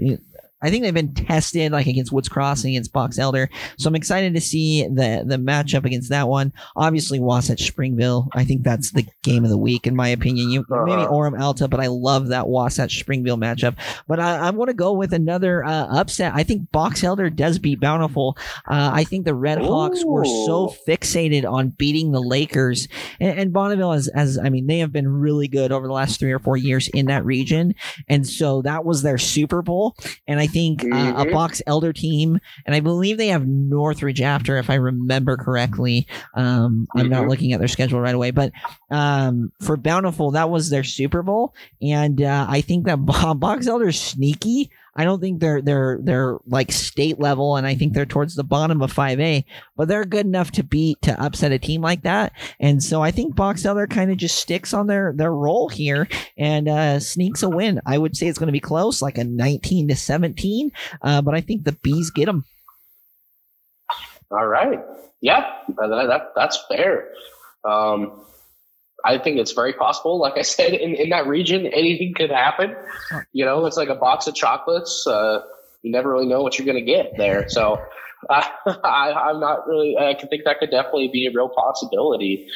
I 0.63 0.71
think 0.71 0.85
they've 0.85 0.95
been 0.95 1.15
tested 1.15 1.73
like 1.73 1.87
against 1.87 2.13
Woods 2.13 2.29
Cross 2.29 2.63
and 2.65 2.71
against 2.71 2.93
Box 2.93 3.19
Elder. 3.19 3.51
So 3.79 3.89
I'm 3.89 3.95
excited 3.95 4.35
to 4.35 4.41
see 4.41 4.83
the 4.87 5.23
the 5.27 5.37
matchup 5.37 5.85
against 5.85 6.09
that 6.11 6.29
one. 6.29 6.53
Obviously 6.77 7.19
Wasatch 7.21 7.63
Springville. 7.63 8.29
I 8.35 8.45
think 8.45 8.63
that's 8.63 8.93
the 8.93 9.07
game 9.23 9.45
of 9.45 9.51
the 9.51 9.59
week 9.59 9.87
in 9.87 9.97
my 9.97 10.09
opinion. 10.09 10.51
You 10.51 10.65
maybe 10.71 10.93
Uh-huh. 11.03 11.09
Orem 11.13 11.41
Alta, 11.41 11.69
but 11.69 11.81
I 11.81 11.89
love 11.89 12.29
that 12.29 12.49
Wasatch 12.49 12.99
Springville 13.01 13.37
matchup. 13.37 13.77
But 14.07 14.21
I, 14.21 14.39
I'm 14.47 14.57
going 14.57 14.69
to 14.69 14.75
go 14.75 14.93
with 14.93 15.13
another 15.13 15.65
uh, 15.65 15.87
upset. 15.99 16.33
I 16.35 16.43
think 16.43 16.71
Box 16.71 17.03
Elder 17.05 17.29
does 17.31 17.59
beat 17.59 17.81
Bountiful. 17.81 18.37
Uh, 18.69 18.91
I 18.93 19.05
think 19.05 19.25
the 19.25 19.35
Red 19.35 19.59
Hawks 19.59 20.05
were 20.05 20.25
so 20.25 20.75
fixated 20.87 21.51
on 21.51 21.71
beating 21.71 22.13
the 22.13 22.21
Lakers, 22.21 22.89
and, 23.21 23.39
and 23.39 23.53
Bonneville 23.53 23.93
as 23.93 24.09
as 24.09 24.39
I 24.39 24.49
mean 24.49 24.67
they 24.67 24.79
have 24.79 24.93
been 24.93 25.09
really 25.09 25.49
good 25.49 25.73
over 25.73 25.87
the 25.87 25.93
last 25.93 26.21
three 26.21 26.33
or 26.33 26.39
four 26.39 26.57
years 26.57 26.89
in 26.89 27.07
that 27.07 27.25
region, 27.25 27.75
and 28.09 28.27
so 28.27 28.63
that 28.63 28.85
was 28.85 29.03
their 29.03 29.19
Super 29.19 29.63
Bowl. 29.63 29.97
And 30.27 30.39
I 30.41 30.47
think 30.53 30.85
uh, 30.85 31.15
a 31.17 31.25
Mhm. 31.27 31.33
Box 31.33 31.63
Elder 31.67 31.93
team, 31.93 32.39
and 32.67 32.75
I 32.75 32.81
believe 32.81 33.17
they 33.19 33.29
have 33.29 33.47
Northridge 33.47 34.21
after, 34.21 34.57
if 34.59 34.69
I 34.71 34.75
remember 34.75 35.37
correctly. 35.37 36.07
Um, 36.35 36.87
I'm 36.97 37.09
not 37.09 37.25
Mhm. 37.25 37.29
looking 37.29 37.53
at 37.53 37.59
their 37.59 37.69
schedule 37.69 38.01
right 38.01 38.15
away, 38.15 38.31
but 38.31 38.53
um, 38.91 39.51
for 39.61 39.77
Bountiful, 39.77 40.33
that 40.33 40.51
was 40.51 40.71
their 40.71 40.85
Super 40.85 41.23
Bowl, 41.23 41.55
and 41.81 42.21
uh, 42.23 42.47
I 42.49 42.61
think 42.61 42.87
that 42.87 42.97
Box 43.41 43.67
Elder 43.67 43.89
is 43.89 44.01
sneaky. 44.01 44.71
I 44.95 45.05
don't 45.05 45.21
think 45.21 45.41
they're 45.41 45.63
they're 45.63 45.99
they're 46.03 46.39
like 46.47 46.71
state 46.71 47.19
level, 47.19 47.57
and 47.57 47.67
I 47.67 47.75
think 47.75 47.95
they're 47.95 48.05
towards 48.05 48.35
the 48.35 48.45
bottom 48.45 48.83
of 48.83 48.93
5A, 48.93 49.45
but 49.77 49.89
they're 49.89 50.05
good 50.05 50.27
enough 50.27 50.51
to 50.53 50.63
beat 50.63 51.01
to 51.03 51.21
upset 51.23 51.53
a 51.53 51.59
team 51.59 51.81
like 51.81 52.03
that. 52.03 52.33
And 52.61 52.83
so 52.83 53.03
I 53.03 53.11
think 53.11 53.35
Box 53.35 53.65
Elder 53.65 53.87
kind 53.87 54.11
of 54.11 54.19
just 54.19 54.39
sticks 54.39 54.75
on 54.75 54.87
their 54.87 55.13
their 55.15 55.33
role 55.33 55.69
here 55.69 56.09
and 56.37 56.69
uh, 56.69 57.01
sneaks 57.01 57.43
a 57.43 57.49
win. 57.49 57.81
I 57.87 57.97
would 57.97 58.17
say 58.17 58.29
it's 58.29 58.39
going 58.39 58.49
to 58.49 58.53
be 58.53 58.61
close, 58.61 59.01
like 59.01 59.19
a 59.19 59.25
19 59.25 59.89
to 59.89 59.97
17, 59.97 60.71
uh, 61.01 61.23
but 61.23 61.35
I 61.35 61.41
think 61.41 61.65
the 61.65 61.73
bees 61.73 62.11
get 62.11 62.27
them. 62.27 62.45
All 64.31 64.47
right. 64.47 64.81
Yep. 65.21 65.45
That, 65.77 66.07
that, 66.09 66.33
that's 66.35 66.65
fair. 66.69 67.13
Um, 67.65 68.25
I 69.05 69.19
think 69.19 69.39
it's 69.39 69.53
very 69.53 69.73
possible. 69.73 70.19
Like 70.19 70.37
I 70.37 70.43
said, 70.57 70.73
in, 70.75 70.95
in 70.95 71.11
that 71.11 71.27
region, 71.27 71.67
anything 71.67 72.15
could 72.15 72.31
happen. 72.31 72.75
You 73.33 73.45
know, 73.45 73.67
it's 73.67 73.77
like 73.77 73.89
a 73.89 73.95
box 73.95 74.27
of 74.27 74.35
chocolates. 74.35 75.07
Uh, 75.07 75.41
you 75.83 75.91
never 75.91 76.13
really 76.13 76.27
know 76.27 76.43
what 76.43 76.59
you're 76.59 76.67
going 76.67 76.85
to 76.85 76.91
get 76.91 77.17
there. 77.17 77.49
So 77.49 77.81
I, 78.31 79.31
am 79.31 79.41
not 79.41 79.67
really. 79.67 79.97
I 79.99 80.15
can 80.15 80.29
think 80.29 80.45
that 80.45 80.59
could 80.61 80.71
definitely 80.71 81.09
be 81.13 81.27
a 81.27 81.31
real 81.35 81.49
possibility. 81.49 82.47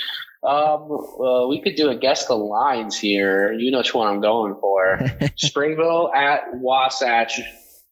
Um, 0.44 0.86
well, 1.18 1.48
we 1.48 1.60
could 1.60 1.74
do 1.74 1.88
a 1.88 1.96
guess 1.96 2.26
the 2.26 2.34
lines 2.34 2.96
here. 2.96 3.52
You 3.52 3.70
know 3.70 3.78
which 3.78 3.94
one 3.94 4.06
I'm 4.06 4.20
going 4.20 4.54
for. 4.60 5.00
Springville 5.36 6.12
at 6.14 6.54
Wasatch. 6.54 7.40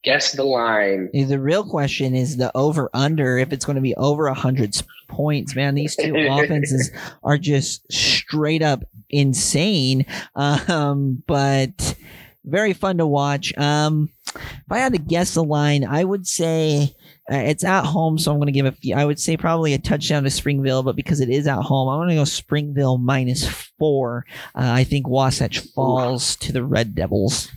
Guess 0.05 0.33
the 0.33 0.45
line. 0.45 1.09
The 1.13 1.41
real 1.41 1.65
question 1.65 2.15
is 2.15 2.37
the 2.37 2.53
over 2.55 2.91
under. 2.93 3.39
If 3.39 3.53
it's 3.53 3.65
going 3.65 3.77
to 3.77 3.83
be 3.83 3.95
over 3.97 4.29
hundred 4.33 4.77
points, 5.09 5.55
man, 5.57 5.75
these 5.75 5.97
two 5.97 6.15
offenses 6.31 6.91
are 7.23 7.39
just 7.39 7.91
straight 7.91 8.63
up 8.63 8.85
insane. 9.09 10.05
Um, 10.35 11.23
but 11.27 11.97
very 12.45 12.75
fun 12.75 12.99
to 12.99 13.07
watch. 13.07 13.57
Um, 13.57 14.11
if 14.35 14.71
I 14.71 14.79
had 14.79 14.93
to 14.93 14.99
guess 14.99 15.35
the 15.35 15.45
line, 15.45 15.85
I 15.85 16.05
would 16.05 16.27
say 16.27 16.95
uh, 17.33 17.37
it's 17.37 17.65
at 17.65 17.85
home, 17.85 18.19
so 18.19 18.31
I'm 18.31 18.39
going 18.39 18.47
to 18.47 18.53
give 18.53 18.67
a 18.67 18.73
few. 18.73 18.95
I 18.95 19.05
would 19.05 19.19
say 19.19 19.37
probably 19.37 19.73
a 19.73 19.79
touchdown 19.79 20.25
to 20.25 20.31
Springville, 20.31 20.83
but 20.83 20.97
because 20.97 21.21
it 21.21 21.31
is 21.31 21.47
at 21.47 21.63
home, 21.63 21.89
I'm 21.89 21.99
going 21.99 22.11
to 22.11 22.17
go 22.17 22.25
Springville 22.25 22.99
minus 22.99 23.47
four. 23.49 24.27
Uh, 24.55 24.71
I 24.73 24.85
think 24.85 25.09
Wasatch 25.09 25.61
falls 25.61 26.37
to 26.37 26.53
the 26.53 26.63
Red 26.65 26.95
Devils. 26.95 27.51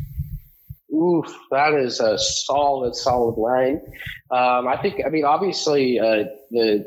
Oof, 0.94 1.28
that 1.52 1.74
is 1.74 2.00
a 2.00 2.18
solid, 2.18 2.96
solid 2.96 3.38
line. 3.38 3.82
Um, 4.32 4.68
I 4.68 4.78
think, 4.82 5.02
I 5.06 5.10
mean, 5.10 5.26
obviously, 5.26 6.00
uh, 6.00 6.26
the 6.52 6.86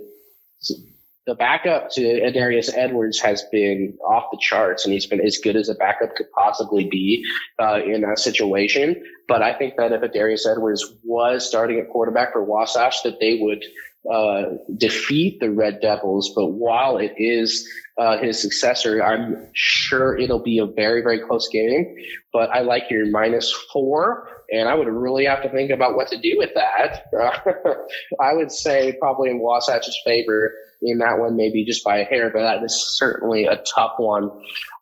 the 1.27 1.35
backup 1.35 1.91
to 1.93 2.31
Darius 2.33 2.75
Edwards 2.75 3.21
has 3.21 3.45
been 3.53 3.97
off 4.05 4.31
the 4.33 4.39
charts, 4.41 4.85
and 4.85 4.93
he's 4.93 5.07
been 5.07 5.21
as 5.21 5.39
good 5.39 5.55
as 5.55 5.69
a 5.69 5.75
backup 5.75 6.17
could 6.17 6.31
possibly 6.33 6.89
be 6.89 7.25
uh, 7.59 7.81
in 7.85 8.01
that 8.01 8.19
situation. 8.19 9.01
But 9.29 9.43
I 9.43 9.57
think 9.57 9.77
that 9.77 9.93
if 9.93 10.13
Darius 10.13 10.47
Edwards 10.47 10.85
was 11.05 11.47
starting 11.47 11.79
at 11.79 11.91
quarterback 11.91 12.33
for 12.33 12.43
Wasatch, 12.43 13.03
that 13.05 13.21
they 13.21 13.39
would 13.41 13.63
uh, 14.11 14.57
defeat 14.77 15.41
the 15.41 15.51
Red 15.51 15.81
Devils. 15.81 16.33
But 16.35 16.47
while 16.47 16.97
it 16.97 17.15
is 17.17 17.69
uh, 18.01 18.17
his 18.17 18.41
successor, 18.41 19.03
I'm 19.03 19.47
sure 19.53 20.17
it'll 20.19 20.43
be 20.43 20.59
a 20.59 20.65
very, 20.65 21.03
very 21.03 21.21
close 21.21 21.49
game. 21.51 21.95
But 22.33 22.49
I 22.49 22.61
like 22.61 22.85
your 22.91 23.11
minus 23.11 23.53
four, 23.71 24.27
and 24.51 24.71
I 24.71 24.75
would 24.75 24.89
really 24.89 25.27
have 25.27 25.43
to 25.43 25.51
think 25.51 25.71
about 25.71 25.97
what 25.97 26.09
to 26.09 26.19
do 26.19 26.35
with 26.39 26.49
that. 26.55 27.05
I 28.21 28.33
would 28.33 28.51
say 28.51 28.97
probably 28.99 29.29
in 29.29 29.41
Wasatch's 29.41 29.99
favor 30.03 30.51
in 30.81 30.97
that 30.99 31.19
one, 31.19 31.37
maybe 31.37 31.63
just 31.63 31.85
by 31.85 31.99
a 31.99 32.05
hair, 32.05 32.31
but 32.31 32.41
that 32.41 32.65
is 32.65 32.97
certainly 32.99 33.45
a 33.45 33.63
tough 33.75 33.93
one. 33.99 34.31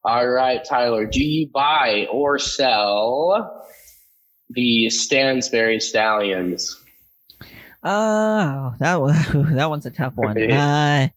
All 0.05 0.29
right, 0.29 0.64
Tyler, 0.64 1.05
do 1.05 1.21
you 1.21 1.49
buy 1.53 2.07
or 2.12 2.39
sell 2.39 3.66
the 4.51 4.91
Stansbury 4.91 5.81
Stallions? 5.81 6.81
Oh, 7.83 8.75
that 8.79 9.01
one, 9.01 9.55
that 9.57 9.69
one's 9.69 9.87
a 9.87 9.91
tough 9.91 10.14
one. 10.14 10.41
Uh, 10.41 11.09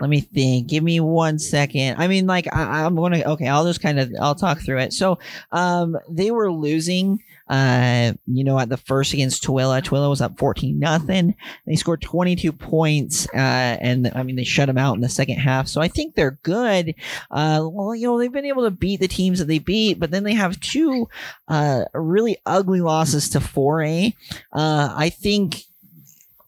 let 0.00 0.10
me 0.10 0.20
think. 0.20 0.68
Give 0.68 0.82
me 0.82 1.00
one 1.00 1.38
second. 1.38 1.96
I 1.98 2.08
mean, 2.08 2.26
like 2.26 2.52
I, 2.52 2.82
am 2.82 2.96
gonna. 2.96 3.22
Okay, 3.24 3.48
I'll 3.48 3.64
just 3.64 3.82
kind 3.82 4.00
of. 4.00 4.12
I'll 4.20 4.34
talk 4.34 4.60
through 4.60 4.78
it. 4.78 4.92
So, 4.92 5.18
um, 5.52 5.96
they 6.08 6.30
were 6.30 6.50
losing 6.50 7.20
uh, 7.48 8.14
you 8.26 8.42
know, 8.42 8.58
at 8.58 8.70
the 8.70 8.76
first 8.76 9.12
against 9.12 9.44
Tooele, 9.44 9.82
Tooele 9.82 10.08
was 10.08 10.22
up 10.22 10.38
14 10.38 10.78
nothing. 10.78 11.34
They 11.66 11.76
scored 11.76 12.00
22 12.00 12.52
points, 12.52 13.26
uh, 13.34 13.36
and 13.36 14.10
I 14.14 14.22
mean, 14.22 14.36
they 14.36 14.44
shut 14.44 14.66
them 14.66 14.78
out 14.78 14.94
in 14.94 15.02
the 15.02 15.10
second 15.10 15.36
half. 15.36 15.68
So 15.68 15.80
I 15.80 15.88
think 15.88 16.14
they're 16.14 16.38
good. 16.42 16.94
Uh, 17.30 17.68
well, 17.70 17.94
you 17.94 18.06
know, 18.06 18.18
they've 18.18 18.32
been 18.32 18.46
able 18.46 18.64
to 18.64 18.70
beat 18.70 19.00
the 19.00 19.08
teams 19.08 19.38
that 19.40 19.46
they 19.46 19.58
beat, 19.58 20.00
but 20.00 20.10
then 20.10 20.24
they 20.24 20.34
have 20.34 20.60
two, 20.60 21.08
uh, 21.48 21.84
really 21.92 22.38
ugly 22.46 22.80
losses 22.80 23.28
to 23.30 23.40
4A. 23.40 24.14
Uh, 24.52 24.94
I 24.96 25.10
think 25.10 25.64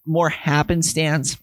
more 0.07 0.31
happenstance. 0.31 1.37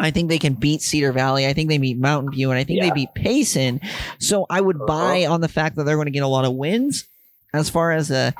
I 0.00 0.10
think 0.10 0.28
they 0.28 0.38
can 0.38 0.54
beat 0.54 0.82
Cedar 0.82 1.12
Valley. 1.12 1.46
I 1.46 1.52
think 1.52 1.68
they 1.68 1.78
beat 1.78 1.98
Mountain 1.98 2.32
View, 2.32 2.50
and 2.50 2.58
I 2.58 2.64
think 2.64 2.78
yeah. 2.78 2.88
they 2.88 2.92
beat 2.92 3.14
Payson. 3.14 3.80
So 4.18 4.46
I 4.48 4.60
would 4.60 4.76
uh-huh. 4.76 4.86
buy 4.86 5.26
on 5.26 5.40
the 5.40 5.48
fact 5.48 5.76
that 5.76 5.84
they're 5.84 5.96
going 5.96 6.06
to 6.06 6.12
get 6.12 6.22
a 6.22 6.28
lot 6.28 6.44
of 6.44 6.54
wins. 6.54 7.06
As 7.52 7.68
far 7.68 7.90
as 7.90 8.12
a 8.12 8.32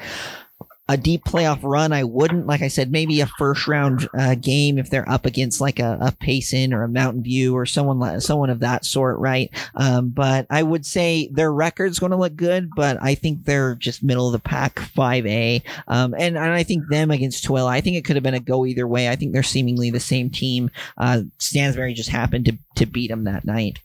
a 0.91 0.97
deep 0.97 1.25
playoff 1.25 1.61
run, 1.63 1.93
I 1.93 2.03
wouldn't. 2.03 2.49
Like 2.49 2.63
I 2.63 2.69
said, 2.69 2.91
maybe 2.91 3.21
a 3.21 3.27
first 3.27 3.69
round 3.69 4.09
uh, 4.19 4.35
game 4.35 4.77
if 4.77 4.91
they're 4.91 5.09
up 5.09 5.25
against 5.25 5.61
like 5.61 5.79
a, 5.79 5.97
a 6.01 6.13
Payson 6.13 6.75
or 6.75 6.83
a 6.83 6.89
Mountain 6.89 7.23
View 7.23 7.57
or 7.57 7.65
someone 7.65 8.21
someone 8.21 8.51
of 8.51 8.59
that 8.61 8.85
sort, 8.85 9.21
right? 9.21 9.55
Um, 9.77 10.09
but 10.09 10.47
I 10.51 10.65
would 10.65 10.85
say 10.85 11.29
their 11.29 11.53
record's 11.53 12.01
going 12.01 12.11
to 12.11 12.17
look 12.17 12.35
good, 12.35 12.71
but 12.75 12.99
I 13.01 13.15
think 13.15 13.45
they're 13.45 13.77
just 13.77 14.03
middle 14.03 14.27
of 14.27 14.33
the 14.33 14.41
pack, 14.41 14.81
five 14.81 15.25
A. 15.27 15.63
Um, 15.87 16.13
and, 16.15 16.37
and 16.37 16.53
I 16.53 16.65
think 16.65 16.89
them 16.89 17.13
against 17.13 17.45
Tooele, 17.45 17.69
I 17.69 17.81
think 17.81 17.97
it 17.97 18.05
could 18.05 18.17
have 18.17 18.25
been 18.25 18.35
a 18.35 18.41
go 18.41 18.67
either 18.67 18.89
way. 18.89 19.09
I 19.09 19.15
think 19.15 19.33
they're 19.33 19.45
seemingly 19.45 19.91
the 19.91 20.01
same 20.01 20.29
team. 20.29 20.73
Uh, 20.99 21.23
Stansbury 21.39 21.95
just 21.95 22.11
happened 22.11 22.47
to 22.47 22.59
to 22.77 22.87
beat 22.87 23.11
them 23.11 23.25
that 23.25 23.45
night. 23.45 23.79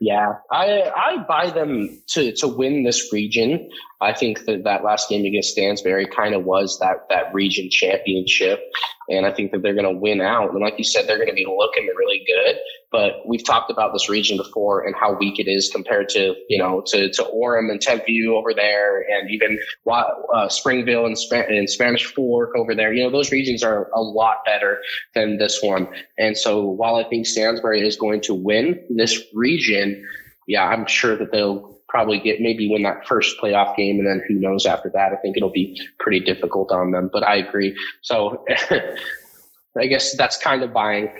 Yeah, 0.00 0.34
I 0.50 0.92
I 0.94 1.24
buy 1.26 1.50
them 1.50 2.00
to 2.08 2.32
to 2.36 2.46
win 2.46 2.84
this 2.84 3.12
region. 3.12 3.68
I 4.00 4.12
think 4.12 4.44
that 4.44 4.62
that 4.62 4.84
last 4.84 5.08
game 5.08 5.24
against 5.24 5.50
Stansbury 5.50 6.06
kind 6.06 6.34
of 6.34 6.44
was 6.44 6.78
that 6.78 7.08
that 7.08 7.34
region 7.34 7.68
championship, 7.68 8.60
and 9.08 9.26
I 9.26 9.32
think 9.32 9.50
that 9.50 9.62
they're 9.62 9.74
going 9.74 9.92
to 9.92 10.00
win 10.00 10.20
out. 10.20 10.52
And 10.52 10.60
like 10.60 10.78
you 10.78 10.84
said, 10.84 11.08
they're 11.08 11.16
going 11.16 11.28
to 11.28 11.34
be 11.34 11.46
looking 11.46 11.86
really 11.96 12.24
good. 12.26 12.56
But 12.90 13.26
we've 13.26 13.44
talked 13.44 13.70
about 13.70 13.92
this 13.92 14.08
region 14.08 14.36
before 14.36 14.86
and 14.86 14.94
how 14.96 15.12
weak 15.12 15.38
it 15.38 15.48
is 15.48 15.70
compared 15.70 16.08
to 16.10 16.34
you 16.48 16.58
know 16.58 16.82
to 16.86 17.10
to 17.10 17.22
Orem 17.24 17.70
and 17.70 17.80
Timpview 17.80 18.28
over 18.28 18.54
there, 18.54 19.04
and 19.10 19.30
even 19.30 19.58
uh, 19.86 20.48
Springville 20.48 21.06
and, 21.06 21.18
Sp- 21.18 21.48
and 21.48 21.68
Spanish 21.68 22.04
Fork 22.14 22.56
over 22.56 22.74
there. 22.74 22.92
You 22.92 23.04
know 23.04 23.10
those 23.10 23.30
regions 23.32 23.62
are 23.62 23.90
a 23.94 24.00
lot 24.00 24.44
better 24.44 24.78
than 25.14 25.38
this 25.38 25.62
one. 25.62 25.88
And 26.18 26.36
so 26.36 26.62
while 26.62 26.96
I 26.96 27.04
think 27.04 27.26
Stansbury 27.26 27.86
is 27.86 27.96
going 27.96 28.20
to 28.22 28.34
win 28.34 28.80
this 28.90 29.22
region, 29.34 30.04
yeah, 30.46 30.64
I'm 30.64 30.86
sure 30.86 31.16
that 31.16 31.32
they'll 31.32 31.78
probably 31.88 32.18
get 32.18 32.40
maybe 32.40 32.68
win 32.68 32.82
that 32.82 33.06
first 33.06 33.38
playoff 33.40 33.74
game, 33.76 33.98
and 33.98 34.06
then 34.06 34.22
who 34.28 34.34
knows 34.34 34.66
after 34.66 34.90
that. 34.90 35.12
I 35.12 35.16
think 35.16 35.36
it'll 35.36 35.50
be 35.50 35.80
pretty 35.98 36.20
difficult 36.20 36.70
on 36.70 36.92
them. 36.92 37.10
But 37.12 37.22
I 37.22 37.36
agree. 37.36 37.76
So 38.02 38.44
I 39.76 39.86
guess 39.86 40.16
that's 40.16 40.36
kind 40.36 40.62
of 40.62 40.72
buying 40.72 41.10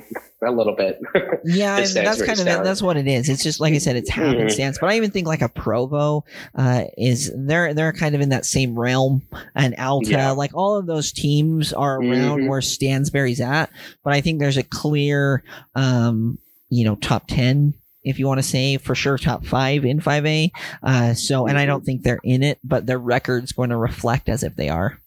a 0.46 0.50
little 0.50 0.74
bit. 0.74 1.00
Yeah, 1.44 1.80
that's 1.94 2.22
kind 2.22 2.40
of 2.40 2.46
that's 2.46 2.82
what 2.82 2.96
it 2.96 3.06
is. 3.06 3.28
It's 3.28 3.42
just 3.42 3.60
like 3.60 3.74
I 3.74 3.78
said, 3.78 3.96
it's 3.96 4.10
mm-hmm. 4.10 4.22
happenstance. 4.22 4.76
Mm-hmm. 4.76 4.86
But 4.86 4.92
I 4.92 4.96
even 4.96 5.10
think 5.10 5.26
like 5.26 5.42
a 5.42 5.48
Provo 5.48 6.24
uh, 6.54 6.84
is 6.96 7.32
they're 7.34 7.74
they're 7.74 7.92
kind 7.92 8.14
of 8.14 8.20
in 8.20 8.30
that 8.30 8.46
same 8.46 8.78
realm, 8.78 9.22
and 9.54 9.74
Alta, 9.76 10.10
yeah. 10.10 10.30
like 10.30 10.54
all 10.54 10.76
of 10.76 10.86
those 10.86 11.12
teams 11.12 11.72
are 11.72 11.96
around 11.96 12.40
mm-hmm. 12.40 12.48
where 12.48 12.60
Stansbury's 12.60 13.40
at. 13.40 13.70
But 14.04 14.12
I 14.12 14.20
think 14.20 14.38
there's 14.38 14.56
a 14.56 14.62
clear, 14.62 15.42
um, 15.74 16.38
you 16.70 16.84
know, 16.84 16.96
top 16.96 17.26
ten 17.28 17.74
if 18.04 18.18
you 18.18 18.26
want 18.26 18.38
to 18.38 18.46
say 18.46 18.78
for 18.78 18.94
sure 18.94 19.18
top 19.18 19.44
five 19.44 19.84
in 19.84 20.00
5A. 20.00 20.50
Uh, 20.82 21.12
so, 21.12 21.46
and 21.46 21.58
I 21.58 21.66
don't 21.66 21.84
think 21.84 22.02
they're 22.02 22.20
in 22.24 22.42
it, 22.42 22.58
but 22.64 22.86
their 22.86 22.98
record's 22.98 23.52
going 23.52 23.68
to 23.68 23.76
reflect 23.76 24.30
as 24.30 24.42
if 24.42 24.56
they 24.56 24.70
are. 24.70 24.98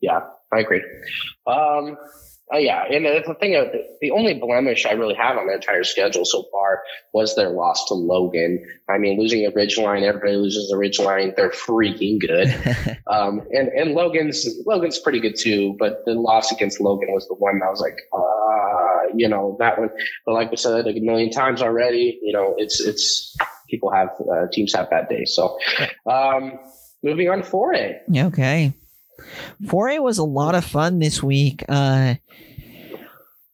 Yeah, 0.00 0.20
I 0.52 0.60
agree. 0.60 0.82
Um, 1.46 1.98
uh, 2.52 2.58
yeah, 2.58 2.84
and 2.84 3.04
the 3.06 3.34
thing, 3.40 3.56
uh, 3.56 3.64
the 4.00 4.10
only 4.10 4.34
blemish 4.34 4.84
I 4.84 4.92
really 4.92 5.14
have 5.14 5.38
on 5.38 5.46
the 5.46 5.54
entire 5.54 5.84
schedule 5.84 6.24
so 6.24 6.44
far 6.52 6.82
was 7.12 7.34
their 7.34 7.50
loss 7.50 7.86
to 7.88 7.94
Logan. 7.94 8.62
I 8.90 8.98
mean, 8.98 9.18
losing 9.18 9.46
a 9.46 9.50
Ridgeline, 9.50 10.02
everybody 10.02 10.36
loses 10.36 10.70
a 10.70 10.76
Ridgeline. 10.76 11.34
They're 11.34 11.50
freaking 11.50 12.20
good. 12.20 12.48
um, 13.06 13.40
and 13.52 13.68
and 13.68 13.92
Logan's 13.92 14.46
Logan's 14.66 14.98
pretty 14.98 15.20
good 15.20 15.36
too, 15.38 15.76
but 15.78 16.04
the 16.04 16.12
loss 16.12 16.52
against 16.52 16.80
Logan 16.80 17.12
was 17.12 17.26
the 17.28 17.34
one 17.34 17.58
that 17.60 17.70
was 17.70 17.80
like, 17.80 17.96
uh, 18.12 19.14
you 19.14 19.28
know, 19.28 19.56
that 19.58 19.78
one. 19.78 19.90
But 20.26 20.34
like 20.34 20.48
I 20.52 20.56
said 20.56 20.84
like 20.84 20.96
a 20.96 21.00
million 21.00 21.30
times 21.30 21.62
already, 21.62 22.18
you 22.22 22.32
know, 22.32 22.54
it's 22.58 22.80
it's 22.80 23.34
people 23.70 23.90
have 23.90 24.10
uh, 24.30 24.46
teams 24.52 24.74
have 24.74 24.90
bad 24.90 25.08
days. 25.08 25.32
So, 25.34 25.58
um, 26.06 26.58
moving 27.02 27.30
on 27.30 27.42
to 27.42 27.44
4A. 27.44 28.26
Okay. 28.26 28.74
4A 29.64 30.02
was 30.02 30.18
a 30.18 30.24
lot 30.24 30.54
of 30.54 30.64
fun 30.64 30.98
this 30.98 31.22
week. 31.22 31.64
Uh, 31.68 32.14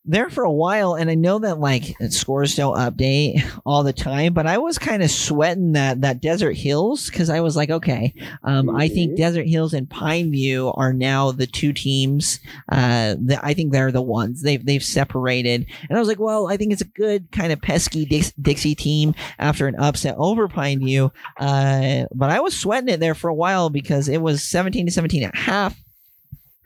there 0.09 0.31
for 0.31 0.43
a 0.43 0.51
while, 0.51 0.95
and 0.95 1.11
I 1.11 1.15
know 1.15 1.39
that 1.41 1.61
like 1.61 1.95
scores 2.09 2.57
don't 2.57 2.77
update 2.77 3.43
all 3.67 3.83
the 3.83 3.93
time, 3.93 4.33
but 4.33 4.47
I 4.47 4.59
was 4.59 4.79
kind 4.79 5.03
of 5.03 5.11
sweating 5.11 5.73
that 5.73 6.01
that 6.01 6.21
Desert 6.21 6.57
Hills 6.57 7.11
because 7.11 7.29
I 7.29 7.41
was 7.41 7.57
like, 7.57 7.71
okay, 7.71 8.15
um, 8.43 8.67
mm-hmm. 8.67 8.77
I 8.77 8.89
think 8.89 9.11
mm-hmm. 9.11 9.23
Desert 9.23 9.47
Hills 9.47 9.75
and 9.75 9.89
Pineview 9.89 10.77
are 10.77 10.93
now 10.93 11.31
the 11.31 11.47
two 11.47 11.73
teams. 11.73 12.41
Uh, 12.71 13.17
that 13.21 13.41
I 13.43 13.55
think 13.55 13.73
they're 13.73 13.93
the 13.93 14.03
ones 14.03 14.43
they've 14.43 14.65
they've 14.65 14.83
separated, 14.83 15.67
and 15.89 15.97
I 15.97 16.01
was 16.01 16.09
like, 16.09 16.19
well, 16.19 16.49
I 16.49 16.57
think 16.57 16.73
it's 16.73 16.83
a 16.83 16.87
good 16.87 17.31
kind 17.31 17.53
of 17.53 17.61
pesky 17.61 18.07
Dix- 18.07 18.33
Dixie 18.33 18.75
team 18.75 19.15
after 19.39 19.69
an 19.69 19.77
upset 19.77 20.15
over 20.17 20.49
Pineview. 20.49 21.11
Uh, 21.39 22.07
but 22.15 22.31
I 22.31 22.41
was 22.41 22.59
sweating 22.59 22.89
it 22.89 23.01
there 23.01 23.15
for 23.15 23.29
a 23.29 23.35
while 23.35 23.69
because 23.69 24.09
it 24.09 24.23
was 24.23 24.43
seventeen 24.43 24.87
to 24.87 24.93
seventeen 24.93 25.25
at 25.25 25.37
half 25.37 25.77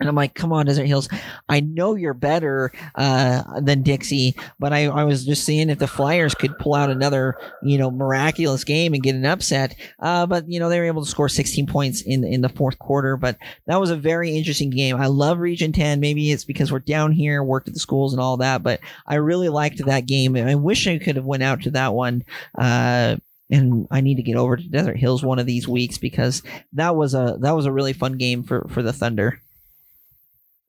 And 0.02 0.08
I'm 0.08 0.16
like, 0.16 0.34
come 0.34 0.52
on, 0.52 0.66
Desert 0.66 0.86
Hills. 0.86 1.08
I 1.48 1.60
know 1.60 1.94
you're 1.94 2.12
better 2.12 2.72
uh, 2.96 3.60
than 3.60 3.82
Dixie, 3.82 4.34
but 4.58 4.72
I, 4.72 4.86
I 4.86 5.04
was 5.04 5.24
just 5.24 5.44
seeing 5.44 5.70
if 5.70 5.78
the 5.78 5.86
Flyers 5.86 6.34
could 6.34 6.58
pull 6.58 6.74
out 6.74 6.90
another, 6.90 7.36
you 7.62 7.78
know, 7.78 7.88
miraculous 7.88 8.64
game 8.64 8.94
and 8.94 9.02
get 9.02 9.14
an 9.14 9.24
upset. 9.24 9.76
Uh, 10.00 10.26
but 10.26 10.50
you 10.50 10.58
know, 10.58 10.68
they 10.68 10.80
were 10.80 10.86
able 10.86 11.04
to 11.04 11.10
score 11.10 11.28
16 11.28 11.68
points 11.68 12.02
in 12.02 12.24
in 12.24 12.40
the 12.40 12.48
fourth 12.48 12.80
quarter. 12.80 13.16
But 13.16 13.38
that 13.66 13.78
was 13.80 13.90
a 13.90 13.96
very 13.96 14.36
interesting 14.36 14.70
game. 14.70 14.96
I 14.96 15.06
love 15.06 15.38
Region 15.38 15.70
10. 15.70 16.00
Maybe 16.00 16.32
it's 16.32 16.44
because 16.44 16.72
we're 16.72 16.80
down 16.80 17.12
here, 17.12 17.44
worked 17.44 17.68
at 17.68 17.74
the 17.74 17.80
schools 17.80 18.12
and 18.12 18.20
all 18.20 18.38
that, 18.38 18.64
but 18.64 18.80
I 19.06 19.16
really 19.16 19.48
liked 19.48 19.84
that 19.86 20.06
game. 20.06 20.34
I 20.34 20.56
wish 20.56 20.88
I 20.88 20.98
could 20.98 21.14
have 21.14 21.24
went 21.24 21.44
out 21.44 21.62
to 21.62 21.70
that 21.70 21.94
one. 21.94 22.24
Uh, 22.58 23.18
and 23.52 23.86
I 23.90 24.00
need 24.00 24.16
to 24.16 24.22
get 24.22 24.36
over 24.36 24.56
to 24.56 24.62
Desert 24.62 24.96
Hills 24.96 25.22
one 25.22 25.38
of 25.38 25.46
these 25.46 25.68
weeks 25.68 25.98
because 25.98 26.42
that 26.72 26.96
was 26.96 27.14
a 27.14 27.36
that 27.40 27.52
was 27.52 27.66
a 27.66 27.72
really 27.72 27.92
fun 27.92 28.16
game 28.16 28.42
for 28.42 28.66
for 28.70 28.82
the 28.82 28.92
Thunder. 28.92 29.40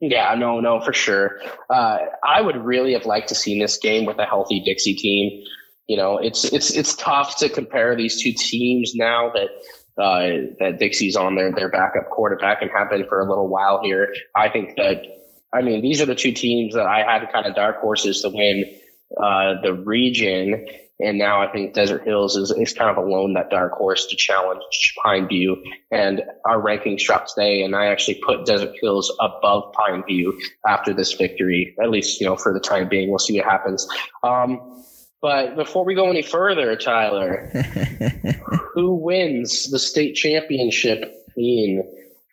Yeah, 0.06 0.36
no, 0.36 0.60
no, 0.60 0.82
for 0.82 0.92
sure. 0.92 1.40
Uh, 1.70 2.00
I 2.26 2.42
would 2.42 2.58
really 2.58 2.92
have 2.92 3.06
liked 3.06 3.30
to 3.30 3.36
seen 3.36 3.60
this 3.60 3.78
game 3.78 4.04
with 4.04 4.20
a 4.20 4.26
healthy 4.26 4.60
Dixie 4.60 4.96
team. 4.96 5.46
You 5.88 5.96
know, 5.96 6.18
it's 6.18 6.44
it's 6.44 6.72
it's 6.72 6.94
tough 6.96 7.38
to 7.38 7.48
compare 7.48 7.96
these 7.96 8.22
two 8.22 8.34
teams 8.34 8.94
now 8.96 9.32
that 9.32 10.02
uh, 10.02 10.52
that 10.60 10.78
Dixie's 10.78 11.16
on 11.16 11.36
their 11.36 11.54
their 11.54 11.70
backup 11.70 12.10
quarterback 12.10 12.62
and 12.62 12.70
have 12.76 12.90
been 12.90 13.08
for 13.08 13.22
a 13.22 13.30
little 13.30 13.48
while 13.48 13.82
here. 13.82 14.14
I 14.36 14.50
think 14.50 14.76
that 14.76 15.04
I 15.54 15.62
mean 15.62 15.82
these 15.82 16.02
are 16.02 16.06
the 16.06 16.16
two 16.16 16.34
teams 16.34 16.74
that 16.74 16.86
I 16.86 17.10
had 17.10 17.32
kind 17.32 17.46
of 17.46 17.56
dark 17.56 17.80
horses 17.80 18.24
to 18.24 18.30
win 18.30 18.66
uh, 19.18 19.62
the 19.62 19.74
region, 19.74 20.66
and 21.00 21.18
now 21.18 21.42
I 21.42 21.52
think 21.52 21.74
Desert 21.74 22.04
Hills 22.04 22.36
is, 22.36 22.52
is 22.52 22.74
kind 22.74 22.90
of 22.90 22.98
alone 22.98 23.34
that 23.34 23.50
dark 23.50 23.74
horse 23.74 24.06
to 24.08 24.16
challenge 24.16 24.62
Pine 25.04 25.28
View. 25.28 25.62
And 25.92 26.22
our 26.46 26.62
rankings 26.62 27.04
dropped 27.04 27.34
today, 27.34 27.64
and 27.64 27.76
I 27.76 27.88
actually 27.88 28.22
put 28.26 28.46
Desert 28.46 28.76
Hills 28.82 29.12
above 29.20 29.74
Pine 29.74 30.04
View 30.06 30.40
after 30.68 30.94
this 30.94 31.14
victory, 31.14 31.76
at 31.82 31.90
least, 31.90 32.22
you 32.22 32.28
know, 32.28 32.36
for 32.36 32.54
the 32.54 32.60
time 32.60 32.90
being. 32.90 33.10
We'll 33.10 33.20
see 33.20 33.38
what 33.38 33.46
happens. 33.46 33.88
Um, 34.24 34.84
but 35.22 35.56
before 35.56 35.84
we 35.84 35.96
go 35.96 36.10
any 36.10 36.22
further, 36.22 36.76
Tyler, 36.76 37.50
who 38.74 38.96
wins 38.96 39.72
the 39.72 39.80
state 39.80 40.16
championship 40.16 41.26
in 41.36 41.84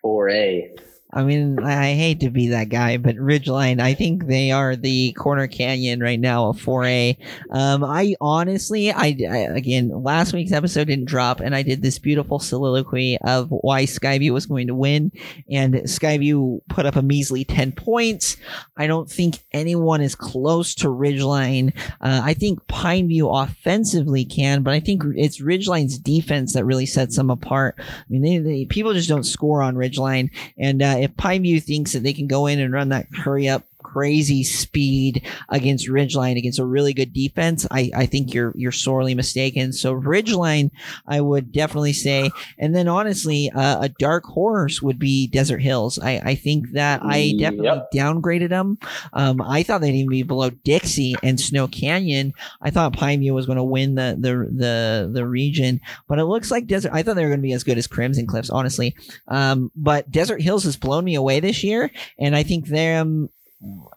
4A? 0.04 0.78
I 1.12 1.24
mean, 1.24 1.58
I 1.58 1.94
hate 1.94 2.20
to 2.20 2.30
be 2.30 2.48
that 2.48 2.68
guy, 2.68 2.96
but 2.96 3.16
Ridgeline, 3.16 3.80
I 3.80 3.94
think 3.94 4.26
they 4.26 4.52
are 4.52 4.76
the 4.76 5.12
corner 5.14 5.48
canyon 5.48 6.00
right 6.00 6.20
now 6.20 6.48
of 6.48 6.62
4A. 6.62 7.16
Um, 7.50 7.82
I 7.82 8.14
honestly, 8.20 8.92
I, 8.92 9.16
I, 9.28 9.36
again, 9.56 9.88
last 9.88 10.32
week's 10.32 10.52
episode 10.52 10.86
didn't 10.86 11.06
drop, 11.06 11.40
and 11.40 11.54
I 11.54 11.62
did 11.62 11.82
this 11.82 11.98
beautiful 11.98 12.38
soliloquy 12.38 13.18
of 13.22 13.48
why 13.50 13.84
Skyview 13.84 14.30
was 14.30 14.46
going 14.46 14.68
to 14.68 14.74
win, 14.74 15.10
and 15.50 15.74
Skyview 15.74 16.60
put 16.68 16.86
up 16.86 16.94
a 16.94 17.02
measly 17.02 17.44
10 17.44 17.72
points. 17.72 18.36
I 18.76 18.86
don't 18.86 19.10
think 19.10 19.38
anyone 19.52 20.00
is 20.00 20.14
close 20.14 20.74
to 20.76 20.88
Ridgeline. 20.88 21.76
Uh, 22.00 22.20
I 22.22 22.34
think 22.34 22.64
Pineview 22.66 23.42
offensively 23.44 24.24
can, 24.24 24.62
but 24.62 24.74
I 24.74 24.80
think 24.80 25.02
it's 25.16 25.40
Ridgeline's 25.40 25.98
defense 25.98 26.52
that 26.54 26.64
really 26.64 26.86
sets 26.86 27.16
them 27.16 27.30
apart. 27.30 27.74
I 27.78 28.04
mean, 28.08 28.22
they, 28.22 28.38
they 28.38 28.64
people 28.64 28.92
just 28.92 29.08
don't 29.08 29.24
score 29.24 29.60
on 29.60 29.74
Ridgeline, 29.74 30.30
and 30.56 30.80
uh, 30.82 30.99
if 31.02 31.14
Pineview 31.16 31.62
thinks 31.62 31.92
that 31.92 32.02
they 32.02 32.12
can 32.12 32.26
go 32.26 32.46
in 32.46 32.58
and 32.58 32.72
run 32.72 32.90
that 32.90 33.06
hurry 33.12 33.48
up 33.48 33.64
crazy 33.92 34.44
speed 34.44 35.26
against 35.48 35.88
Ridgeline 35.88 36.36
against 36.36 36.58
a 36.58 36.64
really 36.64 36.92
good 36.94 37.12
defense, 37.12 37.66
I, 37.70 37.90
I 37.94 38.06
think 38.06 38.32
you're 38.32 38.52
you're 38.56 38.72
sorely 38.72 39.14
mistaken. 39.14 39.72
So 39.72 39.94
Ridgeline, 39.94 40.70
I 41.06 41.20
would 41.20 41.52
definitely 41.52 41.92
say, 41.92 42.30
and 42.58 42.74
then 42.74 42.88
honestly, 42.88 43.50
uh, 43.54 43.82
a 43.82 43.88
dark 43.88 44.24
horse 44.24 44.80
would 44.80 44.98
be 44.98 45.26
Desert 45.26 45.60
Hills. 45.60 45.98
I, 45.98 46.20
I 46.24 46.34
think 46.34 46.72
that 46.72 47.00
I 47.02 47.34
definitely 47.38 47.66
yep. 47.66 47.90
downgraded 47.92 48.48
them. 48.50 48.78
Um, 49.12 49.40
I 49.40 49.62
thought 49.62 49.80
they'd 49.80 49.94
even 49.94 50.10
be 50.10 50.22
below 50.22 50.50
Dixie 50.50 51.14
and 51.22 51.40
Snow 51.40 51.66
Canyon. 51.66 52.32
I 52.62 52.70
thought 52.70 52.92
Pineview 52.92 53.34
was 53.34 53.46
going 53.46 53.58
to 53.58 53.64
win 53.64 53.94
the 53.94 54.16
the 54.18 54.32
the 54.54 55.10
the 55.12 55.26
region, 55.26 55.80
but 56.08 56.18
it 56.18 56.24
looks 56.24 56.50
like 56.50 56.66
Desert. 56.66 56.92
I 56.92 57.02
thought 57.02 57.16
they 57.16 57.24
were 57.24 57.30
going 57.30 57.40
to 57.40 57.42
be 57.42 57.52
as 57.52 57.64
good 57.64 57.78
as 57.78 57.86
Crimson 57.86 58.26
Cliffs, 58.26 58.50
honestly. 58.50 58.94
Um, 59.28 59.70
but 59.74 60.10
Desert 60.10 60.40
Hills 60.42 60.64
has 60.64 60.76
blown 60.76 61.04
me 61.04 61.14
away 61.14 61.40
this 61.40 61.64
year, 61.64 61.90
and 62.18 62.36
I 62.36 62.42
think 62.42 62.66
them 62.66 63.28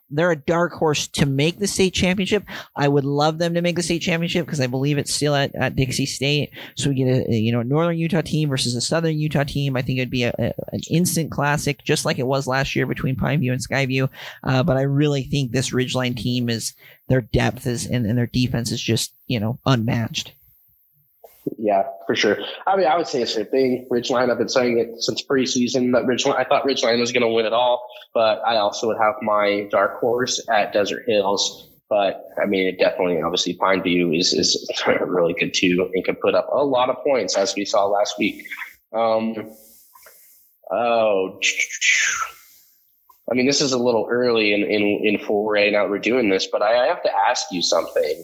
they're 0.10 0.32
a 0.32 0.36
dark 0.36 0.74
horse 0.74 1.08
to 1.08 1.26
make 1.26 1.60
the 1.60 1.68
state 1.68 1.94
championship. 1.94 2.44
I 2.76 2.88
would 2.88 3.06
love 3.06 3.38
them 3.38 3.54
to 3.54 3.62
make 3.62 3.78
the 3.78 3.84
state 3.84 4.02
championship 4.02 4.46
because 4.46 4.60
I 4.60 4.68
believe 4.68 4.98
it's 4.98 5.14
still 5.14 5.36
at, 5.36 5.56
at 5.56 5.76
Dixie 5.76 6.06
State. 6.06 6.52
So 6.76 6.90
we 6.90 6.96
get 6.96 7.08
a, 7.08 7.32
a, 7.32 7.36
you 7.36 7.52
know 7.52 7.64
Northern 7.64 7.98
Utah 7.98 8.22
team 8.22 8.50
versus 8.50 8.76
a 8.76 8.82
Southern 8.82 9.18
Utah 9.18 9.44
team. 9.44 9.78
I 9.78 9.82
think 9.82 10.00
it'd 10.00 10.10
be 10.10 10.24
a, 10.24 10.34
a, 10.38 10.54
an 10.74 10.82
instant 10.90 11.32
classic, 11.32 11.84
just 11.84 12.04
like 12.06 12.20
it 12.20 12.28
was 12.28 12.46
last 12.46 12.76
year 12.76 12.86
between 12.86 13.16
Pineview 13.16 13.52
and 13.52 13.66
Skyview. 13.66 14.10
Uh, 14.44 14.64
but 14.64 14.78
I 14.78 14.82
really 14.82 15.24
think 15.24 15.52
this 15.52 15.72
Ridgeline 15.72 16.18
team 16.18 16.50
is 16.50 16.74
their 17.08 17.22
depth 17.22 17.66
is 17.66 17.86
and, 17.86 18.06
and 18.06 18.18
their 18.18 18.28
defense 18.28 18.72
is 18.72 18.82
just 18.82 19.14
you 19.28 19.40
know 19.40 19.60
unmatched. 19.66 20.34
Yeah, 21.58 21.84
for 22.08 22.16
sure. 22.16 22.38
I 22.66 22.78
mean, 22.78 22.88
I 22.88 22.96
would 22.96 23.08
say 23.08 23.20
the 23.20 23.28
same 23.28 23.46
thing. 23.48 23.88
Ridgeline, 23.92 24.32
I've 24.32 24.38
been 24.38 24.50
saying 24.50 24.80
it 24.80 25.02
since 25.02 25.22
preseason 25.24 25.92
that 25.94 26.04
Ridgeline, 26.04 26.38
I 26.38 26.46
thought 26.46 26.66
Ridgeline 26.66 27.00
was 27.00 27.12
going 27.12 27.24
to 27.24 27.28
win 27.28 27.46
it 27.46 27.54
all, 27.54 27.86
but 28.14 28.42
I 28.46 28.58
also 28.58 28.88
would 28.88 28.98
have 28.98 29.16
my 29.22 29.68
dark 29.70 30.00
horse 30.00 30.42
at 30.50 30.72
Desert 30.72 31.04
Hills. 31.06 31.70
But 31.90 32.26
I 32.42 32.46
mean, 32.46 32.68
it 32.68 32.80
definitely, 32.80 33.22
obviously, 33.22 33.56
Pine 33.56 33.84
View 33.84 34.14
is, 34.14 34.32
is 34.34 34.70
really 35.06 35.34
good 35.34 35.54
too 35.54 35.90
and 35.94 36.04
can 36.04 36.16
put 36.16 36.34
up 36.34 36.48
a 36.52 36.64
lot 36.64 36.90
of 36.90 37.04
points 37.04 37.38
as 37.38 37.56
we 37.56 37.66
saw 37.66 37.86
last 37.86 38.18
week. 38.18 38.48
Um, 38.94 39.52
oh, 40.72 41.40
I 43.30 43.36
mean, 43.36 43.48
this 43.48 43.62
is 43.62 43.74
a 43.74 43.78
little 43.78 44.08
early 44.10 44.54
in, 44.54 44.64
in, 44.64 45.02
in 45.04 45.18
4A 45.18 45.72
now 45.72 45.88
we're 45.88 46.00
doing 46.00 46.30
this, 46.30 46.48
but 46.48 46.62
I 46.62 46.88
have 46.88 47.04
to 47.04 47.12
ask 47.30 47.48
you 47.52 47.62
something 47.62 48.24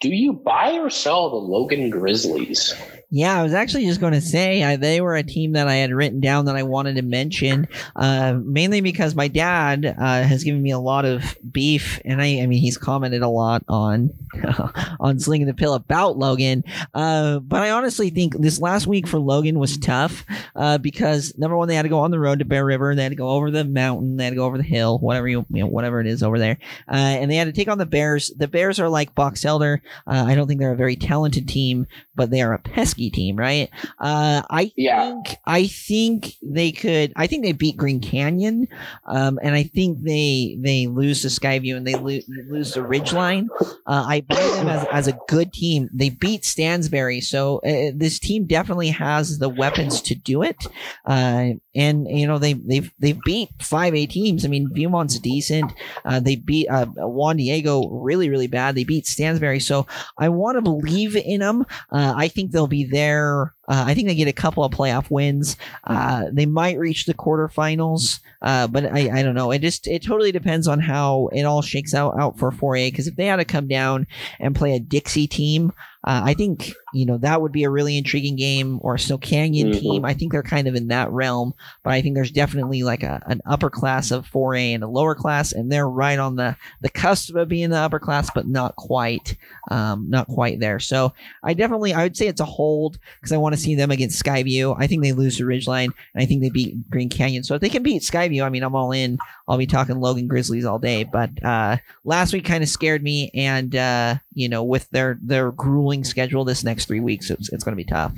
do 0.00 0.08
you 0.10 0.32
buy 0.32 0.78
or 0.78 0.90
sell 0.90 1.30
the 1.30 1.36
Logan 1.36 1.90
Grizzlies? 1.90 2.74
Yeah, 3.10 3.40
I 3.40 3.42
was 3.42 3.54
actually 3.54 3.86
just 3.86 4.00
going 4.00 4.12
to 4.12 4.20
say 4.20 4.62
uh, 4.62 4.76
they 4.76 5.00
were 5.00 5.16
a 5.16 5.22
team 5.22 5.52
that 5.52 5.66
I 5.66 5.76
had 5.76 5.92
written 5.92 6.20
down 6.20 6.44
that 6.44 6.56
I 6.56 6.62
wanted 6.62 6.96
to 6.96 7.02
mention, 7.02 7.66
uh, 7.96 8.34
mainly 8.34 8.82
because 8.82 9.14
my 9.14 9.28
dad 9.28 9.86
uh, 9.86 10.22
has 10.24 10.44
given 10.44 10.62
me 10.62 10.72
a 10.72 10.78
lot 10.78 11.06
of 11.06 11.34
beef, 11.50 12.02
and 12.04 12.20
I, 12.20 12.40
I 12.40 12.46
mean, 12.46 12.60
he's 12.60 12.76
commented 12.76 13.22
a 13.22 13.28
lot 13.28 13.64
on 13.66 14.10
on 15.00 15.18
slinging 15.20 15.46
the 15.46 15.54
pill 15.54 15.72
about 15.72 16.18
Logan. 16.18 16.64
Uh, 16.92 17.38
but 17.38 17.62
I 17.62 17.70
honestly 17.70 18.10
think 18.10 18.36
this 18.36 18.60
last 18.60 18.86
week 18.86 19.08
for 19.08 19.18
Logan 19.18 19.58
was 19.58 19.78
tough 19.78 20.26
uh, 20.54 20.76
because 20.76 21.32
number 21.38 21.56
one, 21.56 21.66
they 21.66 21.76
had 21.76 21.84
to 21.84 21.88
go 21.88 22.00
on 22.00 22.10
the 22.10 22.20
road 22.20 22.40
to 22.40 22.44
Bear 22.44 22.66
River, 22.66 22.94
they 22.94 23.04
had 23.04 23.12
to 23.12 23.16
go 23.16 23.30
over 23.30 23.50
the 23.50 23.64
mountain, 23.64 24.18
they 24.18 24.24
had 24.24 24.30
to 24.30 24.36
go 24.36 24.44
over 24.44 24.58
the 24.58 24.62
hill, 24.62 24.98
whatever 24.98 25.26
you, 25.26 25.46
you 25.48 25.62
know, 25.62 25.66
whatever 25.66 25.98
it 26.02 26.06
is 26.06 26.22
over 26.22 26.38
there, 26.38 26.58
uh, 26.88 26.94
and 26.94 27.30
they 27.30 27.36
had 27.36 27.46
to 27.46 27.52
take 27.52 27.68
on 27.68 27.78
the 27.78 27.86
Bears. 27.86 28.30
The 28.36 28.48
Bears 28.48 28.78
are 28.78 28.90
like 28.90 29.14
Box 29.14 29.46
Elder. 29.46 29.80
I 30.06 30.34
don't 30.34 30.46
think 30.46 30.60
they're 30.60 30.72
a 30.72 30.76
very 30.76 30.96
talented 30.96 31.48
team, 31.48 31.86
but 32.14 32.28
they 32.28 32.42
are 32.42 32.52
a 32.52 32.58
pesky 32.98 33.10
team, 33.10 33.36
right? 33.36 33.70
Uh, 33.98 34.42
I 34.50 34.72
yeah. 34.76 35.10
think 35.10 35.36
I 35.44 35.66
think 35.66 36.34
they 36.42 36.72
could. 36.72 37.12
I 37.16 37.26
think 37.26 37.44
they 37.44 37.52
beat 37.52 37.76
Green 37.76 38.00
Canyon, 38.00 38.68
um, 39.06 39.38
and 39.42 39.54
I 39.54 39.64
think 39.64 40.02
they 40.02 40.58
they 40.60 40.86
lose 40.86 41.22
to 41.22 41.28
Skyview 41.28 41.76
and 41.76 41.86
they 41.86 41.94
lo- 41.94 42.20
lose 42.48 42.72
to 42.72 42.80
Ridgeline. 42.80 43.48
Uh, 43.86 44.04
I 44.06 44.20
buy 44.22 44.36
them 44.36 44.68
as, 44.68 44.86
as 44.92 45.06
a 45.06 45.18
good 45.28 45.52
team. 45.52 45.88
They 45.92 46.10
beat 46.10 46.44
Stansbury, 46.44 47.20
so 47.20 47.58
uh, 47.58 47.92
this 47.94 48.18
team 48.18 48.46
definitely 48.46 48.90
has 48.90 49.38
the 49.38 49.48
weapons 49.48 50.00
to 50.02 50.14
do 50.14 50.42
it. 50.42 50.56
Uh, 51.04 51.52
and 51.74 52.08
you 52.08 52.26
know 52.26 52.38
they 52.38 52.54
they've 52.54 52.90
they've 52.98 53.20
beat 53.24 53.50
five 53.60 53.94
A 53.94 54.06
teams. 54.06 54.44
I 54.44 54.48
mean 54.48 54.70
Viewmont's 54.72 55.18
decent. 55.18 55.72
Uh, 56.04 56.20
they 56.20 56.36
beat 56.36 56.68
uh, 56.68 56.86
Juan 56.96 57.36
Diego 57.36 57.88
really 57.88 58.28
really 58.28 58.48
bad. 58.48 58.74
They 58.74 58.84
beat 58.84 59.06
Stansbury, 59.06 59.60
so 59.60 59.86
I 60.18 60.28
want 60.28 60.56
to 60.56 60.62
believe 60.62 61.16
in 61.16 61.40
them. 61.40 61.64
Uh, 61.90 62.14
I 62.16 62.28
think 62.28 62.50
they'll 62.50 62.66
be 62.66 62.87
there. 62.90 63.54
Uh, 63.68 63.84
I 63.86 63.94
think 63.94 64.08
they 64.08 64.14
get 64.14 64.28
a 64.28 64.32
couple 64.32 64.64
of 64.64 64.72
playoff 64.72 65.10
wins. 65.10 65.56
Uh, 65.84 66.26
they 66.32 66.46
might 66.46 66.78
reach 66.78 67.04
the 67.04 67.14
quarterfinals, 67.14 68.20
uh, 68.42 68.66
but 68.66 68.86
I, 68.86 69.18
I 69.18 69.22
don't 69.22 69.34
know. 69.34 69.50
It 69.50 69.60
just 69.60 69.86
it 69.86 70.02
totally 70.02 70.32
depends 70.32 70.66
on 70.66 70.80
how 70.80 71.28
it 71.32 71.42
all 71.42 71.62
shakes 71.62 71.94
out 71.94 72.18
out 72.18 72.38
for 72.38 72.50
4A. 72.50 72.90
Because 72.90 73.06
if 73.06 73.16
they 73.16 73.26
had 73.26 73.36
to 73.36 73.44
come 73.44 73.68
down 73.68 74.06
and 74.40 74.56
play 74.56 74.74
a 74.74 74.80
Dixie 74.80 75.26
team, 75.26 75.72
uh, 76.04 76.22
I 76.24 76.34
think 76.34 76.72
you 76.92 77.04
know 77.04 77.18
that 77.18 77.40
would 77.40 77.52
be 77.52 77.64
a 77.64 77.70
really 77.70 77.98
intriguing 77.98 78.36
game 78.36 78.78
or 78.82 78.94
a 78.94 78.98
Snow 78.98 79.18
Canyon 79.18 79.70
mm-hmm. 79.70 79.80
team. 79.80 80.04
I 80.04 80.14
think 80.14 80.32
they're 80.32 80.42
kind 80.42 80.68
of 80.68 80.74
in 80.74 80.88
that 80.88 81.10
realm, 81.10 81.54
but 81.82 81.92
I 81.92 82.02
think 82.02 82.14
there's 82.14 82.30
definitely 82.30 82.82
like 82.82 83.02
a, 83.02 83.22
an 83.26 83.40
upper 83.46 83.70
class 83.70 84.10
of 84.10 84.30
4A 84.30 84.74
and 84.74 84.84
a 84.84 84.88
lower 84.88 85.14
class, 85.14 85.52
and 85.52 85.70
they're 85.70 85.88
right 85.88 86.18
on 86.18 86.36
the 86.36 86.56
the 86.80 86.88
cusp 86.88 87.34
of 87.34 87.48
being 87.48 87.70
the 87.70 87.76
upper 87.76 87.98
class, 87.98 88.30
but 88.34 88.46
not 88.46 88.76
quite, 88.76 89.36
um, 89.70 90.08
not 90.08 90.28
quite 90.28 90.60
there. 90.60 90.80
So 90.80 91.12
I 91.42 91.54
definitely 91.54 91.94
I 91.94 92.04
would 92.04 92.16
say 92.16 92.26
it's 92.26 92.40
a 92.40 92.46
hold 92.46 92.98
because 93.20 93.32
I 93.32 93.38
want 93.38 93.54
to 93.54 93.60
see 93.60 93.74
them 93.74 93.90
against 93.90 94.22
Skyview. 94.22 94.76
I 94.78 94.86
think 94.86 95.02
they 95.02 95.12
lose 95.12 95.36
to 95.38 95.44
Ridgeline, 95.44 95.92
and 96.14 96.22
I 96.22 96.26
think 96.26 96.42
they 96.42 96.50
beat 96.50 96.88
Green 96.90 97.08
Canyon. 97.08 97.44
So 97.44 97.54
if 97.54 97.60
they 97.60 97.68
can 97.68 97.82
beat 97.82 98.02
Skyview, 98.02 98.42
I 98.42 98.48
mean 98.48 98.62
I'm 98.62 98.74
all 98.74 98.92
in. 98.92 99.18
I'll 99.46 99.58
be 99.58 99.66
talking 99.66 100.00
Logan 100.00 100.28
Grizzlies 100.28 100.64
all 100.64 100.78
day. 100.78 101.04
But 101.04 101.30
uh, 101.42 101.78
last 102.04 102.32
week 102.32 102.44
kind 102.44 102.62
of 102.62 102.68
scared 102.68 103.02
me, 103.02 103.30
and 103.34 103.74
uh, 103.74 104.16
you 104.32 104.48
know 104.48 104.62
with 104.62 104.88
their 104.90 105.18
their 105.22 105.52
grueling 105.52 106.04
schedule 106.04 106.44
this 106.44 106.64
next 106.64 106.77
three 106.86 107.00
weeks, 107.00 107.30
it's, 107.30 107.48
it's 107.50 107.64
going 107.64 107.76
to 107.76 107.82
be 107.82 107.88
tough. 107.88 108.12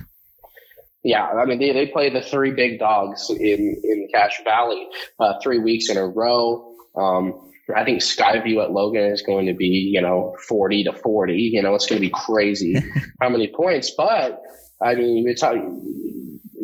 Yeah, 1.03 1.27
I 1.27 1.47
mean 1.47 1.59
they, 1.59 1.73
they 1.73 1.87
play 1.87 2.11
the 2.11 2.21
three 2.21 2.53
big 2.53 2.79
dogs 2.79 3.31
in 3.31 3.81
in 3.83 4.09
Cache 4.13 4.43
Valley 4.45 4.87
uh, 5.19 5.35
three 5.43 5.59
weeks 5.59 5.89
in 5.89 5.97
a 5.97 6.07
row. 6.07 6.75
Um, 6.95 7.51
I 7.75 7.85
think 7.85 8.01
Skyview 8.01 8.63
at 8.63 8.73
Logan 8.73 9.05
is 9.05 9.23
going 9.23 9.47
to 9.47 9.55
be 9.55 9.67
you 9.67 10.03
know 10.03 10.37
forty 10.47 10.85
to 10.85 10.93
forty. 10.93 11.51
You 11.53 11.63
know 11.63 11.75
it's 11.75 11.87
going 11.87 12.01
to 12.01 12.07
be 12.07 12.13
crazy 12.13 12.77
how 13.21 13.31
many 13.31 13.49
points, 13.49 13.93
but 13.97 14.43
I 14.83 14.95
mean 14.95 15.27
it's 15.27 15.41
how 15.41 15.55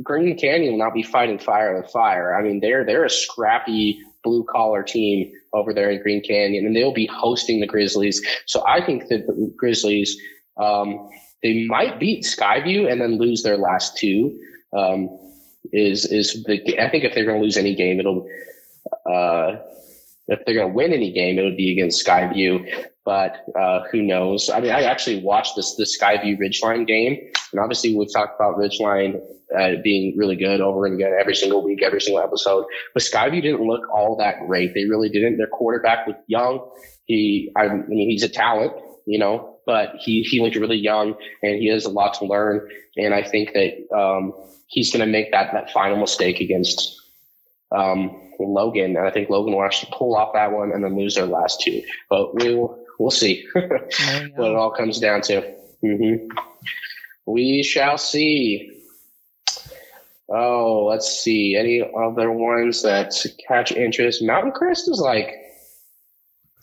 Green 0.03 0.37
Canyon 0.37 0.73
will 0.73 0.85
not 0.85 0.93
be 0.93 1.03
fighting 1.03 1.39
fire 1.39 1.81
with 1.81 1.91
fire. 1.91 2.39
I 2.39 2.43
mean 2.43 2.61
they're 2.61 2.85
they're 2.85 3.07
a 3.07 3.11
scrappy 3.11 4.03
blue 4.23 4.45
collar 4.51 4.83
team 4.83 5.33
over 5.55 5.73
there 5.73 5.91
in 5.91 6.03
Green 6.03 6.23
Canyon, 6.23 6.67
and 6.67 6.77
they'll 6.77 6.93
be 6.93 7.07
hosting 7.07 7.61
the 7.61 7.67
Grizzlies. 7.67 8.21
So 8.45 8.63
I 8.67 8.85
think 8.85 9.09
that 9.09 9.27
the 9.27 9.51
Grizzlies. 9.57 10.15
Um, 10.59 11.11
they 11.47 11.65
might 11.67 12.01
beat 12.01 12.25
Skyview 12.25 12.91
and 12.91 13.01
then 13.01 13.19
lose 13.19 13.43
their 13.43 13.57
last 13.57 13.97
two. 13.97 14.37
Um, 14.77 15.17
is 15.73 16.05
is 16.07 16.45
the 16.45 16.79
I 16.81 16.91
think 16.91 17.05
if 17.05 17.15
they're 17.15 17.25
going 17.25 17.39
to 17.39 17.45
lose 17.45 17.57
any 17.57 17.75
game, 17.75 18.01
it'll 18.01 18.27
uh, 19.09 19.57
if 20.29 20.45
they're 20.45 20.55
going 20.55 20.69
to 20.69 20.75
win 20.75 20.93
any 20.93 21.13
game, 21.13 21.39
it 21.39 21.43
would 21.43 21.57
be 21.57 21.73
against 21.73 22.05
Skyview. 22.05 22.89
But 23.05 23.45
uh, 23.59 23.85
who 23.93 24.03
knows? 24.03 24.51
I 24.51 24.61
mean, 24.61 24.73
I 24.73 24.83
actually 24.83 25.23
watched 25.23 25.55
this 25.55 25.77
the 25.77 25.85
Skyview 25.85 26.39
Ridgeline 26.39 26.87
game, 26.87 27.19
and 27.53 27.61
obviously 27.61 27.97
we've 27.97 28.13
talked 28.13 28.35
about 28.41 28.57
Ridgeline 28.57 29.21
uh, 29.57 29.81
being 29.83 30.17
really 30.17 30.37
good 30.37 30.61
over 30.61 30.87
and 30.87 30.97
again 30.97 31.13
every 31.19 31.35
single 31.35 31.63
week, 31.65 31.83
every 31.83 32.01
single 32.01 32.23
episode. 32.23 32.65
But 32.95 33.05
Skyview 33.05 33.43
didn't 33.43 33.67
look 33.67 33.83
all 33.93 34.17
that 34.17 34.47
great. 34.47 34.75
They 34.75 34.85
really 34.85 35.09
didn't. 35.09 35.37
Their 35.37 35.47
quarterback 35.47 36.07
was 36.07 36.17
young. 36.27 36.69
He, 37.05 37.53
I 37.57 37.69
mean, 37.69 38.11
he's 38.11 38.25
a 38.25 38.29
talent, 38.29 38.73
you 39.07 39.21
know, 39.21 39.56
but 39.67 39.97
he, 39.97 40.23
he 40.23 40.41
looked 40.41 40.57
really 40.57 40.79
young 40.79 41.17
and 41.43 41.61
he 41.61 41.67
has 41.67 41.85
a 41.85 41.91
lot 41.91 42.15
to 42.15 42.25
learn. 42.25 42.67
And 42.97 43.13
I 43.13 43.23
think 43.23 43.53
that 43.53 43.95
um, 43.95 44.33
he's 44.69 44.91
going 44.93 45.05
to 45.05 45.11
make 45.11 45.33
that, 45.33 45.53
that 45.53 45.71
final 45.73 45.99
mistake 45.99 46.41
against 46.41 46.99
um, 47.73 48.17
Logan. 48.39 48.97
And 48.97 49.07
I 49.07 49.11
think 49.11 49.29
Logan 49.29 49.53
will 49.53 49.65
actually 49.65 49.93
pull 49.93 50.15
off 50.15 50.33
that 50.35 50.53
one 50.53 50.73
and 50.73 50.83
then 50.85 50.97
lose 50.97 51.17
their 51.17 51.27
last 51.27 51.61
two. 51.61 51.83
But 52.09 52.35
we'll, 52.37 52.79
we'll 52.99 53.11
see 53.11 53.47
what 53.53 54.51
it 54.51 54.57
all 54.57 54.71
comes 54.71 55.01
down 55.01 55.21
to. 55.23 55.43
Mm-hmm. 55.83 56.29
We 57.27 57.65
shall 57.65 57.99
see. 57.99 58.73
Oh, 60.29 60.87
let's 60.89 61.09
see. 61.09 61.57
Any 61.57 61.83
other 61.83 62.31
ones 62.31 62.83
that 62.83 63.15
catch 63.47 63.73
interest? 63.73 64.23
Mountain 64.23 64.53
Crest 64.53 64.89
is 64.89 65.01
like 65.01 65.46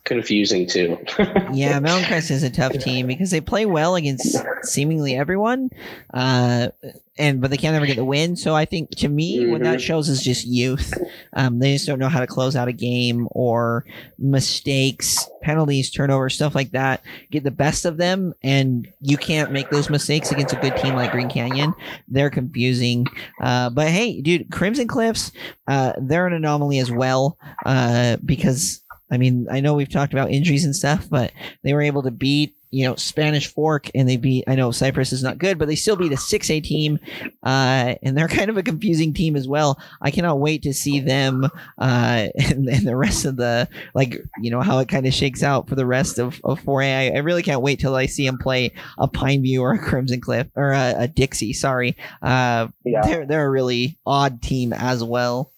confusing 0.05 0.67
too. 0.67 0.97
yeah, 1.53 1.79
Mountain 1.79 2.07
Crest 2.07 2.31
is 2.31 2.43
a 2.43 2.49
tough 2.49 2.73
team 2.73 3.07
because 3.07 3.31
they 3.31 3.41
play 3.41 3.65
well 3.65 3.95
against 3.95 4.37
seemingly 4.63 5.15
everyone, 5.15 5.69
uh, 6.13 6.69
and 7.17 7.39
but 7.41 7.51
they 7.51 7.57
can't 7.57 7.75
ever 7.75 7.85
get 7.85 7.95
the 7.95 8.05
win. 8.05 8.35
So 8.35 8.55
I 8.55 8.65
think 8.65 8.89
to 8.97 9.07
me, 9.07 9.39
mm-hmm. 9.39 9.51
what 9.51 9.63
that 9.63 9.77
mm-hmm. 9.77 9.85
shows 9.85 10.09
is 10.09 10.21
just 10.21 10.45
youth. 10.45 10.93
Um, 11.33 11.59
they 11.59 11.73
just 11.73 11.85
don't 11.85 11.99
know 11.99 12.09
how 12.09 12.19
to 12.19 12.27
close 12.27 12.55
out 12.55 12.67
a 12.67 12.73
game 12.73 13.27
or 13.31 13.85
mistakes, 14.17 15.25
penalties, 15.41 15.89
turnovers, 15.89 16.35
stuff 16.35 16.55
like 16.55 16.71
that. 16.71 17.01
Get 17.31 17.43
the 17.43 17.51
best 17.51 17.85
of 17.85 17.97
them, 17.97 18.33
and 18.43 18.87
you 18.99 19.17
can't 19.17 19.51
make 19.51 19.69
those 19.69 19.89
mistakes 19.89 20.31
against 20.31 20.53
a 20.53 20.59
good 20.59 20.75
team 20.77 20.95
like 20.95 21.11
Green 21.11 21.29
Canyon. 21.29 21.73
They're 22.07 22.29
confusing. 22.29 23.07
Uh, 23.41 23.69
but 23.69 23.87
hey, 23.87 24.21
dude, 24.21 24.51
Crimson 24.51 24.87
Cliffs, 24.87 25.31
uh, 25.67 25.93
they're 25.97 26.27
an 26.27 26.33
anomaly 26.33 26.79
as 26.79 26.91
well 26.91 27.37
uh, 27.65 28.17
because 28.25 28.82
I 29.13 29.17
mean, 29.17 29.47
I 29.51 29.59
know 29.59 29.75
we've 29.75 29.89
talked 29.89 30.11
about 30.11 30.31
injuries 30.31 30.65
and 30.65 30.75
stuff, 30.75 31.07
but 31.07 31.31
they 31.61 31.73
were 31.73 31.83
able 31.83 32.01
to 32.01 32.09
beat, 32.09 32.55
you 32.71 32.83
know, 32.83 32.95
Spanish 32.95 33.45
Fork 33.45 33.91
and 33.93 34.09
they 34.09 34.17
beat, 34.17 34.45
I 34.47 34.55
know 34.55 34.71
Cyprus 34.71 35.13
is 35.13 35.21
not 35.21 35.37
good, 35.37 35.59
but 35.59 35.67
they 35.67 35.75
still 35.75 35.95
beat 35.95 36.11
a 36.11 36.15
6A 36.15 36.63
team. 36.63 36.97
Uh, 37.43 37.93
and 38.01 38.17
they're 38.17 38.27
kind 38.39 38.49
of 38.49 38.57
a 38.57 38.63
confusing 38.63 39.13
team 39.13 39.35
as 39.35 39.47
well. 39.47 39.79
I 40.01 40.09
cannot 40.09 40.39
wait 40.39 40.63
to 40.63 40.73
see 40.73 40.99
them, 40.99 41.43
uh, 41.77 42.27
and, 42.35 42.67
and 42.67 42.87
the 42.87 42.97
rest 42.97 43.25
of 43.25 43.35
the, 43.35 43.69
like, 43.93 44.19
you 44.41 44.49
know, 44.49 44.61
how 44.61 44.79
it 44.79 44.89
kind 44.89 45.05
of 45.05 45.13
shakes 45.13 45.43
out 45.43 45.69
for 45.69 45.75
the 45.75 45.85
rest 45.85 46.17
of, 46.17 46.41
of 46.43 46.59
4A. 46.61 47.11
I, 47.11 47.15
I 47.15 47.19
really 47.19 47.43
can't 47.43 47.61
wait 47.61 47.79
till 47.79 47.93
I 47.93 48.07
see 48.07 48.25
them 48.25 48.39
play 48.39 48.71
a 48.97 49.07
Pineview 49.07 49.61
or 49.61 49.73
a 49.73 49.79
Crimson 49.79 50.21
Cliff 50.21 50.47
or 50.55 50.71
a, 50.71 50.95
a 50.97 51.07
Dixie. 51.07 51.53
Sorry. 51.53 51.95
Uh, 52.23 52.69
yeah. 52.83 53.05
they're, 53.05 53.25
they're 53.27 53.45
a 53.45 53.51
really 53.51 53.95
odd 54.07 54.41
team 54.41 54.73
as 54.73 55.03
well 55.03 55.52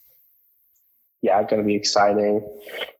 yeah, 1.25 1.43
going 1.43 1.61
to 1.61 1.67
be 1.67 1.75
exciting. 1.75 2.47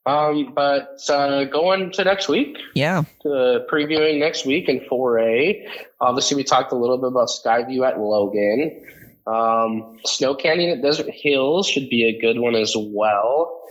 Um, 0.06 0.54
but 0.54 1.00
uh, 1.10 1.46
going 1.46 1.92
to 1.94 2.04
next 2.04 2.28
week. 2.28 2.58
Yeah. 2.76 3.04
To 3.24 3.66
previewing 3.72 4.20
next 4.20 4.46
week 4.46 4.70
in 4.70 4.80
4A. 4.82 5.68
Obviously, 6.02 6.38
we 6.38 6.44
talked 6.44 6.72
a 6.72 6.76
little 6.76 6.98
bit 6.98 7.08
about 7.08 7.30
Skyview 7.30 7.88
at 7.88 8.00
Logan. 8.00 8.84
Um, 9.28 9.98
Snow 10.06 10.36
Canyon 10.36 10.78
at 10.78 10.84
Desert 10.84 11.10
Hills 11.10 11.68
should 11.68 11.90
be 11.90 12.06
a 12.06 12.20
good 12.20 12.40
one 12.40 12.56
as 12.56 12.76
well. 12.78 13.62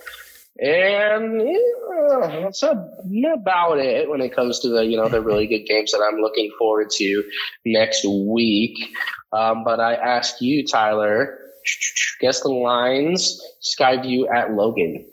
And 0.58 1.40
yeah, 1.40 2.40
that's 2.42 2.62
about 2.62 3.78
it 3.78 4.08
when 4.08 4.20
it 4.20 4.34
comes 4.34 4.60
to 4.60 4.68
the 4.68 4.84
you 4.86 4.96
know 4.96 5.08
the 5.08 5.20
really 5.20 5.48
good 5.48 5.66
games 5.66 5.90
that 5.90 6.00
I'm 6.00 6.20
looking 6.20 6.52
forward 6.56 6.90
to 6.90 7.24
next 7.64 8.04
week. 8.06 8.78
Um, 9.32 9.64
but 9.64 9.80
I 9.80 9.94
ask 9.94 10.40
you, 10.40 10.64
Tyler, 10.64 11.43
guess 12.20 12.40
the 12.40 12.48
lines 12.48 13.40
Skyview 13.62 14.32
at 14.32 14.52
Logan. 14.54 15.06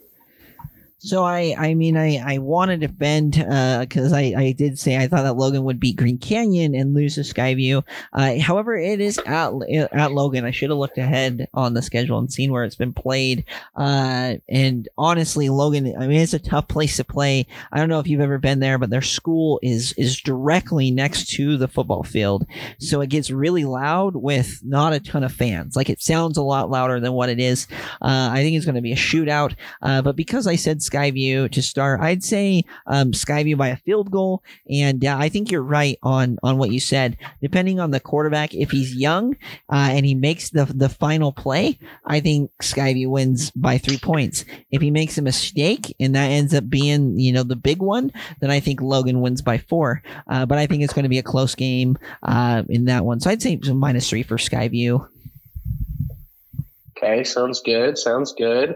So 1.04 1.24
I, 1.24 1.56
I 1.58 1.74
mean, 1.74 1.98
I, 1.98 2.18
I 2.24 2.38
want 2.38 2.70
to 2.70 2.78
defend 2.78 3.32
because 3.32 4.14
uh, 4.14 4.16
I, 4.16 4.36
I 4.38 4.52
did 4.52 4.78
say 4.78 4.98
I 4.98 5.08
thought 5.08 5.24
that 5.24 5.36
Logan 5.36 5.64
would 5.64 5.80
beat 5.80 5.96
Green 5.96 6.20
Canyon 6.20 6.76
and 6.76 6.94
lose 6.94 7.16
to 7.16 7.22
Skyview. 7.22 7.84
Uh, 8.14 8.38
however, 8.38 8.78
it 8.78 9.02
is 9.02 9.18
at 9.26 9.52
at 9.94 10.12
Logan. 10.12 10.46
I 10.46 10.52
should 10.52 10.70
have 10.70 10.78
looked 10.78 11.00
ahead 11.00 11.48
on 11.56 11.74
the 11.74 11.82
schedule 11.82 12.20
and 12.20 12.32
seen 12.32 12.52
where 12.52 12.66
it's 12.66 12.76
been 12.76 12.94
played. 12.94 13.46
Uh, 13.76 14.36
and 14.48 14.88
honestly, 14.96 15.50
Logan, 15.50 15.92
I 16.00 16.06
mean, 16.06 16.22
it's 16.22 16.36
a 16.36 16.40
tough 16.40 16.68
place 16.68 16.98
to 16.98 17.04
play. 17.04 17.48
I 17.72 17.80
don't 17.80 17.90
know 17.90 18.00
if 18.00 18.06
you've 18.06 18.22
ever 18.22 18.38
been 18.38 18.60
there, 18.60 18.78
but 18.78 18.92
their 18.92 19.02
school 19.02 19.60
is 19.64 19.94
is 19.94 20.22
directly 20.22 20.92
next 20.92 21.32
to 21.32 21.58
the 21.58 21.68
football 21.68 22.04
field, 22.04 22.46
so 22.78 23.02
it 23.02 23.10
gets 23.10 23.32
really 23.32 23.66
loud 23.66 24.16
with 24.16 24.62
not 24.64 24.94
a 24.94 25.00
ton 25.00 25.24
of 25.24 25.34
fans. 25.34 25.76
Like 25.76 25.90
it 25.90 26.00
sounds 26.00 26.38
a 26.38 26.44
lot 26.44 26.70
louder 26.70 27.00
than 27.00 27.14
what 27.14 27.30
it 27.30 27.40
is. 27.40 27.66
Uh, 28.04 28.30
I 28.32 28.44
think 28.44 28.56
it's 28.56 28.66
going 28.66 28.76
to 28.76 28.82
be 28.82 28.94
a 28.94 28.96
shootout. 28.96 29.56
Uh, 29.82 30.04
but 30.04 30.16
because 30.16 30.46
I 30.46 30.58
said 30.58 30.84
Skyview 30.92 31.52
to 31.52 31.62
start. 31.62 32.02
I'd 32.02 32.24
say 32.24 32.64
um, 32.88 33.12
Skyview 33.12 33.58
by 33.58 33.70
a 33.70 33.78
field 33.78 34.12
goal, 34.12 34.44
and 34.70 35.04
uh, 35.06 35.18
I 35.18 35.30
think 35.30 35.52
you're 35.52 35.64
right 35.64 35.98
on 36.04 36.38
on 36.44 36.58
what 36.58 36.72
you 36.72 36.80
said. 36.80 37.18
Depending 37.42 37.80
on 37.80 37.92
the 37.92 38.00
quarterback, 38.00 38.54
if 38.54 38.72
he's 38.72 38.96
young 38.96 39.36
uh, 39.70 39.90
and 39.92 40.06
he 40.06 40.16
makes 40.16 40.50
the 40.50 40.66
the 40.66 40.90
final 40.90 41.32
play, 41.32 41.80
I 42.06 42.20
think 42.20 42.52
Skyview 42.62 43.10
wins 43.10 43.52
by 43.52 43.78
three 43.78 43.98
points. 43.98 44.46
If 44.72 44.82
he 44.82 44.92
makes 44.92 45.18
a 45.18 45.22
mistake 45.22 45.96
and 46.00 46.16
that 46.16 46.32
ends 46.32 46.54
up 46.54 46.70
being 46.70 47.20
you 47.20 47.32
know 47.32 47.44
the 47.44 47.56
big 47.56 47.82
one, 47.82 48.12
then 48.40 48.52
I 48.52 48.60
think 48.60 48.82
Logan 48.82 49.22
wins 49.22 49.42
by 49.42 49.58
four. 49.58 50.02
Uh, 50.28 50.46
but 50.46 50.58
I 50.58 50.68
think 50.68 50.84
it's 50.84 50.94
going 50.94 51.04
to 51.04 51.10
be 51.10 51.20
a 51.20 51.24
close 51.24 51.56
game 51.56 51.98
uh, 52.24 52.64
in 52.70 52.86
that 52.86 53.06
one. 53.06 53.20
So 53.20 53.30
I'd 53.30 53.42
say 53.42 53.60
minus 53.74 54.10
three 54.10 54.24
for 54.24 54.38
Skyview. 54.38 55.08
Okay, 57.04 57.24
sounds 57.24 57.62
good. 57.62 57.98
Sounds 57.98 58.32
good 58.32 58.76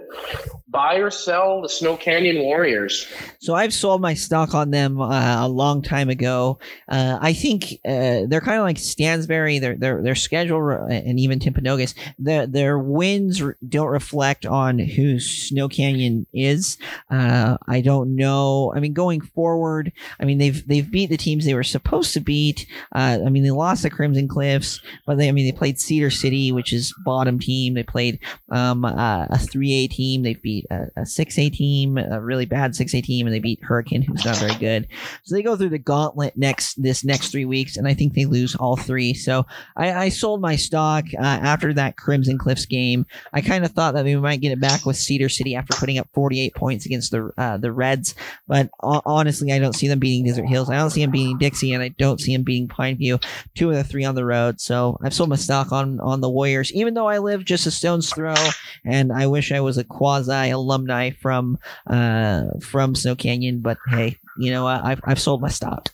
buy 0.75 0.95
or 0.95 1.09
sell 1.09 1.61
the 1.61 1.69
Snow 1.69 1.95
Canyon 1.95 2.39
Warriors? 2.39 3.07
So 3.39 3.55
I've 3.55 3.73
sold 3.73 4.01
my 4.01 4.13
stock 4.13 4.53
on 4.53 4.71
them 4.71 4.99
uh, 4.99 5.45
a 5.45 5.47
long 5.47 5.81
time 5.81 6.09
ago. 6.09 6.59
Uh, 6.89 7.17
I 7.21 7.31
think 7.31 7.79
uh, 7.85 8.27
they're 8.27 8.41
kind 8.41 8.59
of 8.59 8.65
like 8.65 8.77
Stansbury. 8.77 9.59
Their 9.59 9.75
their 9.75 10.01
their 10.01 10.15
schedule 10.15 10.69
and 10.69 11.17
even 11.17 11.39
Timpanogos. 11.39 11.95
Their 12.19 12.45
their 12.45 12.77
wins 12.77 13.41
don't 13.69 13.87
reflect 13.87 14.45
on 14.45 14.77
who 14.77 15.17
Snow 15.19 15.69
Canyon 15.69 16.27
is. 16.33 16.77
Uh, 17.09 17.57
I 17.67 17.79
don't 17.79 18.17
know. 18.17 18.73
I 18.75 18.81
mean, 18.81 18.93
going 18.93 19.21
forward, 19.21 19.93
I 20.19 20.25
mean 20.25 20.39
they've 20.39 20.67
they've 20.67 20.91
beat 20.91 21.09
the 21.09 21.17
teams 21.17 21.45
they 21.45 21.53
were 21.53 21.63
supposed 21.63 22.13
to 22.15 22.19
beat. 22.19 22.67
Uh, 22.93 23.19
I 23.25 23.29
mean 23.29 23.43
they 23.43 23.51
lost 23.51 23.83
the 23.83 23.89
Crimson 23.89 24.27
Cliffs, 24.27 24.81
but 25.05 25.17
they 25.17 25.29
I 25.29 25.31
mean 25.31 25.45
they 25.45 25.57
played 25.57 25.79
Cedar 25.79 26.09
City, 26.09 26.51
which 26.51 26.73
is 26.73 26.93
bottom 27.05 27.39
team. 27.39 27.75
They 27.75 27.83
played 27.83 28.14
um, 28.49 28.85
uh, 28.85 29.27
a 29.29 29.37
three 29.37 29.73
A 29.73 29.87
team. 29.87 30.23
They 30.23 30.35
beat 30.35 30.65
a, 30.69 30.87
a 30.95 31.01
6A 31.01 31.53
team, 31.53 31.97
a 31.97 32.21
really 32.21 32.45
bad 32.45 32.71
6A 32.71 33.03
team, 33.03 33.27
and 33.27 33.33
they 33.33 33.39
beat 33.39 33.63
Hurricane, 33.63 34.01
who's 34.01 34.25
not 34.25 34.37
very 34.37 34.55
good. 34.55 34.87
So 35.23 35.35
they 35.35 35.41
go 35.41 35.55
through 35.55 35.69
the 35.69 35.77
gauntlet 35.77 36.37
next 36.37 36.81
this 36.81 37.03
next 37.03 37.29
three 37.29 37.45
weeks, 37.45 37.77
and 37.77 37.87
I 37.87 37.93
think 37.93 38.13
they 38.13 38.25
lose 38.25 38.55
all 38.55 38.75
three. 38.75 39.13
So 39.13 39.45
I, 39.75 39.93
I 39.93 40.09
sold 40.09 40.41
my 40.41 40.55
stock 40.55 41.05
uh, 41.17 41.21
after 41.21 41.73
that 41.73 41.97
Crimson 41.97 42.37
Cliffs 42.37 42.65
game. 42.65 43.05
I 43.33 43.41
kind 43.41 43.65
of 43.65 43.71
thought 43.71 43.93
that 43.93 44.05
we 44.05 44.15
might 44.15 44.41
get 44.41 44.51
it 44.51 44.59
back 44.59 44.85
with 44.85 44.97
Cedar 44.97 45.29
City 45.29 45.55
after 45.55 45.77
putting 45.77 45.97
up 45.97 46.07
48 46.13 46.55
points 46.55 46.85
against 46.85 47.11
the 47.11 47.31
uh, 47.37 47.57
the 47.57 47.71
Reds, 47.71 48.15
but 48.47 48.69
honestly, 48.81 49.51
I 49.51 49.59
don't 49.59 49.73
see 49.73 49.87
them 49.87 49.99
beating 49.99 50.25
Desert 50.25 50.45
Hills. 50.45 50.69
I 50.69 50.77
don't 50.77 50.89
see 50.89 51.01
them 51.01 51.11
beating 51.11 51.37
Dixie, 51.37 51.73
and 51.73 51.83
I 51.83 51.89
don't 51.89 52.19
see 52.19 52.33
them 52.33 52.43
beating 52.43 52.67
Pineview. 52.67 53.23
Two 53.55 53.69
of 53.69 53.75
the 53.75 53.83
three 53.83 54.05
on 54.05 54.15
the 54.15 54.25
road. 54.25 54.59
So 54.61 54.97
I've 55.03 55.13
sold 55.13 55.29
my 55.29 55.35
stock 55.35 55.71
on 55.71 55.99
on 55.99 56.21
the 56.21 56.29
Warriors, 56.29 56.71
even 56.73 56.93
though 56.93 57.07
I 57.07 57.19
live 57.19 57.45
just 57.45 57.65
a 57.65 57.71
stone's 57.71 58.04
throw, 58.13 58.35
and 58.83 59.11
I 59.11 59.27
wish 59.27 59.51
I 59.51 59.59
was 59.59 59.77
a 59.77 59.83
quasi 59.83 60.49
alumni 60.49 61.11
from 61.11 61.57
uh, 61.87 62.43
from 62.61 62.95
Snow 62.95 63.15
Canyon. 63.15 63.61
But 63.61 63.77
hey, 63.89 64.17
you 64.37 64.51
know, 64.51 64.67
I've 64.67 65.01
I've 65.03 65.19
sold 65.19 65.41
my 65.41 65.49
stock. 65.49 65.89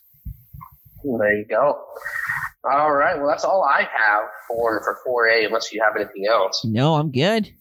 There 1.03 1.37
you 1.37 1.45
go. 1.45 1.83
All 2.63 2.91
right. 2.93 3.17
Well, 3.17 3.27
that's 3.27 3.43
all 3.43 3.63
I 3.63 3.81
have 3.81 4.23
for 4.47 4.83
for 4.83 5.27
4A, 5.27 5.47
unless 5.47 5.73
you 5.73 5.81
have 5.83 5.95
anything 5.95 6.27
else. 6.27 6.63
No, 6.63 6.95
I'm 6.95 7.11
good. 7.11 7.51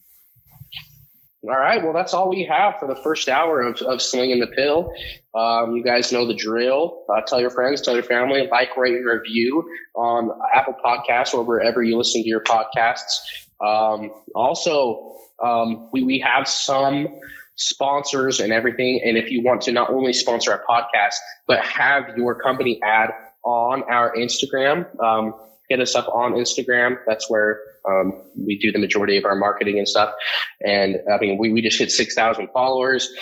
All 1.42 1.56
right. 1.56 1.82
Well, 1.82 1.94
that's 1.94 2.12
all 2.12 2.28
we 2.28 2.44
have 2.44 2.78
for 2.78 2.86
the 2.86 3.00
first 3.02 3.26
hour 3.26 3.62
of, 3.62 3.80
of 3.80 4.02
Slinging 4.02 4.40
the 4.40 4.46
Pill. 4.48 4.92
Um, 5.34 5.74
you 5.74 5.82
guys 5.82 6.12
know 6.12 6.26
the 6.26 6.34
drill. 6.34 7.02
Uh, 7.08 7.22
tell 7.22 7.40
your 7.40 7.48
friends, 7.48 7.80
tell 7.80 7.94
your 7.94 8.02
family, 8.02 8.46
like, 8.50 8.76
rate, 8.76 8.94
and 8.94 9.06
review 9.06 9.66
on 9.94 10.30
Apple 10.52 10.74
Podcasts 10.84 11.32
or 11.32 11.42
wherever 11.42 11.82
you 11.82 11.96
listen 11.96 12.22
to 12.22 12.28
your 12.28 12.42
podcasts. 12.42 13.39
Um, 13.64 14.10
also, 14.34 15.16
um, 15.42 15.88
we, 15.92 16.02
we 16.02 16.18
have 16.20 16.48
some 16.48 17.08
sponsors 17.56 18.40
and 18.40 18.52
everything. 18.52 19.00
And 19.04 19.16
if 19.16 19.30
you 19.30 19.42
want 19.42 19.62
to 19.62 19.72
not 19.72 19.90
only 19.90 20.12
sponsor 20.12 20.52
our 20.52 20.64
podcast, 20.68 21.14
but 21.46 21.64
have 21.64 22.16
your 22.16 22.34
company 22.34 22.80
ad 22.82 23.10
on 23.44 23.82
our 23.84 24.14
Instagram, 24.16 24.86
um, 25.02 25.34
hit 25.68 25.80
us 25.80 25.94
up 25.94 26.08
on 26.08 26.32
Instagram. 26.32 26.96
That's 27.06 27.30
where 27.30 27.60
um, 27.88 28.22
we 28.36 28.58
do 28.58 28.72
the 28.72 28.78
majority 28.78 29.16
of 29.16 29.24
our 29.24 29.36
marketing 29.36 29.78
and 29.78 29.88
stuff. 29.88 30.12
And 30.66 30.96
I 31.12 31.18
mean, 31.18 31.38
we, 31.38 31.52
we 31.52 31.62
just 31.62 31.78
hit 31.78 31.90
6,000 31.90 32.48
followers. 32.52 33.12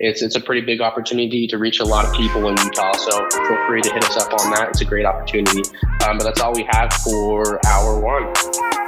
It's, 0.00 0.22
it's 0.22 0.34
a 0.34 0.40
pretty 0.40 0.60
big 0.60 0.80
opportunity 0.80 1.46
to 1.46 1.56
reach 1.56 1.78
a 1.78 1.84
lot 1.84 2.04
of 2.04 2.12
people 2.14 2.48
in 2.48 2.56
Utah. 2.58 2.92
So 2.92 3.28
feel 3.30 3.66
free 3.68 3.80
to 3.80 3.92
hit 3.92 4.04
us 4.04 4.16
up 4.16 4.32
on 4.40 4.50
that. 4.50 4.70
It's 4.70 4.80
a 4.80 4.84
great 4.84 5.06
opportunity. 5.06 5.62
Um, 6.06 6.18
but 6.18 6.24
that's 6.24 6.40
all 6.40 6.52
we 6.52 6.66
have 6.68 6.92
for 6.92 7.64
hour 7.66 8.00
one. 8.00 8.83